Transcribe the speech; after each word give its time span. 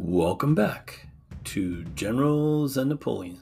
Welcome 0.00 0.54
back 0.54 1.08
to 1.42 1.82
Generals 1.96 2.76
and 2.76 2.88
Napoleon, 2.88 3.40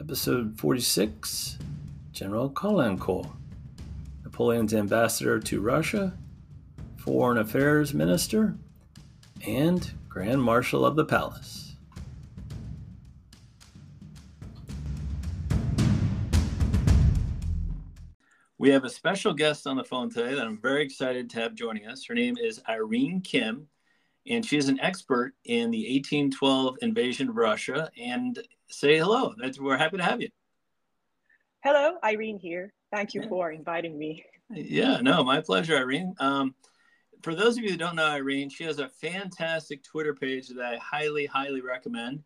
episode 0.00 0.58
46 0.58 1.58
General 2.10 2.48
Caulaincourt, 2.48 3.30
Napoleon's 4.24 4.72
ambassador 4.72 5.38
to 5.38 5.60
Russia, 5.60 6.16
foreign 6.96 7.36
affairs 7.36 7.92
minister, 7.92 8.56
and 9.46 9.92
Grand 10.08 10.42
Marshal 10.42 10.86
of 10.86 10.96
the 10.96 11.04
Palace. 11.04 11.76
We 18.56 18.70
have 18.70 18.84
a 18.84 18.90
special 18.90 19.34
guest 19.34 19.66
on 19.66 19.76
the 19.76 19.84
phone 19.84 20.08
today 20.08 20.34
that 20.34 20.46
I'm 20.46 20.58
very 20.58 20.82
excited 20.82 21.28
to 21.28 21.40
have 21.40 21.54
joining 21.54 21.86
us. 21.86 22.06
Her 22.06 22.14
name 22.14 22.38
is 22.38 22.62
Irene 22.66 23.20
Kim 23.20 23.68
and 24.28 24.44
she 24.44 24.56
is 24.56 24.68
an 24.68 24.80
expert 24.80 25.34
in 25.44 25.70
the 25.70 25.84
1812 25.94 26.76
invasion 26.82 27.28
of 27.28 27.36
Russia. 27.36 27.90
And 28.00 28.38
say 28.68 28.98
hello. 28.98 29.34
That's, 29.40 29.58
we're 29.58 29.76
happy 29.76 29.96
to 29.98 30.02
have 30.02 30.20
you. 30.20 30.28
Hello, 31.62 31.96
Irene 32.04 32.38
here. 32.38 32.72
Thank 32.92 33.14
you 33.14 33.22
yeah. 33.22 33.28
for 33.28 33.50
inviting 33.50 33.98
me. 33.98 34.24
Yeah, 34.50 35.00
no, 35.00 35.24
my 35.24 35.40
pleasure, 35.40 35.76
Irene. 35.76 36.14
Um, 36.20 36.54
for 37.22 37.34
those 37.34 37.56
of 37.56 37.64
you 37.64 37.70
who 37.70 37.76
don't 37.76 37.96
know 37.96 38.06
Irene, 38.06 38.48
she 38.48 38.64
has 38.64 38.78
a 38.78 38.88
fantastic 38.88 39.82
Twitter 39.82 40.14
page 40.14 40.48
that 40.48 40.64
I 40.64 40.76
highly, 40.76 41.26
highly 41.26 41.60
recommend. 41.60 42.22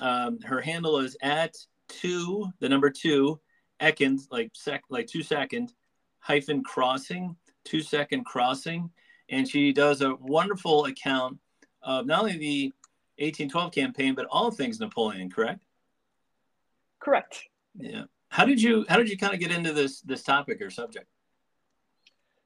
Um, 0.00 0.40
her 0.42 0.60
handle 0.60 0.98
is 0.98 1.16
at 1.22 1.54
two, 1.88 2.46
the 2.60 2.68
number 2.68 2.90
two, 2.90 3.40
Ekins, 3.80 4.22
like 4.30 4.50
sec, 4.54 4.82
like 4.90 5.06
two 5.06 5.22
second 5.22 5.72
hyphen 6.18 6.62
crossing, 6.62 7.36
two 7.64 7.80
second 7.80 8.24
crossing 8.24 8.90
and 9.28 9.48
she 9.48 9.72
does 9.72 10.00
a 10.00 10.14
wonderful 10.16 10.86
account 10.86 11.38
of 11.82 12.06
not 12.06 12.20
only 12.20 12.36
the 12.36 12.72
1812 13.18 13.72
campaign 13.72 14.14
but 14.14 14.26
all 14.30 14.50
things 14.50 14.80
Napoleon. 14.80 15.30
Correct? 15.30 15.60
Correct. 17.00 17.44
Yeah. 17.78 18.04
How 18.28 18.44
did 18.44 18.60
you 18.60 18.84
How 18.88 18.96
did 18.96 19.08
you 19.08 19.16
kind 19.16 19.34
of 19.34 19.40
get 19.40 19.50
into 19.50 19.72
this 19.72 20.00
this 20.00 20.22
topic 20.22 20.60
or 20.60 20.70
subject? 20.70 21.06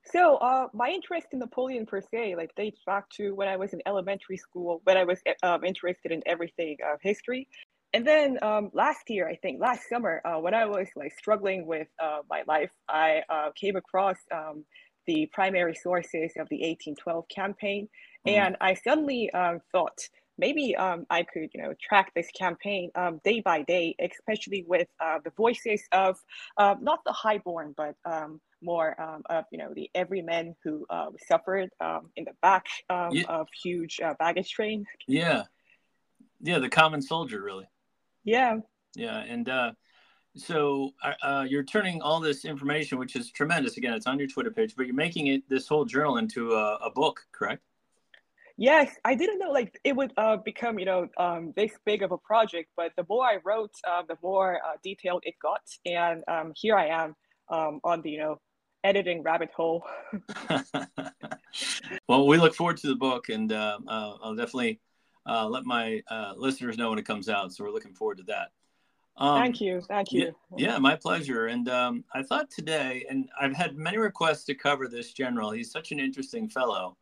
So 0.04 0.36
uh, 0.36 0.68
my 0.72 0.88
interest 0.88 1.28
in 1.32 1.38
Napoleon 1.38 1.84
per 1.84 2.00
se, 2.00 2.34
like 2.36 2.54
dates 2.54 2.80
back 2.86 3.10
to 3.10 3.34
when 3.34 3.46
I 3.46 3.56
was 3.56 3.72
in 3.74 3.82
elementary 3.86 4.38
school, 4.38 4.80
when 4.84 4.96
I 4.96 5.04
was 5.04 5.20
um, 5.42 5.64
interested 5.64 6.12
in 6.12 6.22
everything 6.26 6.78
of 6.82 6.98
history. 7.02 7.46
And 7.92 8.06
then 8.06 8.38
um, 8.42 8.70
last 8.72 9.08
year, 9.08 9.28
I 9.28 9.36
think 9.36 9.60
last 9.60 9.88
summer, 9.88 10.20
uh, 10.24 10.38
when 10.38 10.54
I 10.54 10.66
was 10.66 10.88
like 10.96 11.12
struggling 11.16 11.66
with 11.66 11.88
uh, 12.02 12.20
my 12.28 12.42
life, 12.46 12.70
I 12.88 13.22
uh, 13.28 13.50
came 13.54 13.76
across 13.76 14.16
um, 14.32 14.64
the 15.08 15.28
primary 15.32 15.74
sources 15.74 16.32
of 16.38 16.48
the 16.50 16.58
1812 16.58 17.24
campaign. 17.28 17.88
Mm. 18.26 18.32
And 18.32 18.56
I 18.60 18.74
suddenly 18.74 19.30
um, 19.32 19.60
thought 19.72 19.98
maybe 20.36 20.76
um, 20.76 21.06
I 21.10 21.24
could, 21.24 21.48
you 21.52 21.62
know, 21.62 21.74
track 21.82 22.12
this 22.14 22.28
campaign 22.38 22.90
um, 22.94 23.20
day 23.24 23.40
by 23.40 23.62
day, 23.62 23.96
especially 23.98 24.64
with 24.68 24.86
uh, 25.00 25.18
the 25.24 25.32
voices 25.36 25.82
of 25.90 26.16
uh, 26.58 26.76
not 26.80 27.00
the 27.04 27.12
highborn, 27.12 27.74
but 27.76 27.96
um, 28.04 28.40
more 28.62 29.00
um, 29.00 29.22
of, 29.30 29.46
you 29.50 29.58
know, 29.58 29.72
the 29.74 29.90
everyman 29.94 30.54
who 30.62 30.86
uh, 30.90 31.06
suffered 31.26 31.70
in 32.16 32.24
the 32.24 32.34
back 32.42 32.66
yeah. 33.10 33.22
of 33.28 33.48
huge 33.64 33.98
uh, 34.04 34.14
baggage 34.20 34.50
train. 34.50 34.84
Yeah. 35.08 35.44
Yeah, 36.40 36.58
the 36.58 36.68
common 36.68 37.02
soldier, 37.02 37.42
really. 37.42 37.66
Yeah. 38.24 38.58
Yeah, 38.94 39.18
and 39.18 39.48
uh, 39.48 39.72
so 40.38 40.90
uh, 41.02 41.12
uh, 41.22 41.46
you're 41.48 41.64
turning 41.64 42.00
all 42.00 42.20
this 42.20 42.44
information, 42.44 42.98
which 42.98 43.16
is 43.16 43.30
tremendous. 43.30 43.76
Again, 43.76 43.94
it's 43.94 44.06
on 44.06 44.18
your 44.18 44.28
Twitter 44.28 44.50
page, 44.50 44.74
but 44.76 44.86
you're 44.86 44.94
making 44.94 45.28
it 45.28 45.48
this 45.48 45.66
whole 45.66 45.84
journal 45.84 46.16
into 46.18 46.52
a, 46.52 46.76
a 46.76 46.90
book, 46.90 47.20
correct? 47.32 47.62
Yes, 48.56 48.90
I 49.04 49.14
didn't 49.14 49.38
know 49.38 49.52
like 49.52 49.78
it 49.84 49.94
would 49.94 50.12
uh, 50.16 50.36
become 50.36 50.80
you 50.80 50.84
know 50.84 51.08
um, 51.16 51.52
this 51.54 51.70
big 51.84 52.02
of 52.02 52.10
a 52.10 52.18
project, 52.18 52.70
but 52.76 52.92
the 52.96 53.06
more 53.08 53.24
I 53.24 53.38
wrote, 53.44 53.70
uh, 53.88 54.02
the 54.08 54.18
more 54.20 54.56
uh, 54.56 54.72
detailed 54.82 55.22
it 55.24 55.34
got, 55.40 55.62
and 55.86 56.24
um, 56.26 56.52
here 56.56 56.76
I 56.76 56.88
am 56.88 57.14
um, 57.50 57.80
on 57.84 58.02
the 58.02 58.10
you 58.10 58.18
know 58.18 58.40
editing 58.82 59.22
rabbit 59.22 59.50
hole. 59.54 59.84
well, 62.08 62.26
we 62.26 62.36
look 62.36 62.54
forward 62.54 62.78
to 62.78 62.88
the 62.88 62.96
book, 62.96 63.28
and 63.28 63.52
uh, 63.52 63.78
I'll 63.86 64.34
definitely 64.34 64.80
let 65.24 65.64
my 65.64 66.02
listeners 66.36 66.76
know 66.76 66.90
when 66.90 66.98
it 66.98 67.06
comes 67.06 67.28
out. 67.28 67.52
So 67.52 67.62
we're 67.62 67.70
looking 67.70 67.94
forward 67.94 68.18
to 68.18 68.24
that. 68.24 68.48
Um, 69.18 69.40
Thank 69.40 69.60
you. 69.60 69.80
Thank 69.80 70.12
you. 70.12 70.32
Yeah, 70.56 70.70
yeah 70.70 70.78
my 70.78 70.94
pleasure. 70.94 71.46
And 71.46 71.68
um, 71.68 72.04
I 72.14 72.22
thought 72.22 72.50
today, 72.50 73.04
and 73.10 73.28
I've 73.40 73.54
had 73.54 73.76
many 73.76 73.98
requests 73.98 74.44
to 74.44 74.54
cover 74.54 74.88
this 74.88 75.12
general. 75.12 75.50
He's 75.50 75.72
such 75.72 75.90
an 75.90 75.98
interesting 75.98 76.48
fellow. 76.48 76.96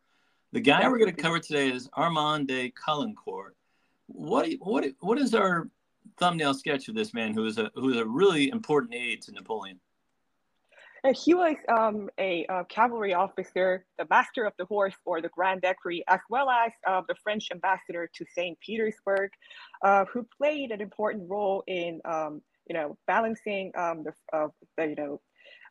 The 0.51 0.61
guy 0.61 0.87
we're 0.87 0.97
going 0.97 1.13
to 1.13 1.21
cover 1.21 1.39
today 1.39 1.69
is 1.69 1.89
Armand 1.93 2.47
de 2.47 2.71
Caulaincourt. 2.71 3.51
What 4.07 4.49
what 4.59 4.85
what 5.01 5.19
is 5.19 5.35
our 5.35 5.69
thumbnail 6.17 6.53
sketch 6.53 6.87
of 6.87 6.95
this 6.95 7.13
man 7.13 7.33
who 7.33 7.45
is 7.45 7.57
a 7.57 7.69
who 7.75 7.89
is 7.89 7.97
a 7.97 8.05
really 8.05 8.49
important 8.49 8.95
aide 8.95 9.21
to 9.23 9.31
Napoleon? 9.33 9.79
Uh, 11.03 11.13
he 11.13 11.33
was 11.33 11.55
um, 11.69 12.09
a 12.19 12.45
uh, 12.47 12.63
cavalry 12.65 13.13
officer, 13.13 13.85
the 13.97 14.07
master 14.09 14.45
of 14.45 14.53
the 14.57 14.65
horse 14.65 14.95
or 15.05 15.21
the 15.21 15.29
Grand 15.29 15.63
Equerry, 15.63 16.03
as 16.07 16.19
well 16.29 16.49
as 16.49 16.71
uh, 16.87 17.01
the 17.07 17.15
French 17.23 17.49
ambassador 17.51 18.09
to 18.15 18.25
St. 18.33 18.59
Petersburg, 18.59 19.31
uh, 19.83 20.05
who 20.05 20.27
played 20.37 20.71
an 20.71 20.81
important 20.81 21.29
role 21.29 21.63
in, 21.67 22.01
um, 22.05 22.41
you 22.67 22.73
know, 22.73 22.97
balancing 23.05 23.71
um, 23.77 24.03
the, 24.03 24.49
the, 24.77 24.87
you 24.87 24.95
know, 24.95 25.21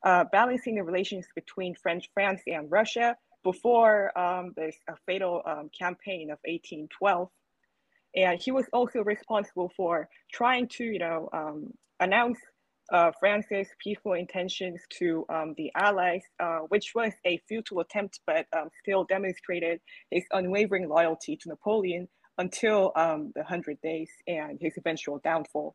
uh, 0.04 0.24
balancing 0.30 0.76
the 0.76 0.82
relations 0.82 1.26
between 1.34 1.74
French 1.74 2.08
France 2.14 2.40
and 2.46 2.70
Russia 2.70 3.16
before 3.42 4.16
um, 4.18 4.52
this 4.56 4.76
fatal 5.06 5.42
um, 5.46 5.70
campaign 5.76 6.30
of 6.30 6.38
1812. 6.44 7.28
And 8.14 8.40
he 8.40 8.50
was 8.50 8.66
also 8.72 9.02
responsible 9.02 9.70
for 9.76 10.08
trying 10.32 10.68
to, 10.68 10.84
you 10.84 10.98
know, 10.98 11.28
um, 11.32 11.72
announce 12.00 12.38
uh, 12.92 13.12
France's 13.18 13.68
peaceful 13.82 14.12
intentions 14.14 14.80
to 14.98 15.24
um, 15.28 15.54
the 15.56 15.70
Allies, 15.74 16.22
uh, 16.40 16.60
which 16.68 16.92
was 16.94 17.12
a 17.24 17.38
futile 17.48 17.80
attempt, 17.80 18.20
but 18.26 18.46
um, 18.56 18.68
still 18.82 19.04
demonstrated 19.04 19.80
his 20.10 20.24
unwavering 20.32 20.88
loyalty 20.88 21.36
to 21.36 21.48
Napoleon 21.48 22.08
until 22.38 22.92
um, 22.96 23.32
the 23.34 23.42
Hundred 23.42 23.80
Days 23.80 24.10
and 24.26 24.58
his 24.60 24.76
eventual 24.76 25.18
downfall. 25.18 25.74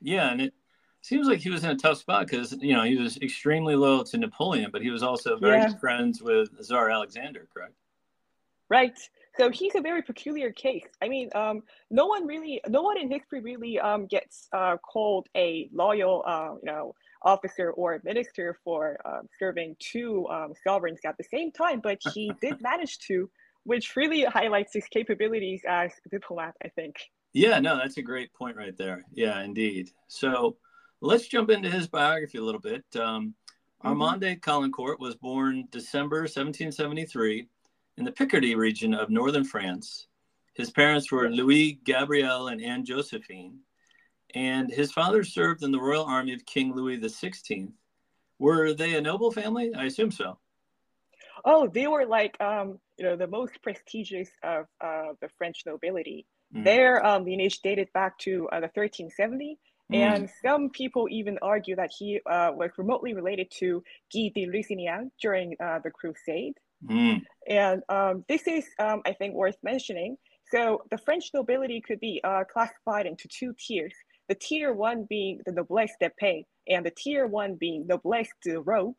Yeah, 0.00 0.30
and 0.30 0.40
it 0.40 0.54
seems 1.00 1.26
like 1.26 1.40
he 1.40 1.50
was 1.50 1.64
in 1.64 1.70
a 1.70 1.76
tough 1.76 1.98
spot 1.98 2.26
because 2.26 2.52
you 2.60 2.74
know 2.74 2.84
he 2.84 2.96
was 2.96 3.16
extremely 3.18 3.74
loyal 3.74 4.04
to 4.04 4.18
Napoleon, 4.18 4.70
but 4.72 4.82
he 4.82 4.90
was 4.90 5.02
also 5.02 5.36
very 5.36 5.58
yeah. 5.58 5.68
good 5.68 5.80
friends 5.80 6.22
with 6.22 6.48
Tsar 6.62 6.90
Alexander, 6.90 7.48
correct? 7.52 7.74
Right. 8.72 8.98
So 9.36 9.50
he's 9.50 9.74
a 9.74 9.82
very 9.82 10.00
peculiar 10.00 10.50
case. 10.50 10.86
I 11.02 11.08
mean, 11.08 11.28
um, 11.34 11.62
no 11.90 12.06
one 12.06 12.26
really, 12.26 12.62
no 12.66 12.80
one 12.80 12.98
in 12.98 13.10
history 13.10 13.42
really 13.42 13.78
um, 13.78 14.06
gets 14.06 14.48
uh, 14.50 14.78
called 14.78 15.26
a 15.36 15.68
loyal, 15.74 16.24
uh, 16.26 16.54
you 16.54 16.72
know, 16.72 16.94
officer 17.20 17.70
or 17.72 18.00
minister 18.02 18.56
for 18.64 18.98
uh, 19.04 19.20
serving 19.38 19.76
two 19.78 20.26
um, 20.28 20.54
sovereigns 20.64 21.00
at 21.04 21.18
the 21.18 21.24
same 21.24 21.52
time. 21.52 21.80
But 21.80 21.98
he 22.14 22.32
did 22.40 22.62
manage 22.62 22.98
to, 23.08 23.28
which 23.64 23.94
really 23.94 24.24
highlights 24.24 24.72
his 24.72 24.86
capabilities 24.86 25.60
as 25.68 25.92
a 26.06 26.08
diplomat. 26.08 26.54
I 26.64 26.68
think. 26.68 26.96
Yeah, 27.34 27.58
no, 27.58 27.76
that's 27.76 27.98
a 27.98 28.02
great 28.02 28.32
point 28.32 28.56
right 28.56 28.76
there. 28.78 29.04
Yeah, 29.12 29.42
indeed. 29.42 29.90
So 30.08 30.56
let's 31.02 31.28
jump 31.28 31.50
into 31.50 31.68
his 31.68 31.88
biography 31.88 32.38
a 32.38 32.42
little 32.42 32.60
bit. 32.60 32.86
Um, 32.94 33.34
mm-hmm. 33.84 33.88
Armand 33.88 34.22
de 34.22 34.38
was 34.98 35.14
born 35.14 35.68
December 35.70 36.20
1773 36.20 37.48
in 37.96 38.04
the 38.04 38.12
Picardy 38.12 38.54
region 38.54 38.94
of 38.94 39.10
northern 39.10 39.44
France. 39.44 40.06
His 40.54 40.70
parents 40.70 41.10
were 41.10 41.30
Louis 41.30 41.80
Gabriel 41.84 42.48
and 42.48 42.62
Anne 42.62 42.84
Josephine, 42.84 43.60
and 44.34 44.70
his 44.70 44.92
father 44.92 45.24
served 45.24 45.62
in 45.62 45.72
the 45.72 45.80
Royal 45.80 46.04
Army 46.04 46.34
of 46.34 46.44
King 46.44 46.74
Louis 46.74 46.98
XVI. 46.98 47.72
Were 48.38 48.74
they 48.74 48.94
a 48.94 49.00
noble 49.00 49.30
family? 49.30 49.72
I 49.74 49.84
assume 49.84 50.10
so. 50.10 50.38
Oh, 51.44 51.68
they 51.68 51.86
were 51.86 52.06
like 52.06 52.40
um, 52.40 52.78
you 52.98 53.04
know 53.04 53.16
the 53.16 53.26
most 53.26 53.60
prestigious 53.62 54.28
of 54.42 54.66
uh, 54.80 55.14
the 55.20 55.28
French 55.38 55.62
nobility. 55.66 56.26
Mm. 56.54 56.64
Their 56.64 57.04
um, 57.04 57.24
lineage 57.24 57.60
dated 57.60 57.92
back 57.92 58.18
to 58.18 58.48
uh, 58.52 58.60
the 58.60 58.70
1370, 58.74 59.58
mm. 59.90 59.96
and 59.96 60.30
some 60.44 60.70
people 60.70 61.08
even 61.10 61.38
argue 61.42 61.76
that 61.76 61.90
he 61.96 62.20
uh, 62.26 62.52
was 62.54 62.70
remotely 62.76 63.14
related 63.14 63.50
to 63.58 63.82
Guy 64.12 64.30
de 64.34 64.46
Lusignan 64.46 65.10
during 65.20 65.56
uh, 65.60 65.78
the 65.82 65.90
Crusade. 65.90 66.54
Mm. 66.86 67.22
And 67.48 67.82
um, 67.88 68.24
this 68.28 68.46
is, 68.46 68.64
um, 68.78 69.02
I 69.06 69.12
think, 69.12 69.34
worth 69.34 69.56
mentioning. 69.62 70.16
So 70.50 70.82
the 70.90 70.98
French 70.98 71.30
nobility 71.32 71.80
could 71.80 72.00
be 72.00 72.20
uh, 72.24 72.44
classified 72.44 73.06
into 73.06 73.28
two 73.28 73.54
tiers. 73.58 73.94
The 74.28 74.34
tier 74.34 74.72
one 74.72 75.06
being 75.08 75.40
the 75.46 75.52
noblesse 75.52 75.94
d'épée, 76.00 76.44
and 76.68 76.84
the 76.84 76.90
tier 76.90 77.26
one 77.26 77.54
being 77.54 77.86
noblesse 77.86 78.30
de 78.42 78.60
robe. 78.60 78.94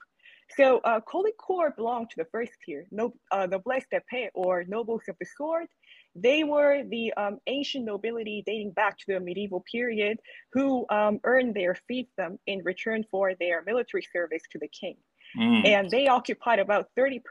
So 0.58 0.80
uh, 0.80 1.00
Caulaincourt 1.02 1.76
belonged 1.76 2.10
to 2.12 2.16
the 2.18 2.28
first 2.32 2.52
tier, 2.66 2.86
no, 2.92 3.14
uh, 3.32 3.48
noblesse 3.48 3.86
d'épée, 3.92 4.30
or 4.34 4.64
nobles 4.68 5.04
of 5.08 5.16
the 5.20 5.26
sword. 5.38 5.68
They 6.16 6.44
were 6.44 6.84
the 6.88 7.14
um, 7.14 7.40
ancient 7.48 7.86
nobility 7.86 8.44
dating 8.46 8.72
back 8.72 8.98
to 9.00 9.06
the 9.14 9.20
medieval 9.20 9.64
period 9.72 10.20
who 10.52 10.86
um, 10.90 11.20
earned 11.24 11.56
their 11.56 11.76
fiefdom 11.90 12.38
in 12.46 12.62
return 12.64 13.04
for 13.10 13.34
their 13.40 13.64
military 13.64 14.06
service 14.14 14.44
to 14.52 14.60
the 14.60 14.68
king. 14.68 14.98
Mm. 15.38 15.66
And 15.66 15.90
they 15.90 16.08
occupied 16.08 16.60
about 16.60 16.90
30% 16.98 17.22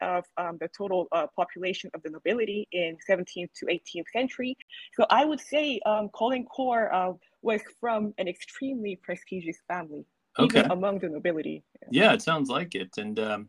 of 0.00 0.24
um, 0.36 0.58
the 0.60 0.68
total 0.76 1.06
uh, 1.12 1.26
population 1.36 1.90
of 1.94 2.02
the 2.02 2.10
nobility 2.10 2.66
in 2.72 2.96
17th 3.08 3.50
to 3.56 3.66
18th 3.66 4.08
century. 4.12 4.56
So 4.94 5.06
I 5.10 5.24
would 5.24 5.40
say 5.40 5.80
um, 5.86 6.08
Caulaincourt 6.08 6.92
uh, 6.92 7.12
was 7.42 7.60
from 7.80 8.14
an 8.18 8.28
extremely 8.28 8.98
prestigious 9.02 9.58
family, 9.68 10.04
okay. 10.38 10.60
even 10.60 10.70
among 10.72 10.98
the 11.00 11.08
nobility. 11.08 11.62
Yeah, 11.90 12.12
it 12.12 12.22
sounds 12.22 12.48
like 12.48 12.74
it. 12.74 12.96
And 12.96 13.18
um, 13.18 13.48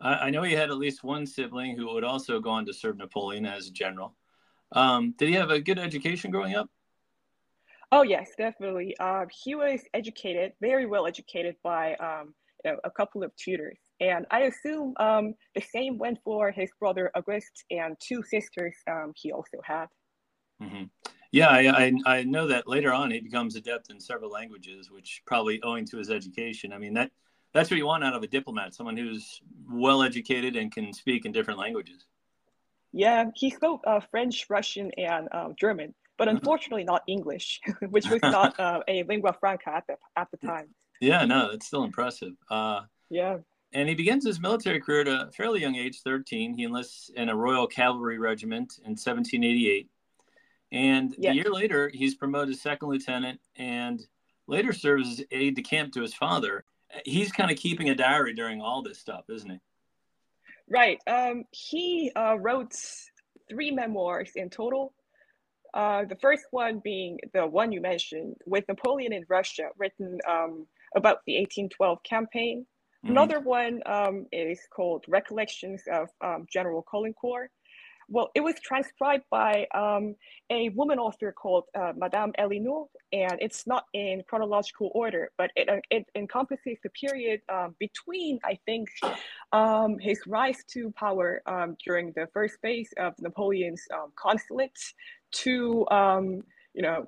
I, 0.00 0.14
I, 0.14 0.30
know 0.30 0.42
he 0.42 0.52
had 0.52 0.70
at 0.70 0.76
least 0.76 1.04
one 1.04 1.26
sibling 1.26 1.76
who 1.76 1.92
would 1.94 2.04
also 2.04 2.40
go 2.40 2.50
on 2.50 2.66
to 2.66 2.74
serve 2.74 2.96
Napoleon 2.96 3.46
as 3.46 3.68
a 3.68 3.72
general. 3.72 4.16
Um, 4.72 5.14
did 5.16 5.28
he 5.28 5.34
have 5.34 5.50
a 5.50 5.60
good 5.60 5.78
education 5.78 6.30
growing 6.30 6.54
up? 6.54 6.68
Oh 7.92 8.02
yes, 8.02 8.30
definitely. 8.38 8.96
Uh, 9.00 9.26
he 9.32 9.56
was 9.56 9.80
educated, 9.94 10.52
very 10.60 10.86
well 10.86 11.06
educated 11.08 11.56
by 11.64 11.94
um, 11.96 12.34
you 12.64 12.72
know, 12.72 12.78
a 12.84 12.90
couple 12.90 13.22
of 13.22 13.34
tutors. 13.36 13.78
And 14.00 14.26
I 14.30 14.42
assume 14.42 14.94
um, 14.98 15.34
the 15.54 15.60
same 15.60 15.98
went 15.98 16.18
for 16.24 16.50
his 16.50 16.70
brother 16.78 17.10
August 17.14 17.64
and 17.70 17.96
two 18.00 18.22
sisters 18.22 18.74
um, 18.90 19.12
he 19.14 19.32
also 19.32 19.58
had. 19.64 19.86
Mm-hmm. 20.62 20.84
Yeah, 21.32 21.48
I, 21.48 21.84
I, 21.86 21.92
I, 22.06 22.22
know 22.24 22.48
that 22.48 22.66
later 22.66 22.92
on 22.92 23.12
he 23.12 23.20
becomes 23.20 23.54
adept 23.54 23.90
in 23.90 24.00
several 24.00 24.30
languages, 24.30 24.90
which 24.90 25.22
probably 25.26 25.62
owing 25.62 25.86
to 25.86 25.96
his 25.96 26.10
education. 26.10 26.72
I 26.72 26.78
mean, 26.78 26.92
that 26.94 27.12
that's 27.54 27.70
what 27.70 27.76
you 27.76 27.86
want 27.86 28.04
out 28.04 28.14
of 28.14 28.22
a 28.22 28.26
diplomat, 28.26 28.74
someone 28.74 28.96
who's 28.96 29.40
well 29.68 30.02
educated 30.02 30.56
and 30.56 30.72
can 30.72 30.92
speak 30.92 31.24
in 31.24 31.32
different 31.32 31.58
languages. 31.58 32.06
Yeah, 32.92 33.26
he 33.34 33.50
spoke 33.50 33.82
uh, 33.86 34.00
French, 34.10 34.46
Russian, 34.48 34.90
and 34.96 35.28
um, 35.32 35.54
German, 35.58 35.94
but 36.18 36.28
uh-huh. 36.28 36.36
unfortunately 36.36 36.84
not 36.84 37.02
English, 37.06 37.60
which 37.90 38.08
was 38.08 38.20
not 38.22 38.58
uh, 38.60 38.80
a 38.88 39.04
lingua 39.04 39.34
franca 39.38 39.70
at 39.76 39.86
the, 39.86 39.96
at 40.16 40.28
the 40.30 40.46
time. 40.46 40.68
Yeah, 41.00 41.24
no, 41.24 41.50
that's 41.50 41.66
still 41.66 41.84
impressive. 41.84 42.34
Uh, 42.50 42.82
yeah. 43.08 43.38
And 43.72 43.88
he 43.88 43.94
begins 43.94 44.26
his 44.26 44.40
military 44.40 44.80
career 44.80 45.02
at 45.02 45.08
a 45.08 45.30
fairly 45.32 45.60
young 45.60 45.76
age, 45.76 46.00
13. 46.02 46.54
He 46.54 46.64
enlists 46.64 47.10
in 47.10 47.28
a 47.28 47.36
Royal 47.36 47.66
Cavalry 47.66 48.18
Regiment 48.18 48.78
in 48.84 48.90
1788. 48.90 49.88
And 50.72 51.14
yes. 51.18 51.32
a 51.32 51.34
year 51.34 51.50
later, 51.50 51.90
he's 51.92 52.14
promoted 52.14 52.56
second 52.56 52.88
lieutenant 52.88 53.40
and 53.56 54.04
later 54.46 54.72
serves 54.72 55.20
as 55.20 55.24
aide 55.30 55.56
de 55.56 55.62
camp 55.62 55.92
to 55.94 56.02
his 56.02 56.14
father. 56.14 56.64
He's 57.04 57.32
kind 57.32 57.50
of 57.50 57.56
keeping 57.56 57.90
a 57.90 57.94
diary 57.94 58.34
during 58.34 58.60
all 58.60 58.82
this 58.82 58.98
stuff, 58.98 59.24
isn't 59.30 59.50
he? 59.50 59.58
Right. 60.68 60.98
Um, 61.06 61.44
he 61.50 62.12
uh, 62.14 62.36
wrote 62.38 62.74
three 63.48 63.70
memoirs 63.70 64.32
in 64.36 64.50
total. 64.50 64.92
Uh, 65.72 66.04
the 66.04 66.16
first 66.16 66.44
one 66.50 66.80
being 66.82 67.18
the 67.32 67.46
one 67.46 67.70
you 67.70 67.80
mentioned, 67.80 68.36
with 68.46 68.66
Napoleon 68.68 69.12
in 69.12 69.24
Russia, 69.28 69.68
written 69.78 70.18
um, 70.28 70.66
about 70.96 71.18
the 71.26 71.34
1812 71.38 72.02
campaign. 72.02 72.66
Mm-hmm. 73.04 73.12
Another 73.12 73.40
one 73.40 73.80
um, 73.86 74.26
is 74.32 74.60
called 74.74 75.04
Recollections 75.08 75.82
of 75.90 76.08
um, 76.20 76.46
General 76.52 76.84
Caulaincourt. 76.92 77.48
Well, 78.12 78.28
it 78.34 78.40
was 78.40 78.56
transcribed 78.60 79.22
by 79.30 79.68
um, 79.72 80.16
a 80.50 80.70
woman 80.70 80.98
author 80.98 81.30
called 81.30 81.64
uh, 81.78 81.92
Madame 81.96 82.32
Elinoux, 82.40 82.88
and 83.12 83.38
it's 83.40 83.68
not 83.68 83.84
in 83.94 84.24
chronological 84.28 84.90
order, 84.94 85.30
but 85.38 85.52
it, 85.54 85.68
uh, 85.68 85.76
it 85.90 86.06
encompasses 86.16 86.76
the 86.82 86.90
period 86.90 87.40
um, 87.48 87.76
between, 87.78 88.40
I 88.44 88.58
think, 88.66 88.88
um, 89.52 89.96
his 90.00 90.20
rise 90.26 90.64
to 90.72 90.90
power 90.96 91.40
um, 91.46 91.76
during 91.86 92.12
the 92.16 92.26
first 92.34 92.56
phase 92.60 92.92
of 92.98 93.14
Napoleon's 93.20 93.86
consulate 94.16 94.76
to, 95.32 95.86
you 96.74 96.82
know, 96.82 97.06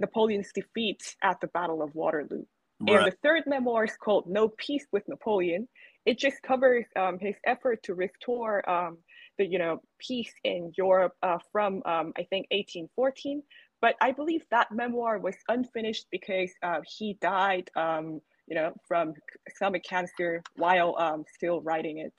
Napoleon's 0.00 0.50
defeat 0.52 1.16
at 1.22 1.40
the 1.40 1.46
Battle 1.46 1.82
of 1.82 1.94
Waterloo. 1.94 2.44
Right. 2.82 2.96
And 2.96 3.06
the 3.06 3.16
third 3.22 3.44
memoir 3.46 3.84
is 3.84 3.96
called 3.96 4.26
No 4.26 4.48
Peace 4.48 4.86
with 4.92 5.06
Napoleon. 5.08 5.68
It 6.04 6.18
just 6.18 6.42
covers 6.42 6.84
um, 6.96 7.18
his 7.20 7.36
effort 7.46 7.82
to 7.84 7.94
restore 7.94 8.68
um, 8.68 8.98
the 9.38 9.46
you 9.46 9.58
know 9.58 9.80
peace 9.98 10.32
in 10.44 10.72
Europe 10.76 11.12
uh, 11.22 11.38
from 11.52 11.76
um, 11.86 12.12
I 12.16 12.24
think 12.24 12.46
1814. 12.50 13.42
But 13.80 13.96
I 14.00 14.12
believe 14.12 14.42
that 14.50 14.70
memoir 14.72 15.18
was 15.18 15.36
unfinished 15.48 16.06
because 16.10 16.50
uh, 16.62 16.80
he 16.86 17.18
died 17.20 17.70
um, 17.76 18.20
you 18.46 18.54
know 18.54 18.72
from 18.86 19.14
stomach 19.54 19.82
cancer 19.88 20.42
while 20.56 20.96
um, 20.98 21.24
still 21.34 21.60
writing 21.60 21.98
it. 21.98 22.14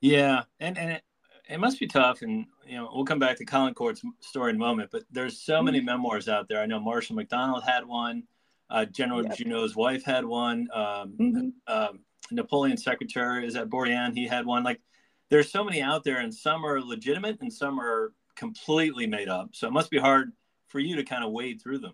Yeah, 0.00 0.44
and 0.58 0.78
and 0.78 0.92
it, 0.92 1.02
it 1.48 1.60
must 1.60 1.78
be 1.78 1.86
tough, 1.86 2.22
and 2.22 2.46
you 2.66 2.76
know 2.76 2.90
we'll 2.92 3.04
come 3.04 3.18
back 3.18 3.36
to 3.38 3.44
Caulaincourt's 3.44 4.02
story 4.20 4.50
in 4.50 4.56
a 4.56 4.58
moment. 4.58 4.90
But 4.90 5.02
there's 5.10 5.42
so 5.42 5.62
many 5.62 5.78
mm-hmm. 5.78 5.86
memoirs 5.86 6.28
out 6.28 6.48
there. 6.48 6.60
I 6.60 6.66
know 6.66 6.80
Marshal 6.80 7.16
Macdonald 7.16 7.64
had 7.64 7.86
one. 7.86 8.24
Uh, 8.72 8.86
General 8.86 9.22
yep. 9.22 9.36
Junot's 9.36 9.76
wife 9.76 10.02
had 10.02 10.24
one. 10.24 10.66
Um, 10.72 11.14
mm-hmm. 11.20 11.48
um, 11.66 12.00
Napoleon's 12.30 12.82
secretary 12.82 13.46
is 13.46 13.54
at 13.54 13.68
Bourrienne. 13.68 14.16
He 14.16 14.26
had 14.26 14.46
one. 14.46 14.64
Like, 14.64 14.80
there's 15.28 15.52
so 15.52 15.62
many 15.62 15.82
out 15.82 16.04
there, 16.04 16.20
and 16.20 16.34
some 16.34 16.64
are 16.64 16.80
legitimate, 16.80 17.36
and 17.42 17.52
some 17.52 17.78
are 17.78 18.14
completely 18.34 19.06
made 19.06 19.28
up. 19.28 19.50
So 19.52 19.68
it 19.68 19.72
must 19.72 19.90
be 19.90 19.98
hard 19.98 20.32
for 20.68 20.78
you 20.78 20.96
to 20.96 21.04
kind 21.04 21.22
of 21.22 21.32
wade 21.32 21.60
through 21.62 21.80
them. 21.80 21.92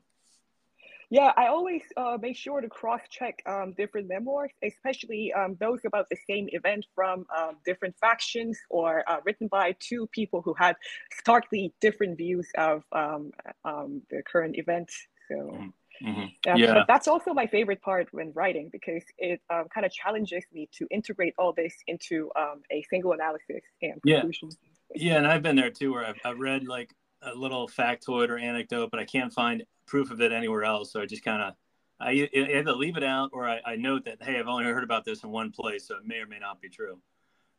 Yeah, 1.11 1.33
I 1.37 1.49
always 1.49 1.83
uh, 1.97 2.19
make 2.21 2.37
sure 2.37 2.61
to 2.61 2.69
cross-check 2.69 3.43
um, 3.47 3.75
different 3.77 4.09
memoirs, 4.09 4.53
especially 4.63 5.33
um, 5.33 5.57
those 5.59 5.81
about 5.85 6.07
the 6.11 6.19
same 6.31 6.49
event 6.53 6.87
from 6.95 7.27
um, 7.37 7.57
different 7.67 7.97
factions 8.01 8.57
or 8.71 9.03
uh, 9.11 9.17
written 9.25 9.49
by 9.49 9.75
two 9.81 10.07
people 10.13 10.43
who 10.43 10.55
had 10.55 10.77
starkly 11.21 11.75
different 11.81 12.19
views 12.19 12.49
of 12.57 12.85
um, 12.93 13.33
um, 13.65 14.03
the 14.11 14.23
current 14.31 14.59
event. 14.59 14.91
So. 15.29 15.73
Mm. 16.03 16.33
Mm-hmm. 16.47 16.57
yeah. 16.57 16.85
that's 16.87 17.09
also 17.09 17.33
my 17.33 17.47
favorite 17.47 17.83
part 17.83 18.09
when 18.13 18.33
writing 18.33 18.69
because 18.71 19.03
it 19.19 19.41
um, 19.51 19.67
kind 19.73 19.85
of 19.85 19.93
challenges 19.93 20.45
me 20.53 20.69
to 20.73 20.87
integrate 20.91 21.35
all 21.39 21.53
this 21.53 21.75
into 21.87 22.31
um, 22.37 22.63
a 22.71 22.83
single 22.91 23.13
analysis 23.13 23.63
and 23.83 24.01
conclusion. 24.03 24.51
Yeah. 24.95 25.13
yeah, 25.13 25.19
and 25.19 25.27
I've 25.27 25.43
been 25.43 25.57
there 25.57 25.71
too, 25.71 25.93
where 25.93 26.07
I've, 26.07 26.19
I've 26.25 26.39
read 26.39 26.67
like 26.67 26.95
a 27.23 27.35
little 27.35 27.69
factoid 27.69 28.29
or 28.29 28.39
anecdote, 28.39 28.91
but 28.91 29.01
I 29.01 29.05
can't 29.05 29.33
find 29.33 29.65
proof 29.87 30.11
of 30.11 30.21
it 30.21 30.33
anywhere 30.33 30.65
else. 30.65 30.93
So 30.93 31.01
I 31.01 31.07
just 31.07 31.25
kind 31.25 31.43
of 31.43 31.55
I 32.01 32.13
either 32.13 32.73
leave 32.73 32.97
it 32.97 33.03
out 33.03 33.31
or 33.33 33.49
I, 33.49 33.61
I, 33.67 33.77
note 33.77 34.05
that 34.05 34.23
hey, 34.23 34.39
I've 34.39 34.47
only 34.47 34.65
heard 34.65 34.85
about 34.85 35.05
this 35.05 35.25
in 35.25 35.31
one 35.31 35.51
place, 35.51 35.89
so 35.89 35.97
it 35.97 36.07
may 36.07 36.19
or 36.19 36.27
may 36.27 36.39
not 36.39 36.61
be 36.61 36.69
true. 36.69 37.01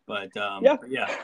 But 0.07 0.35
um, 0.37 0.63
yeah, 0.63 0.77
but 0.79 0.89
yeah, 0.89 1.15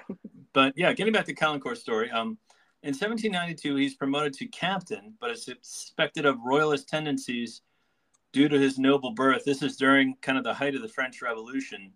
but 0.53 0.73
yeah. 0.75 0.93
Getting 0.93 1.13
back 1.13 1.25
to 1.25 1.33
Caulaincourt's 1.33 1.79
story, 1.79 2.11
um, 2.11 2.37
in 2.85 2.89
1792, 2.89 3.77
he's 3.77 3.95
promoted 3.95 4.31
to 4.33 4.45
captain, 4.45 5.15
but 5.19 5.31
is 5.31 5.43
suspected 5.43 6.23
of 6.23 6.37
royalist 6.45 6.87
tendencies 6.87 7.61
due 8.31 8.47
to 8.47 8.59
his 8.59 8.77
noble 8.77 9.09
birth. 9.09 9.43
This 9.43 9.63
is 9.63 9.75
during 9.75 10.15
kind 10.21 10.37
of 10.37 10.43
the 10.43 10.53
height 10.53 10.75
of 10.75 10.83
the 10.83 10.87
French 10.87 11.19
Revolution. 11.23 11.91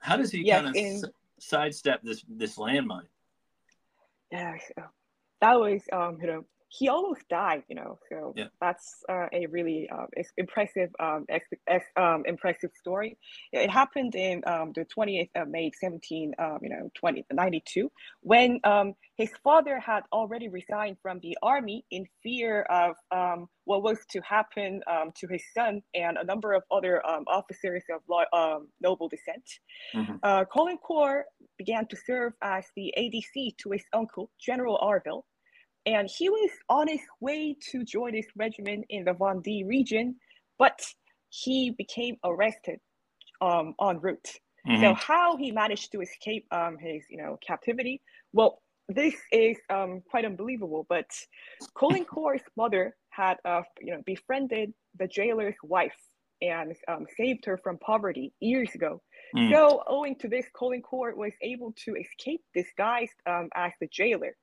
How 0.00 0.16
does 0.16 0.32
he 0.32 0.42
yes, 0.42 0.62
kind 0.62 0.68
of 0.70 0.74
in, 0.74 0.96
s- 0.96 1.04
sidestep 1.38 2.02
this 2.02 2.24
this 2.28 2.56
landmine? 2.56 3.06
Yeah, 4.32 4.56
that 5.40 5.60
was 5.60 5.82
um, 5.92 6.18
you 6.20 6.26
know 6.26 6.44
he 6.78 6.88
almost 6.88 7.28
died, 7.28 7.62
you 7.68 7.76
know. 7.76 7.98
So 8.08 8.34
yeah. 8.36 8.46
that's 8.60 9.02
uh, 9.08 9.26
a 9.32 9.46
really 9.46 9.88
uh, 9.90 10.06
impressive, 10.36 10.90
um, 11.00 11.24
ex- 11.28 11.48
ex- 11.66 11.84
um, 11.96 12.22
impressive 12.26 12.70
story. 12.78 13.16
It 13.52 13.70
happened 13.70 14.14
in 14.14 14.42
um, 14.46 14.72
the 14.74 14.84
20th 14.84 15.30
of 15.36 15.48
May, 15.48 15.70
17, 15.80 16.34
um, 16.38 16.58
you 16.62 16.68
know, 16.68 16.90
2092, 16.94 17.90
when 18.20 18.60
um, 18.64 18.94
his 19.16 19.30
father 19.42 19.78
had 19.78 20.02
already 20.12 20.48
resigned 20.48 20.96
from 21.00 21.18
the 21.20 21.36
army 21.42 21.84
in 21.90 22.04
fear 22.22 22.62
of 22.62 22.96
um, 23.10 23.48
what 23.64 23.82
was 23.82 23.98
to 24.10 24.20
happen 24.20 24.80
to 25.16 25.26
his 25.28 25.42
son 25.54 25.82
and 25.94 26.16
a 26.18 26.24
number 26.24 26.52
of 26.52 26.62
other 26.70 27.02
officers 27.26 27.82
of 27.92 28.00
noble 28.80 29.08
descent. 29.08 29.44
Mm-hmm. 29.94 30.16
Uh, 30.22 30.44
Caulaincourt 30.44 31.22
began 31.58 31.86
to 31.88 31.96
serve 31.96 32.32
as 32.42 32.64
the 32.76 32.92
ADC 32.98 33.56
to 33.58 33.70
his 33.70 33.82
uncle, 33.92 34.30
General 34.38 34.78
Arville 34.82 35.24
and 35.86 36.10
he 36.10 36.28
was 36.28 36.50
on 36.68 36.88
his 36.88 37.00
way 37.20 37.56
to 37.70 37.84
join 37.84 38.14
his 38.14 38.26
regiment 38.36 38.84
in 38.90 39.04
the 39.04 39.14
Van 39.14 39.40
Vendée 39.40 39.66
region, 39.66 40.16
but 40.58 40.80
he 41.30 41.70
became 41.70 42.16
arrested 42.24 42.80
um, 43.40 43.74
en 43.80 44.00
route. 44.00 44.32
Mm-hmm. 44.66 44.82
So 44.82 44.94
how 44.94 45.36
he 45.36 45.52
managed 45.52 45.92
to 45.92 46.00
escape 46.00 46.44
um, 46.50 46.76
his, 46.78 47.04
you 47.08 47.18
know, 47.18 47.38
captivity? 47.46 48.02
Well, 48.32 48.60
this 48.88 49.14
is 49.30 49.56
um, 49.70 50.02
quite 50.10 50.24
unbelievable. 50.24 50.86
But 50.88 51.06
Colin 51.74 52.04
Core's 52.12 52.42
mother 52.56 52.96
had, 53.10 53.36
uh, 53.44 53.62
you 53.80 53.92
know, 53.92 54.02
befriended 54.04 54.72
the 54.98 55.06
jailer's 55.06 55.54
wife 55.62 55.96
and 56.42 56.74
um, 56.88 57.06
saved 57.16 57.44
her 57.46 57.58
from 57.62 57.78
poverty 57.78 58.32
years 58.40 58.74
ago. 58.74 59.00
Mm. 59.34 59.52
So, 59.52 59.82
owing 59.88 60.16
to 60.16 60.28
this, 60.28 60.46
Caulaincourt 60.54 61.16
was 61.16 61.32
able 61.42 61.72
to 61.84 61.94
escape 61.94 62.42
disguised 62.54 63.14
um, 63.26 63.48
as 63.54 63.72
the 63.80 63.88
jailer. 63.90 64.36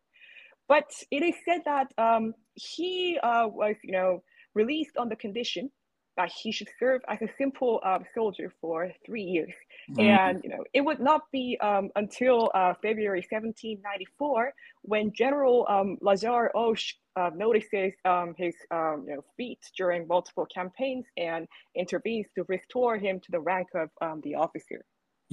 But 0.73 0.91
it 1.11 1.21
is 1.21 1.35
said 1.45 1.61
that 1.65 1.93
um, 1.99 2.33
he 2.55 3.19
uh, 3.21 3.47
was, 3.47 3.75
you 3.83 3.91
know, 3.91 4.23
released 4.55 4.97
on 4.97 5.07
the 5.07 5.15
condition 5.15 5.69
that 6.17 6.31
he 6.31 6.51
should 6.51 6.69
serve 6.79 7.01
as 7.07 7.21
a 7.21 7.27
simple 7.37 7.79
uh, 7.85 7.99
soldier 8.15 8.51
for 8.59 8.91
three 9.05 9.21
years. 9.21 9.53
Mm-hmm. 9.91 10.01
And, 10.01 10.41
you 10.43 10.49
know, 10.49 10.63
it 10.73 10.81
would 10.81 10.99
not 10.99 11.21
be 11.31 11.59
um, 11.61 11.91
until 11.95 12.49
uh, 12.55 12.73
February 12.81 13.19
1794 13.19 14.51
when 14.81 15.13
General 15.13 15.67
um, 15.69 15.97
Lazare 16.01 16.49
Hoche 16.55 16.93
uh, 17.15 17.29
notices 17.35 17.93
um, 18.05 18.33
his 18.35 18.55
um, 18.71 19.05
you 19.07 19.13
know, 19.13 19.23
feats 19.37 19.71
during 19.77 20.07
multiple 20.07 20.47
campaigns 20.47 21.05
and 21.17 21.47
intervenes 21.75 22.25
to 22.33 22.45
restore 22.47 22.97
him 22.97 23.19
to 23.19 23.31
the 23.31 23.39
rank 23.39 23.67
of 23.75 23.89
um, 24.01 24.21
the 24.23 24.33
officer. 24.33 24.83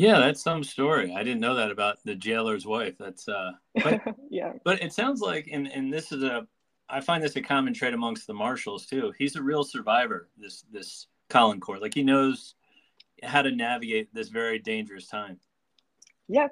Yeah, 0.00 0.19
that's 0.19 0.42
some 0.42 0.64
story. 0.64 1.14
I 1.14 1.23
didn't 1.23 1.40
know 1.40 1.57
that 1.57 1.71
about 1.71 1.99
the 2.07 2.14
jailer's 2.14 2.64
wife. 2.64 2.95
That's 2.99 3.28
uh, 3.28 3.50
but, 3.85 4.00
yeah. 4.30 4.54
But 4.64 4.83
it 4.83 4.95
sounds 4.95 5.21
like, 5.21 5.50
and 5.52 5.71
and 5.71 5.92
this 5.92 6.11
is 6.11 6.23
a, 6.23 6.47
I 6.88 7.02
find 7.02 7.23
this 7.23 7.37
a 7.37 7.42
common 7.42 7.75
trait 7.75 7.92
amongst 7.92 8.26
the 8.26 8.33
marshals 8.33 8.87
too. 8.87 9.12
He's 9.19 9.37
a 9.37 9.42
real 9.42 9.62
survivor. 9.62 10.30
This 10.38 10.64
this 10.73 11.07
Caulaincourt, 11.28 11.83
like 11.83 11.92
he 11.92 12.02
knows 12.02 12.54
how 13.23 13.42
to 13.42 13.50
navigate 13.50 14.09
this 14.14 14.30
very 14.30 14.59
dangerous 14.59 15.07
time. 15.07 15.38
Yeah, 16.28 16.49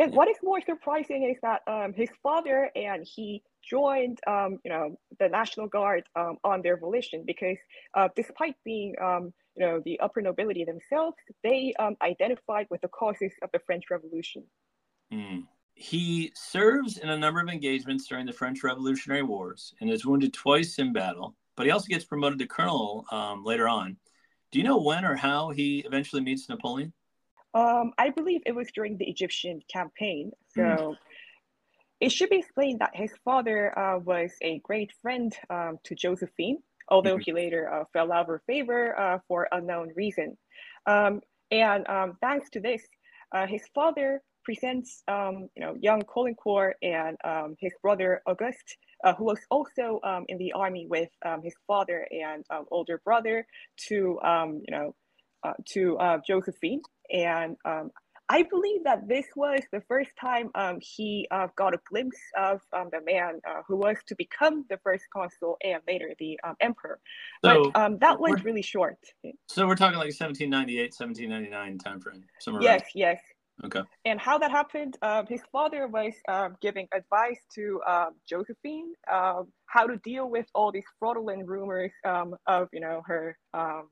and 0.00 0.12
what 0.12 0.28
is 0.28 0.36
more 0.42 0.60
surprising 0.60 1.22
is 1.22 1.36
that 1.42 1.62
um, 1.68 1.92
his 1.92 2.08
father 2.20 2.68
and 2.74 3.06
he 3.06 3.44
joined, 3.68 4.18
um, 4.26 4.58
you 4.64 4.70
know, 4.70 4.98
the 5.18 5.28
National 5.28 5.66
Guard 5.66 6.04
um, 6.16 6.36
on 6.44 6.62
their 6.62 6.76
volition 6.76 7.24
because 7.26 7.56
uh, 7.94 8.08
despite 8.16 8.54
being, 8.64 8.94
um, 9.02 9.32
you 9.56 9.66
know, 9.66 9.82
the 9.84 9.98
upper 10.00 10.22
nobility 10.22 10.64
themselves, 10.64 11.16
they 11.42 11.74
um, 11.78 11.96
identified 12.02 12.66
with 12.70 12.80
the 12.80 12.88
causes 12.88 13.32
of 13.42 13.50
the 13.52 13.58
French 13.66 13.84
Revolution. 13.90 14.44
Mm. 15.12 15.44
He 15.74 16.32
serves 16.34 16.98
in 16.98 17.08
a 17.08 17.16
number 17.16 17.40
of 17.40 17.48
engagements 17.48 18.06
during 18.06 18.26
the 18.26 18.32
French 18.32 18.64
Revolutionary 18.64 19.22
Wars 19.22 19.74
and 19.80 19.90
is 19.90 20.04
wounded 20.04 20.32
twice 20.32 20.78
in 20.78 20.92
battle, 20.92 21.36
but 21.56 21.66
he 21.66 21.72
also 21.72 21.86
gets 21.86 22.04
promoted 22.04 22.38
to 22.40 22.46
colonel 22.46 23.04
um, 23.12 23.44
later 23.44 23.68
on. 23.68 23.96
Do 24.50 24.58
you 24.58 24.64
know 24.64 24.80
when 24.80 25.04
or 25.04 25.14
how 25.14 25.50
he 25.50 25.80
eventually 25.80 26.22
meets 26.22 26.48
Napoleon? 26.48 26.92
Um, 27.54 27.92
I 27.98 28.10
believe 28.10 28.42
it 28.46 28.54
was 28.54 28.68
during 28.74 28.96
the 28.98 29.06
Egyptian 29.06 29.60
campaign. 29.72 30.32
So 30.54 30.62
mm. 30.62 30.96
It 32.00 32.12
should 32.12 32.30
be 32.30 32.38
explained 32.38 32.80
that 32.80 32.94
his 32.94 33.12
father 33.24 33.76
uh, 33.78 33.98
was 33.98 34.32
a 34.42 34.60
great 34.60 34.92
friend 35.02 35.34
um, 35.50 35.78
to 35.84 35.94
Josephine, 35.94 36.58
although 36.88 37.16
mm-hmm. 37.16 37.22
he 37.24 37.32
later 37.32 37.72
uh, 37.72 37.84
fell 37.92 38.12
out 38.12 38.22
of 38.22 38.26
her 38.28 38.42
favor 38.46 38.98
uh, 38.98 39.18
for 39.26 39.48
unknown 39.52 39.92
reason. 39.96 40.36
Um, 40.86 41.20
and 41.50 41.88
um, 41.88 42.16
thanks 42.20 42.50
to 42.50 42.60
this, 42.60 42.82
uh, 43.34 43.46
his 43.46 43.62
father 43.74 44.22
presents, 44.44 45.02
um, 45.08 45.48
you 45.56 45.62
know, 45.62 45.76
young 45.78 46.02
Caulaincourt 46.02 46.72
and 46.82 47.16
um, 47.24 47.56
his 47.58 47.72
brother 47.82 48.22
Auguste, 48.26 48.76
uh, 49.04 49.14
who 49.14 49.24
was 49.24 49.40
also 49.50 50.00
in 50.28 50.38
the 50.38 50.52
army 50.52 50.86
with 50.88 51.10
his 51.42 51.54
father 51.66 52.06
and 52.10 52.44
older 52.70 53.00
brother, 53.04 53.46
to, 53.88 54.18
you 54.24 54.70
know, 54.70 54.94
uh, 55.44 55.52
to 55.64 55.96
uh, 55.98 56.18
Josephine. 56.26 56.82
And 57.10 57.56
um, 57.64 57.90
I 58.28 58.42
believe 58.42 58.84
that 58.84 59.08
this 59.08 59.26
was 59.36 59.60
the 59.72 59.80
first 59.88 60.10
time 60.20 60.50
um, 60.54 60.78
he 60.80 61.26
uh, 61.30 61.48
got 61.56 61.74
a 61.74 61.78
glimpse 61.88 62.18
of 62.36 62.60
um, 62.72 62.90
the 62.92 63.00
man 63.00 63.40
uh, 63.48 63.62
who 63.66 63.76
was 63.76 63.96
to 64.06 64.14
become 64.16 64.64
the 64.68 64.78
first 64.84 65.04
consul 65.12 65.56
and 65.64 65.80
later 65.86 66.12
the 66.18 66.38
um, 66.44 66.54
emperor. 66.60 66.98
So 67.44 67.70
but 67.72 67.80
um, 67.80 67.98
that 67.98 68.20
went 68.20 68.44
really 68.44 68.62
short. 68.62 68.98
So 69.48 69.66
we're 69.66 69.76
talking 69.76 69.98
like 69.98 70.08
1798, 70.08 70.94
1799 70.96 71.78
time 71.78 72.00
frame. 72.00 72.24
Somewhere 72.40 72.62
yes, 72.62 72.82
yes. 72.94 73.18
Okay. 73.64 73.80
And 74.04 74.20
how 74.20 74.38
that 74.38 74.52
happened, 74.52 74.96
uh, 75.02 75.24
his 75.28 75.40
father 75.50 75.88
was 75.88 76.12
uh, 76.28 76.50
giving 76.60 76.86
advice 76.92 77.40
to 77.56 77.80
Josephine 78.28 78.92
how 79.68 79.86
to 79.86 79.96
deal 79.98 80.28
with 80.28 80.46
all 80.54 80.72
these 80.72 80.84
fraudulent 80.98 81.46
rumors 81.46 81.92
um, 82.04 82.34
of, 82.46 82.68
you 82.72 82.80
know, 82.80 83.02
her 83.06 83.36
um, 83.54 83.88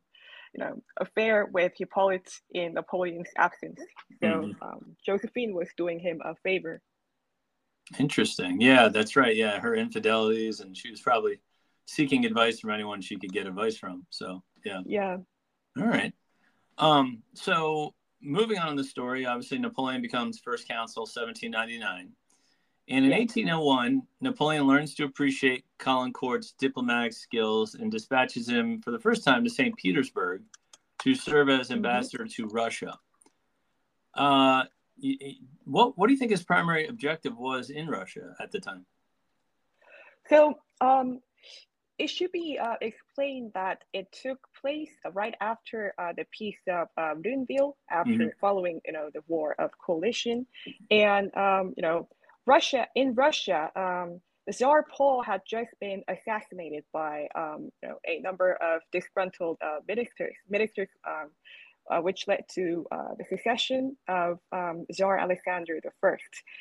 you 0.57 0.65
know, 0.65 0.83
affair 0.99 1.47
with 1.53 1.73
Hippolyte 1.77 2.31
in 2.53 2.75
Napoleon's 2.75 3.29
absence. 3.37 3.81
So 4.23 4.29
mm-hmm. 4.29 4.63
um, 4.63 4.97
Josephine 5.05 5.55
was 5.55 5.69
doing 5.77 5.99
him 5.99 6.21
a 6.25 6.35
favor. 6.37 6.81
Interesting. 7.99 8.61
Yeah, 8.61 8.89
that's 8.89 9.17
right. 9.17 9.37
Yeah, 9.37 9.61
her 9.61 9.75
infidelities, 9.75 10.61
and 10.61 10.77
she 10.77 10.91
was 10.91 11.01
probably 11.01 11.41
seeking 11.87 12.25
advice 12.25 12.59
from 12.59 12.71
anyone 12.71 13.01
she 13.01 13.17
could 13.17 13.33
get 13.33 13.47
advice 13.47 13.77
from. 13.77 14.07
So 14.11 14.43
yeah. 14.65 14.81
Yeah. 14.87 15.19
All 15.79 15.87
right. 15.87 16.13
Um. 16.79 17.23
So 17.35 17.95
moving 18.21 18.59
on 18.59 18.71
in 18.71 18.77
the 18.77 18.85
story, 18.85 19.27
obviously 19.27 19.59
Napoleon 19.59 20.03
becomes 20.03 20.39
first 20.39 20.67
consul, 20.67 21.03
1799. 21.03 22.11
And 22.88 23.05
in 23.05 23.11
1801, 23.11 24.02
Napoleon 24.21 24.66
learns 24.66 24.95
to 24.95 25.05
appreciate 25.05 25.64
Caulaincourt's 25.78 26.52
diplomatic 26.52 27.12
skills 27.12 27.75
and 27.75 27.90
dispatches 27.90 28.49
him 28.49 28.81
for 28.81 28.93
the 28.93 28.99
first 28.99 29.25
time 29.25 29.43
to 29.43 29.50
St. 29.50 29.76
Petersburg 29.76 30.43
to 31.00 31.14
serve 31.14 31.49
as 31.49 31.66
mm-hmm. 31.66 31.76
ambassador 31.76 32.25
mm-hmm. 32.25 32.45
to 32.45 32.49
Russia. 32.49 32.99
Uh, 34.14 34.64
what 35.64 35.99
what 35.99 36.07
do 36.07 36.12
you 36.12 36.19
think 36.19 36.31
his 36.31 36.43
primary 36.43 36.87
objective 36.87 37.37
was 37.37 37.71
in 37.71 37.87
Russia 37.88 38.35
at 38.40 38.50
the 38.50 38.61
time? 38.61 38.87
So 40.28 40.55
um, 40.81 41.21
it 41.99 42.09
should 42.09 42.33
be 42.33 42.59
uh, 42.62 42.75
explained 42.81 43.52
that 43.55 43.83
it 43.93 44.07
took 44.12 44.38
place 44.61 44.90
right 45.12 45.35
after 45.40 45.95
uh, 45.99 46.12
the 46.16 46.26
peace 46.37 46.59
of 46.69 46.88
uh, 46.97 47.14
Lunéville, 47.14 47.75
after 47.90 48.11
mm-hmm. 48.11 48.38
following 48.40 48.81
you 48.87 48.93
know 48.93 49.11
the 49.12 49.23
war 49.28 49.55
of 49.59 49.71
coalition, 49.78 50.47
and 50.90 51.35
um, 51.37 51.75
you 51.76 51.83
know 51.83 52.09
Russia, 52.47 52.87
in 52.95 53.15
Russia, 53.15 53.71
um, 53.76 54.21
the 54.47 54.53
Tsar 54.53 54.85
Paul 54.97 55.23
had 55.23 55.43
just 55.49 55.71
been 55.81 56.03
assassinated 56.09 56.85
by 56.93 57.26
um, 57.35 57.71
you 57.83 57.88
know, 57.88 57.99
a 58.07 58.21
number 58.21 58.53
of 58.55 58.81
disgruntled 58.93 59.59
uh, 59.61 59.79
ministers, 59.88 60.35
ministers 60.49 60.88
um, 61.07 61.31
uh, 61.90 62.00
which 62.00 62.26
led 62.26 62.45
to 62.49 62.87
uh, 62.90 63.14
the 63.19 63.25
secession 63.28 63.97
of 64.09 64.38
um, 64.52 64.87
Tsar 64.93 65.19
Alexander 65.19 65.78
I. 65.85 66.16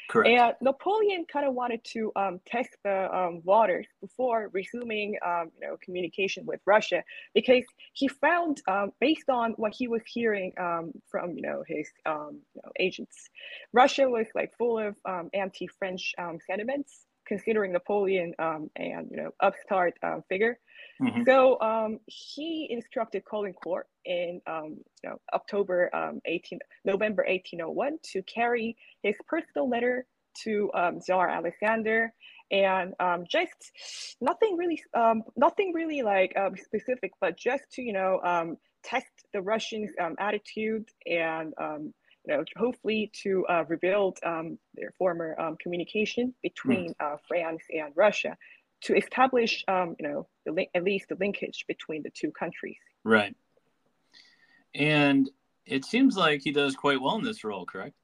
Correct. 0.10 0.30
And 0.30 0.54
Napoleon 0.62 1.26
kind 1.32 1.48
of 1.48 1.54
wanted 1.54 1.84
to 1.94 2.12
um, 2.16 2.40
test 2.46 2.70
the 2.84 3.14
um, 3.16 3.42
waters 3.44 3.88
before 4.02 4.50
resuming, 4.54 5.18
um, 5.26 5.52
you 5.60 5.68
know, 5.68 5.78
communication 5.84 6.46
with 6.46 6.60
Russia 6.66 7.04
because 7.34 7.64
he 7.94 8.08
found, 8.08 8.62
um, 8.68 8.92
based 9.00 9.30
on 9.30 9.52
what 9.54 9.74
he 9.76 9.88
was 9.88 10.02
hearing 10.06 10.52
um, 10.60 10.92
from, 11.10 11.32
you 11.32 11.42
know, 11.42 11.64
his 11.68 11.90
you 12.06 12.12
know, 12.12 12.72
agents, 12.80 13.30
Russia 13.74 14.10
was 14.10 14.28
like 14.36 14.52
full 14.58 14.80
of 14.80 14.96
anti-French 15.34 16.14
sentiments 16.48 17.06
considering 17.26 17.74
Napoleon 17.74 18.34
um, 18.38 18.70
and 18.76 19.10
you 19.10 19.18
know 19.18 19.32
upstart 19.40 19.96
figure. 20.30 20.60
Mm-hmm. 21.02 21.24
So 21.26 21.60
um, 21.60 22.00
he 22.08 22.68
instructed 22.70 23.24
Caulaincourt 23.26 23.84
in 24.06 24.42
um, 24.48 24.78
you 25.04 25.10
know, 25.10 25.20
October 25.34 25.94
um, 25.94 26.22
18 26.26 26.60
November 26.86 27.26
1801 27.28 28.00
to 28.12 28.22
carry 28.24 28.78
his 29.04 29.16
personal 29.28 29.70
letter 29.70 30.06
to 30.44 30.70
um, 30.74 31.00
Tsar 31.00 31.30
Alexander 31.30 32.14
and 32.52 32.94
um, 33.00 33.26
just 33.30 33.72
nothing 34.22 34.58
really 34.58 34.82
um, 34.94 35.24
nothing 35.36 35.72
really 35.74 36.02
like 36.02 36.34
um, 36.38 36.56
specific 36.56 37.12
but 37.20 37.38
just 37.38 37.64
to 37.72 37.82
you 37.82 37.94
know 37.94 38.20
um, 38.24 38.58
test 38.84 39.08
the 39.34 39.42
Russians 39.42 39.92
um, 40.00 40.16
attitude 40.20 40.90
and 41.06 41.54
um, 41.58 41.94
you 42.28 42.36
know, 42.36 42.44
hopefully 42.58 43.12
to 43.24 43.46
uh, 43.48 43.64
rebuild 43.68 44.18
um, 44.26 44.58
their 44.74 44.92
former 44.98 45.40
um, 45.40 45.58
communication 45.62 46.34
between 46.42 46.94
mm. 46.94 46.96
uh, 47.00 47.18
France 47.28 47.64
and 47.70 47.94
Russia 47.96 48.38
to 48.82 48.96
establish, 48.96 49.64
um, 49.68 49.96
you 50.00 50.08
know, 50.08 50.28
the 50.46 50.68
at 50.76 50.84
least 50.84 51.10
the 51.10 51.16
linkage 51.20 51.66
between 51.68 52.04
the 52.04 52.12
two 52.12 52.32
countries. 52.32 52.78
Right. 53.04 53.36
And 54.74 55.30
it 55.66 55.86
seems 55.86 56.18
like 56.18 56.42
he 56.44 56.52
does 56.52 56.76
quite 56.76 57.02
well 57.02 57.16
in 57.16 57.24
this 57.24 57.44
role, 57.44 57.66
correct? 57.66 57.96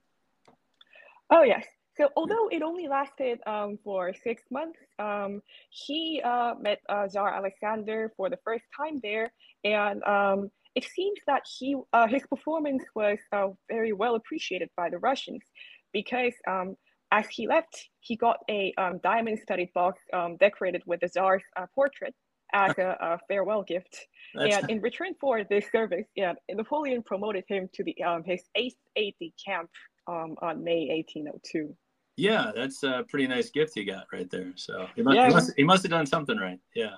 Oh, 1.29 1.43
yes. 1.43 1.65
So 1.97 2.09
although 2.15 2.47
it 2.47 2.61
only 2.61 2.87
lasted 2.87 3.39
um, 3.45 3.77
for 3.83 4.13
six 4.23 4.43
months, 4.49 4.79
um, 4.97 5.41
he 5.69 6.21
uh, 6.23 6.55
met 6.59 6.79
uh, 6.89 7.07
Tsar 7.07 7.33
Alexander 7.35 8.11
for 8.15 8.29
the 8.29 8.39
first 8.43 8.63
time 8.75 8.99
there, 9.03 9.31
and 9.63 10.01
um, 10.03 10.49
it 10.73 10.85
seems 10.85 11.19
that 11.27 11.43
he 11.59 11.75
uh, 11.91 12.07
his 12.07 12.23
performance 12.27 12.83
was 12.95 13.19
uh, 13.33 13.49
very 13.69 13.91
well 13.91 14.15
appreciated 14.15 14.69
by 14.77 14.89
the 14.89 14.99
Russians 14.99 15.43
because 15.91 16.33
um, 16.47 16.75
as 17.11 17.27
he 17.27 17.47
left, 17.47 17.89
he 17.99 18.15
got 18.15 18.37
a 18.49 18.73
um, 18.77 18.99
diamond-studded 19.03 19.69
box 19.73 20.01
um, 20.13 20.37
decorated 20.37 20.81
with 20.85 21.01
the 21.01 21.09
Tsar's 21.09 21.43
uh, 21.57 21.65
portrait 21.75 22.15
as 22.53 22.77
a, 22.77 22.97
a 22.99 23.19
farewell 23.27 23.63
gift. 23.63 24.07
That's 24.33 24.55
and 24.55 24.69
in 24.69 24.81
return 24.81 25.13
for 25.19 25.43
this 25.43 25.65
service, 25.71 26.05
yeah, 26.15 26.33
Napoleon 26.49 27.03
promoted 27.03 27.43
him 27.47 27.69
to 27.73 27.83
the 27.83 28.01
um, 28.03 28.23
his 28.23 28.41
eighth 28.55 28.77
aide 28.95 29.15
de 29.19 29.33
camp 29.45 29.69
um, 30.07 30.35
on 30.41 30.63
May 30.63 30.87
1802. 30.87 31.75
Yeah, 32.17 32.51
that's 32.55 32.83
a 32.83 33.05
pretty 33.09 33.27
nice 33.27 33.49
gift 33.49 33.73
he 33.73 33.83
got 33.83 34.05
right 34.13 34.29
there. 34.29 34.51
So 34.55 34.87
he 34.95 35.01
must, 35.01 35.15
yeah. 35.15 35.27
he 35.27 35.33
must, 35.33 35.53
he 35.57 35.63
must 35.63 35.83
have 35.83 35.89
done 35.89 36.05
something 36.05 36.37
right. 36.37 36.59
Yeah. 36.75 36.95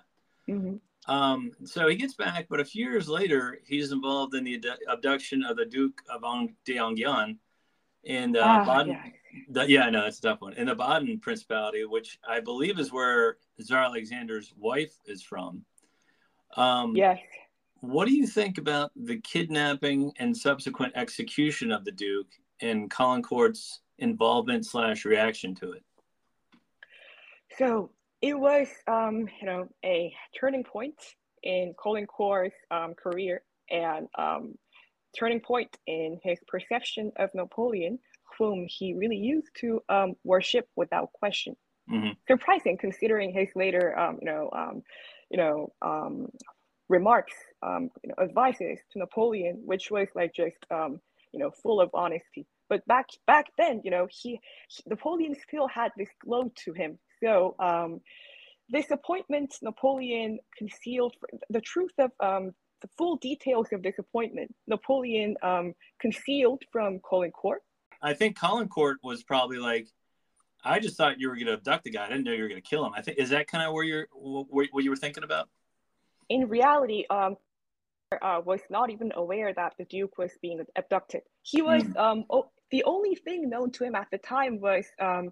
Mm-hmm. 0.49 1.11
Um, 1.11 1.51
so 1.65 1.87
he 1.87 1.95
gets 1.95 2.13
back, 2.13 2.47
but 2.49 2.59
a 2.59 2.65
few 2.65 2.89
years 2.89 3.07
later, 3.07 3.59
he's 3.65 3.91
involved 3.91 4.35
in 4.35 4.43
the 4.43 4.61
abduction 4.89 5.43
of 5.43 5.57
the 5.57 5.65
Duke 5.65 6.01
of 6.09 6.23
d'Enghien 6.65 7.37
in 8.03 8.35
uh, 8.35 8.41
ah, 8.43 8.65
Baden. 8.65 8.93
Yeah. 8.93 9.03
The, 9.49 9.69
yeah, 9.69 9.89
no, 9.89 10.03
that's 10.03 10.19
a 10.19 10.21
tough 10.21 10.41
one. 10.41 10.53
In 10.53 10.67
the 10.67 10.75
Baden 10.75 11.19
Principality, 11.19 11.85
which 11.85 12.19
I 12.27 12.39
believe 12.39 12.79
is 12.79 12.91
where 12.91 13.37
Tsar 13.61 13.83
Alexander's 13.83 14.53
wife 14.57 14.93
is 15.05 15.23
from. 15.23 15.63
Um, 16.55 16.95
yes. 16.95 17.19
What 17.81 18.07
do 18.07 18.13
you 18.13 18.27
think 18.27 18.57
about 18.57 18.91
the 18.95 19.17
kidnapping 19.17 20.13
and 20.17 20.35
subsequent 20.35 20.93
execution 20.95 21.71
of 21.71 21.83
the 21.83 21.91
Duke 21.91 22.31
and 22.61 22.89
Caulaincourt's 22.89 23.81
involvement 23.97 24.65
slash 24.65 25.03
reaction 25.03 25.53
to 25.55 25.73
it? 25.73 25.83
So 27.57 27.91
it 28.21 28.39
was, 28.39 28.67
um, 28.87 29.27
you 29.41 29.47
know, 29.47 29.67
a 29.83 30.13
turning 30.39 30.63
point 30.63 30.95
in 31.43 31.73
Caulaincourt's 31.77 32.55
um, 32.71 32.93
career, 32.93 33.41
and 33.69 34.07
um, 34.17 34.55
turning 35.17 35.41
point 35.41 35.77
in 35.87 36.19
his 36.23 36.39
perception 36.47 37.11
of 37.17 37.29
Napoleon, 37.33 37.99
whom 38.37 38.65
he 38.67 38.93
really 38.93 39.17
used 39.17 39.49
to 39.61 39.81
um, 39.89 40.13
worship 40.23 40.67
without 40.75 41.11
question. 41.13 41.55
Mm-hmm. 41.91 42.11
Surprising 42.27 42.77
considering 42.77 43.33
his 43.33 43.49
later, 43.55 43.97
um, 43.97 44.17
you 44.21 44.25
know, 44.25 44.49
um, 44.55 44.83
you 45.29 45.37
know, 45.37 45.73
um, 45.81 46.27
remarks, 46.89 47.33
um, 47.61 47.89
you 48.03 48.09
know, 48.09 48.23
advices 48.23 48.79
to 48.91 48.99
Napoleon, 48.99 49.61
which 49.65 49.91
was 49.91 50.07
like 50.15 50.33
just, 50.33 50.55
um, 50.71 50.99
you 51.33 51.39
know, 51.39 51.51
full 51.51 51.81
of 51.81 51.89
honesty. 51.93 52.45
But 52.69 52.85
back 52.87 53.07
back 53.27 53.47
then, 53.57 53.81
you 53.83 53.91
know, 53.91 54.07
he, 54.09 54.39
he 54.69 54.83
Napoleon 54.87 55.35
still 55.47 55.67
had 55.67 55.91
this 55.97 56.09
glow 56.23 56.51
to 56.63 56.73
him. 56.73 56.97
So 57.21 57.55
this 58.69 58.89
appointment, 58.91 59.53
Napoleon 59.61 60.39
concealed 60.57 61.13
the 61.49 61.61
truth 61.61 61.91
of 61.99 62.11
the 62.19 62.87
full 62.97 63.17
details 63.17 63.67
of 63.73 63.83
this 63.83 63.99
appointment. 63.99 64.53
Napoleon 64.67 65.35
concealed 65.99 66.63
from 66.71 66.99
Caulaincourt 66.99 67.61
I 68.03 68.13
think 68.13 68.37
Caulaincourt 68.37 68.97
was 69.01 69.23
probably 69.23 69.57
like, 69.57 69.87
I 70.63 70.79
just 70.79 70.97
thought 70.97 71.19
you 71.19 71.29
were 71.29 71.35
going 71.35 71.47
to 71.47 71.53
abduct 71.53 71.85
the 71.85 71.89
guy. 71.89 72.05
I 72.05 72.09
didn't 72.09 72.25
know 72.25 72.33
you 72.33 72.43
were 72.43 72.49
going 72.49 72.61
to 72.61 72.69
kill 72.69 72.85
him. 72.85 72.93
I 72.95 73.01
think 73.01 73.17
is 73.17 73.29
that 73.29 73.47
kind 73.47 73.65
of 73.65 73.73
where 73.73 73.83
you're 73.83 74.07
what, 74.13 74.67
what 74.71 74.83
you 74.83 74.89
were 74.89 74.95
thinking 74.95 75.23
about? 75.23 75.49
In 76.29 76.47
reality, 76.47 77.05
um, 77.09 77.37
uh, 78.21 78.41
was 78.45 78.61
not 78.69 78.89
even 78.89 79.11
aware 79.15 79.53
that 79.53 79.73
the 79.77 79.85
Duke 79.85 80.17
was 80.17 80.31
being 80.41 80.63
abducted. 80.75 81.21
He 81.41 81.61
was 81.61 81.83
mm. 81.83 81.97
um 81.97 82.25
oh, 82.29 82.49
the 82.71 82.83
only 82.83 83.15
thing 83.15 83.49
known 83.49 83.71
to 83.71 83.83
him 83.83 83.95
at 83.95 84.07
the 84.11 84.19
time 84.19 84.59
was 84.59 84.85
um 84.99 85.31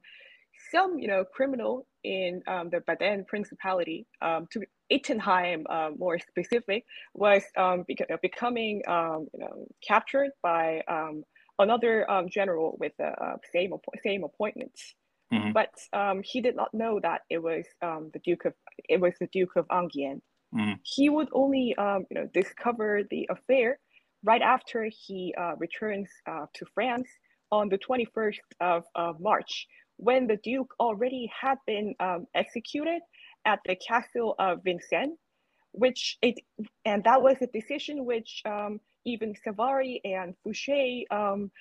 some 0.72 1.00
you 1.00 1.08
know 1.08 1.24
criminal 1.24 1.86
in 2.04 2.42
um, 2.48 2.70
the 2.70 2.82
Baden 2.82 3.26
Principality 3.26 4.08
um, 4.22 4.48
to 4.52 4.62
Ettenheim, 4.92 5.64
uh, 5.70 5.92
more 5.98 6.18
specific, 6.20 6.86
was 7.14 7.44
um, 7.58 7.86
becoming 8.22 8.82
um, 8.88 9.28
you 9.34 9.40
know 9.40 9.68
captured 9.86 10.32
by 10.42 10.82
um, 10.88 11.24
another 11.60 12.10
um, 12.10 12.30
general 12.30 12.78
with 12.80 12.94
the 12.98 13.08
uh, 13.08 13.38
same 13.54 13.74
same 14.04 14.24
appointments. 14.24 14.96
Mm-hmm. 15.34 15.54
But 15.54 15.74
um, 15.94 16.22
he 16.24 16.42
did 16.42 16.56
not 16.56 16.74
know 16.74 17.00
that 17.02 17.22
it 17.30 17.42
was 17.42 17.66
um, 17.82 18.10
the 18.14 18.20
Duke 18.20 18.46
of 18.46 18.54
it 18.90 19.00
was 19.00 19.14
the 19.20 19.28
Duke 19.28 19.56
of 19.56 19.66
Enghien. 19.70 20.22
Mm-hmm. 20.54 20.74
He 20.84 21.10
would 21.10 21.30
only 21.32 21.76
um, 21.78 22.06
you 22.10 22.16
know 22.16 22.28
discover 22.34 23.04
the 23.10 23.30
affair 23.30 23.80
right 24.24 24.42
after 24.42 24.90
he 24.92 25.34
uh, 25.38 25.56
returns 25.58 26.10
uh, 26.28 26.46
to 26.54 26.66
France 26.74 27.08
on 27.52 27.70
the 27.70 27.78
21st 27.78 28.38
of, 28.62 28.84
of 28.96 29.20
March, 29.20 29.68
when 29.98 30.28
the 30.28 30.38
Duke 30.38 30.74
already 30.80 31.30
had 31.40 31.58
been 31.68 31.94
um, 32.00 32.26
executed 32.34 33.02
at 33.46 33.60
the 33.66 33.76
castle 33.76 34.36
of 34.40 34.64
Vincennes, 34.64 35.18
which 35.74 36.18
it 36.22 36.40
and 36.86 37.04
that 37.04 37.22
was 37.22 37.38
a 37.42 37.48
decision 37.48 38.06
which 38.06 38.42
um, 38.46 38.80
even 39.06 39.36
Savary 39.44 40.02
and 40.04 40.36
Fouché 40.46 41.04
um, 41.12 41.52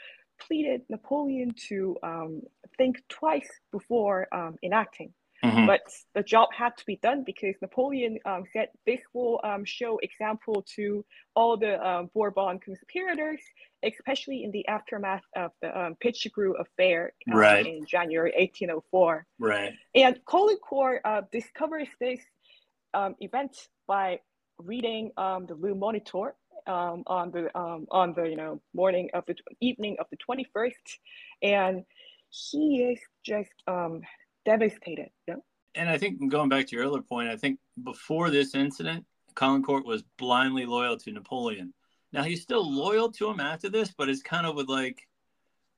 pleaded 0.40 0.82
Napoleon 0.88 1.54
to 1.68 1.96
um, 2.02 2.42
think 2.76 3.02
twice 3.08 3.48
before 3.72 4.26
um, 4.32 4.56
enacting. 4.62 5.12
Mm-hmm. 5.44 5.66
But 5.66 5.80
the 6.14 6.22
job 6.22 6.48
had 6.52 6.76
to 6.76 6.84
be 6.86 6.96
done 6.96 7.24
because 7.24 7.54
Napoleon 7.62 8.18
um, 8.26 8.44
said 8.52 8.68
this 8.84 9.00
will 9.14 9.40
um, 9.42 9.64
show 9.64 9.98
example 10.02 10.64
to 10.76 11.04
all 11.34 11.56
the 11.56 11.82
um, 11.86 12.10
Bourbon 12.14 12.58
conspirators, 12.58 13.40
especially 13.82 14.44
in 14.44 14.50
the 14.50 14.66
aftermath 14.68 15.22
of 15.34 15.52
the 15.62 15.78
um, 15.78 15.96
Pichegru 16.04 16.52
affair 16.60 17.14
right. 17.32 17.66
in 17.66 17.86
January 17.86 18.32
1804. 18.38 19.26
Right. 19.38 19.72
And 19.94 20.20
Caulaincourt 20.26 20.98
uh, 21.04 21.22
discovers 21.32 21.88
this 21.98 22.20
event 22.94 23.56
by 23.86 24.20
reading 24.58 25.10
the 25.16 25.56
Le 25.58 25.74
Moniteur, 25.74 26.34
um, 26.70 27.02
on 27.06 27.30
the 27.30 27.58
um, 27.58 27.86
on 27.90 28.14
the 28.14 28.24
you 28.24 28.36
know 28.36 28.60
morning 28.74 29.10
of 29.14 29.24
the 29.26 29.34
evening 29.60 29.96
of 29.98 30.06
the 30.10 30.16
21st 30.16 30.72
and 31.42 31.84
he 32.30 32.82
is 32.82 33.00
just 33.24 33.50
um, 33.66 34.02
devastated 34.44 35.10
yeah 35.26 35.34
and 35.74 35.88
i 35.88 35.98
think 35.98 36.30
going 36.30 36.48
back 36.48 36.66
to 36.66 36.76
your 36.76 36.84
earlier 36.84 37.02
point 37.02 37.28
i 37.28 37.36
think 37.36 37.58
before 37.82 38.30
this 38.30 38.54
incident 38.54 39.04
Caulaincourt 39.34 39.84
was 39.84 40.02
blindly 40.18 40.66
loyal 40.66 40.96
to 40.98 41.12
napoleon. 41.12 41.72
Now 42.12 42.24
he's 42.24 42.42
still 42.42 42.68
loyal 42.68 43.10
to 43.12 43.30
him 43.30 43.40
after 43.40 43.68
this 43.68 43.92
but 43.96 44.08
it's 44.08 44.22
kind 44.22 44.46
of 44.46 44.56
with 44.56 44.68
like 44.68 45.06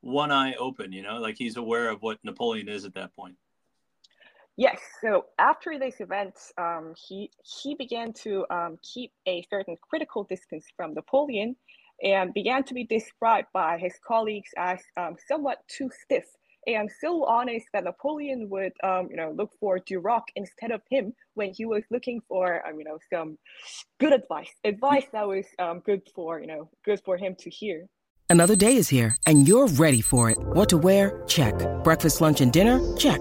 one 0.00 0.32
eye 0.32 0.54
open 0.54 0.92
you 0.92 1.02
know? 1.02 1.18
Like 1.18 1.36
he's 1.38 1.56
aware 1.56 1.88
of 1.90 2.02
what 2.02 2.18
napoleon 2.24 2.68
is 2.68 2.84
at 2.84 2.94
that 2.94 3.14
point 3.14 3.36
Yes. 4.56 4.80
So 5.00 5.26
after 5.38 5.78
this 5.78 6.00
event, 6.00 6.34
um, 6.58 6.94
he 6.96 7.30
he 7.42 7.74
began 7.74 8.12
to 8.24 8.44
um, 8.50 8.78
keep 8.82 9.12
a 9.26 9.44
certain 9.50 9.76
critical 9.80 10.24
distance 10.24 10.66
from 10.76 10.94
Napoleon, 10.94 11.56
and 12.02 12.34
began 12.34 12.62
to 12.64 12.74
be 12.74 12.84
described 12.84 13.48
by 13.52 13.78
his 13.78 13.94
colleagues 14.06 14.50
as 14.56 14.80
um, 14.96 15.16
somewhat 15.28 15.58
too 15.68 15.90
stiff 16.02 16.26
and 16.66 16.90
so 17.00 17.24
honest 17.24 17.66
that 17.72 17.84
Napoleon 17.84 18.48
would, 18.50 18.72
um, 18.84 19.08
you 19.10 19.16
know, 19.16 19.32
look 19.36 19.50
for 19.58 19.78
Duroc 19.78 20.22
instead 20.36 20.70
of 20.70 20.80
him 20.88 21.12
when 21.34 21.52
he 21.52 21.64
was 21.64 21.82
looking 21.90 22.20
for, 22.28 22.66
um, 22.66 22.78
you 22.78 22.84
know, 22.84 22.98
some 23.12 23.38
good 23.98 24.12
advice, 24.12 24.52
advice 24.64 25.06
that 25.12 25.26
was 25.26 25.46
um, 25.58 25.80
good 25.80 26.02
for, 26.14 26.40
you 26.40 26.46
know, 26.46 26.70
good 26.84 27.00
for 27.04 27.16
him 27.16 27.34
to 27.40 27.50
hear. 27.50 27.86
Another 28.30 28.56
day 28.56 28.76
is 28.76 28.88
here, 28.88 29.16
and 29.26 29.46
you're 29.46 29.66
ready 29.66 30.00
for 30.00 30.30
it. 30.30 30.38
What 30.38 30.68
to 30.70 30.78
wear? 30.78 31.22
Check. 31.26 31.54
Breakfast, 31.82 32.20
lunch, 32.20 32.40
and 32.40 32.52
dinner? 32.52 32.80
Check. 32.96 33.20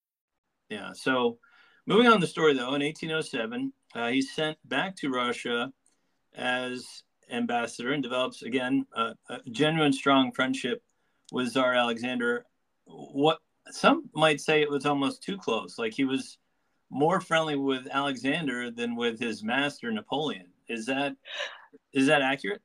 Yeah. 0.71 0.93
So 0.93 1.37
moving 1.85 2.07
on 2.07 2.21
the 2.21 2.27
story, 2.27 2.53
though, 2.53 2.73
in 2.73 2.81
1807, 2.81 3.73
uh, 3.93 4.07
he's 4.07 4.33
sent 4.33 4.57
back 4.67 4.95
to 4.97 5.09
Russia 5.09 5.71
as 6.33 7.03
ambassador 7.29 7.91
and 7.91 8.01
develops, 8.01 8.41
again, 8.41 8.85
uh, 8.95 9.13
a 9.29 9.39
genuine, 9.51 9.91
strong 9.91 10.31
friendship 10.31 10.81
with 11.33 11.51
Tsar 11.51 11.73
Alexander. 11.73 12.45
What 12.85 13.39
some 13.69 14.09
might 14.15 14.39
say 14.39 14.61
it 14.61 14.69
was 14.69 14.85
almost 14.85 15.21
too 15.21 15.37
close. 15.37 15.77
Like 15.77 15.93
he 15.93 16.05
was 16.05 16.37
more 16.89 17.19
friendly 17.19 17.57
with 17.57 17.87
Alexander 17.91 18.71
than 18.71 18.95
with 18.95 19.19
his 19.19 19.43
master 19.43 19.91
Napoleon. 19.91 20.47
Is 20.69 20.85
that 20.85 21.15
is 21.91 22.07
that 22.07 22.21
accurate? 22.21 22.61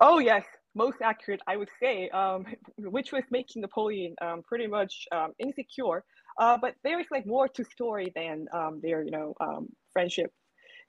Oh 0.00 0.18
yes, 0.18 0.44
most 0.74 0.98
accurate, 1.02 1.40
I 1.46 1.56
would 1.56 1.70
say. 1.80 2.08
Um, 2.10 2.46
which 2.78 3.12
was 3.12 3.24
making 3.30 3.62
Napoleon 3.62 4.14
um, 4.22 4.42
pretty 4.42 4.66
much 4.66 5.06
um, 5.12 5.32
insecure 5.38 6.04
uh, 6.40 6.56
but 6.60 6.74
there's 6.82 7.06
like 7.10 7.26
more 7.26 7.48
to 7.48 7.64
story 7.64 8.12
than 8.16 8.46
um, 8.52 8.80
their, 8.82 9.02
you 9.02 9.10
know, 9.10 9.34
um, 9.40 9.68
friendship. 9.92 10.32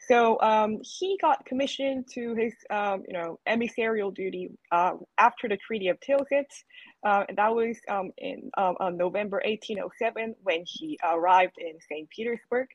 So 0.07 0.41
um, 0.41 0.79
he 0.81 1.17
got 1.21 1.45
commissioned 1.45 2.07
to 2.13 2.33
his, 2.33 2.53
you 2.71 3.13
know, 3.13 3.39
emissarial 3.45 4.09
duty 4.09 4.49
uh, 4.71 4.93
after 5.19 5.47
the 5.47 5.57
Treaty 5.57 5.89
of 5.89 5.99
Tilsit. 5.99 6.45
Uh, 7.05 7.25
and 7.29 7.37
that 7.37 7.53
was 7.53 7.77
in 8.17 8.49
on 8.57 8.97
November 8.97 9.41
1807 9.45 10.35
when 10.41 10.63
he 10.65 10.97
arrived 11.03 11.57
in 11.59 11.73
St. 11.87 12.09
Petersburg. 12.09 12.67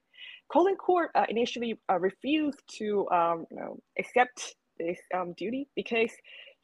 Caulaincourt 0.55 1.09
uh, 1.16 1.25
initially 1.29 1.81
uh, 1.90 1.99
refused 1.99 2.62
to, 2.79 2.85
you 2.85 3.47
know, 3.51 3.79
accept 3.99 4.55
this 4.79 4.99
um, 5.14 5.33
duty 5.33 5.69
because 5.75 6.11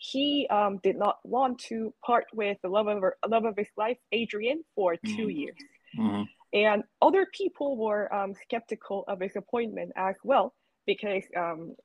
he 0.03 0.49
um, 0.51 0.81
did 0.83 0.97
not 0.97 1.19
want 1.23 1.61
to 1.61 1.95
part 2.05 2.25
with 2.35 2.59
the 2.63 2.69
love 2.69 2.89
of, 2.89 3.05
love 3.29 3.45
of 3.45 3.57
his 3.57 3.69
life, 3.77 3.99
Adrienne, 4.13 4.65
for 4.75 4.97
two 4.97 5.29
mm. 5.29 5.37
years. 5.37 5.57
Mm-hmm. 5.97 6.23
And 6.55 6.83
other 7.01 7.27
people 7.33 7.77
were 7.77 8.13
um, 8.13 8.35
skeptical 8.43 9.05
of 9.07 9.21
his 9.21 9.37
appointment 9.37 9.93
as 9.97 10.17
well 10.25 10.55
because 10.87 11.23
um, 11.37 11.77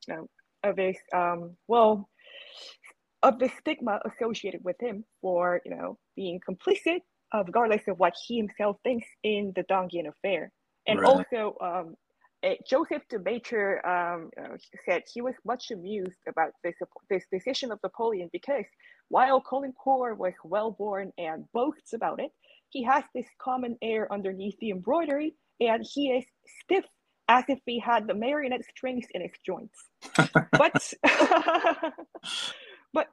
of 0.63 0.77
his 0.77 0.97
um, 1.13 1.55
well 1.67 2.09
of 3.21 3.37
the 3.37 3.49
stigma 3.59 3.99
associated 4.05 4.63
with 4.63 4.77
him 4.79 5.03
for 5.21 5.61
you 5.63 5.75
know 5.75 5.97
being 6.15 6.39
complicit 6.39 7.01
uh, 7.33 7.43
regardless 7.45 7.81
of 7.87 7.99
what 7.99 8.13
he 8.25 8.37
himself 8.37 8.77
thinks 8.83 9.07
in 9.23 9.53
the 9.55 9.63
d'Enghien 9.63 10.07
affair. 10.07 10.51
And 10.87 10.99
Right. 10.99 11.09
also, 11.09 11.57
um, 11.61 11.95
Joseph 12.69 13.03
de 13.09 13.17
um, 13.85 14.29
uh, 14.39 14.57
said 14.85 15.03
he 15.13 15.21
was 15.21 15.33
much 15.45 15.71
amused 15.71 16.17
about 16.27 16.51
this, 16.63 16.75
this 17.09 17.25
decision 17.31 17.71
of 17.71 17.79
Napoleon 17.83 18.29
because 18.31 18.65
while 19.09 19.41
Caulaincourt 19.41 20.17
was 20.17 20.33
well 20.43 20.71
born 20.71 21.11
and 21.17 21.45
boasts 21.53 21.93
about 21.93 22.19
it, 22.19 22.31
he 22.69 22.83
has 22.83 23.03
this 23.15 23.27
common 23.41 23.77
air 23.81 24.11
underneath 24.11 24.55
the 24.59 24.71
embroidery 24.71 25.35
and 25.59 25.85
he 25.93 26.09
is 26.09 26.25
stiff 26.63 26.85
as 27.29 27.43
if 27.47 27.59
he 27.65 27.79
had 27.79 28.07
the 28.07 28.13
marionette 28.13 28.65
strings 28.65 29.05
in 29.11 29.21
his 29.21 29.31
joints. 29.45 29.77
but 30.51 30.93
but 32.93 33.07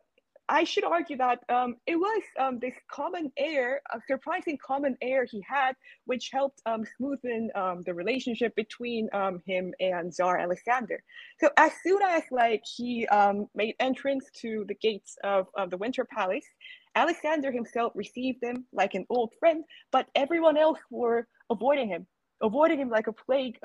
I 0.55 0.63
should 0.63 0.85
argue 0.85 1.17
that 1.17 1.41
um, 1.49 1.75
it 1.85 1.97
was 1.97 2.23
um, 2.39 2.61
this 2.61 2.75
common 2.89 3.33
air, 3.37 3.83
a 3.93 3.99
surprising 4.07 4.57
common 4.65 4.97
air 5.03 5.25
he 5.25 5.43
had, 5.45 5.73
which 6.05 6.31
helped 6.33 6.63
um, 6.65 6.85
smoothen 6.95 7.49
um, 7.57 7.83
the 7.85 7.93
relationship 7.93 8.55
between 8.55 9.09
um, 9.13 9.43
him 9.45 9.75
and 9.81 10.13
Tsar 10.15 10.39
Alexander. 10.39 11.03
So 11.41 11.51
as 11.57 11.73
soon 11.83 12.01
as 12.03 12.23
like 12.31 12.63
he 12.77 13.05
um, 13.09 13.49
made 13.57 13.75
entrance 13.81 14.27
to 14.43 14.65
the 14.69 14.77
gates 14.77 15.17
of, 15.25 15.49
of 15.57 15.71
the 15.71 15.77
Winter 15.77 16.05
Palace, 16.05 16.47
Alexander 16.95 17.51
himself 17.51 17.91
received 17.97 18.41
him 18.41 18.65
like 18.73 18.95
an 18.95 19.07
old 19.11 19.33
friend, 19.41 19.65
but 19.91 20.07
everyone 20.15 20.57
else 20.57 20.79
were 20.89 21.27
avoiding 21.51 21.89
him, 21.89 22.07
avoiding 22.41 22.79
him 22.79 22.91
like 22.91 23.09
a 23.09 23.13
plague, 23.13 23.59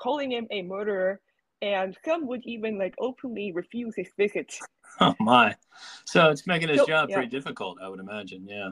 calling 0.00 0.32
him 0.32 0.46
a 0.50 0.62
murderer, 0.62 1.20
and 1.62 1.96
some 2.04 2.26
would 2.26 2.42
even 2.44 2.78
like 2.78 2.94
openly 2.98 3.52
refuse 3.52 3.94
his 3.96 4.08
visits. 4.16 4.60
Oh 5.02 5.14
my! 5.18 5.54
So 6.04 6.28
it's 6.28 6.46
making 6.46 6.68
his 6.68 6.80
So, 6.80 6.86
job 6.86 7.08
yeah. 7.08 7.14
pretty 7.14 7.30
difficult, 7.30 7.78
I 7.82 7.88
would 7.88 8.00
imagine. 8.00 8.46
Yeah. 8.46 8.70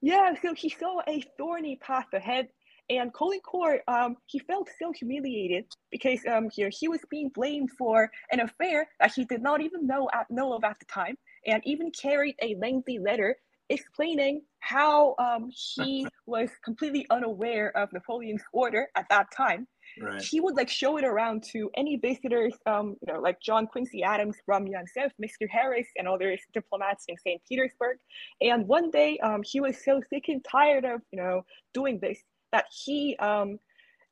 Yeah, 0.00 0.34
so 0.40 0.54
he 0.54 0.68
saw 0.68 1.00
a 1.08 1.24
thorny 1.36 1.76
path 1.76 2.06
ahead, 2.12 2.48
and 2.88 3.12
Caulaincourt, 3.12 3.80
um, 3.88 4.16
he 4.26 4.38
felt 4.38 4.68
so 4.78 4.92
humiliated 4.92 5.64
because 5.90 6.20
um, 6.26 6.50
here 6.50 6.70
he 6.70 6.86
was 6.88 7.00
being 7.10 7.30
blamed 7.30 7.70
for 7.76 8.10
an 8.30 8.40
affair 8.40 8.88
that 9.00 9.12
he 9.12 9.24
did 9.24 9.42
not 9.42 9.60
even 9.60 9.86
know 9.86 10.08
at, 10.12 10.30
know 10.30 10.52
of 10.52 10.62
at 10.62 10.78
the 10.78 10.84
time, 10.84 11.16
and 11.46 11.62
even 11.66 11.90
carried 11.90 12.36
a 12.42 12.54
lengthy 12.60 12.98
letter 12.98 13.36
explaining 13.68 14.42
how 14.60 15.16
um, 15.18 15.50
he 15.74 16.06
was 16.26 16.50
completely 16.64 17.06
unaware 17.10 17.76
of 17.76 17.92
Napoleon's 17.92 18.42
order 18.52 18.88
at 18.94 19.06
that 19.10 19.26
time. 19.36 19.66
Right. 20.00 20.22
He 20.22 20.40
would 20.40 20.56
like 20.56 20.68
show 20.68 20.98
it 20.98 21.04
around 21.04 21.42
to 21.52 21.70
any 21.76 21.96
visitors, 21.96 22.54
um, 22.66 22.96
you 23.06 23.12
know, 23.12 23.20
like 23.20 23.40
John 23.40 23.66
Quincy 23.66 24.02
Adams, 24.02 24.36
Ram 24.46 24.66
Yonsef, 24.66 25.10
Mr. 25.22 25.48
Harris, 25.50 25.86
and 25.96 26.06
other 26.06 26.36
diplomats 26.52 27.04
in 27.08 27.16
St. 27.16 27.40
Petersburg. 27.48 27.98
And 28.40 28.66
one 28.66 28.90
day, 28.90 29.18
um, 29.18 29.42
he 29.42 29.60
was 29.60 29.82
so 29.84 30.00
sick 30.10 30.24
and 30.28 30.44
tired 30.44 30.84
of, 30.84 31.00
you 31.10 31.18
know, 31.18 31.42
doing 31.72 31.98
this 32.00 32.18
that 32.52 32.66
he 32.70 33.16
um, 33.18 33.58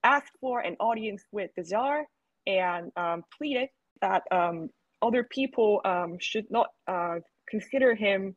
asked 0.03 0.33
for 0.41 0.61
an 0.61 0.77
audience 0.81 1.25
with 1.33 1.51
the 1.57 1.65
Tsar 1.65 2.05
and 2.47 2.91
um, 2.97 3.23
pleaded 3.37 3.69
that 4.01 4.23
um, 4.31 4.69
other 5.03 5.25
people 5.25 5.81
um, 5.85 6.17
should 6.21 6.47
not 6.51 6.69
uh, 6.87 7.17
consider 7.49 7.95
him 7.95 8.37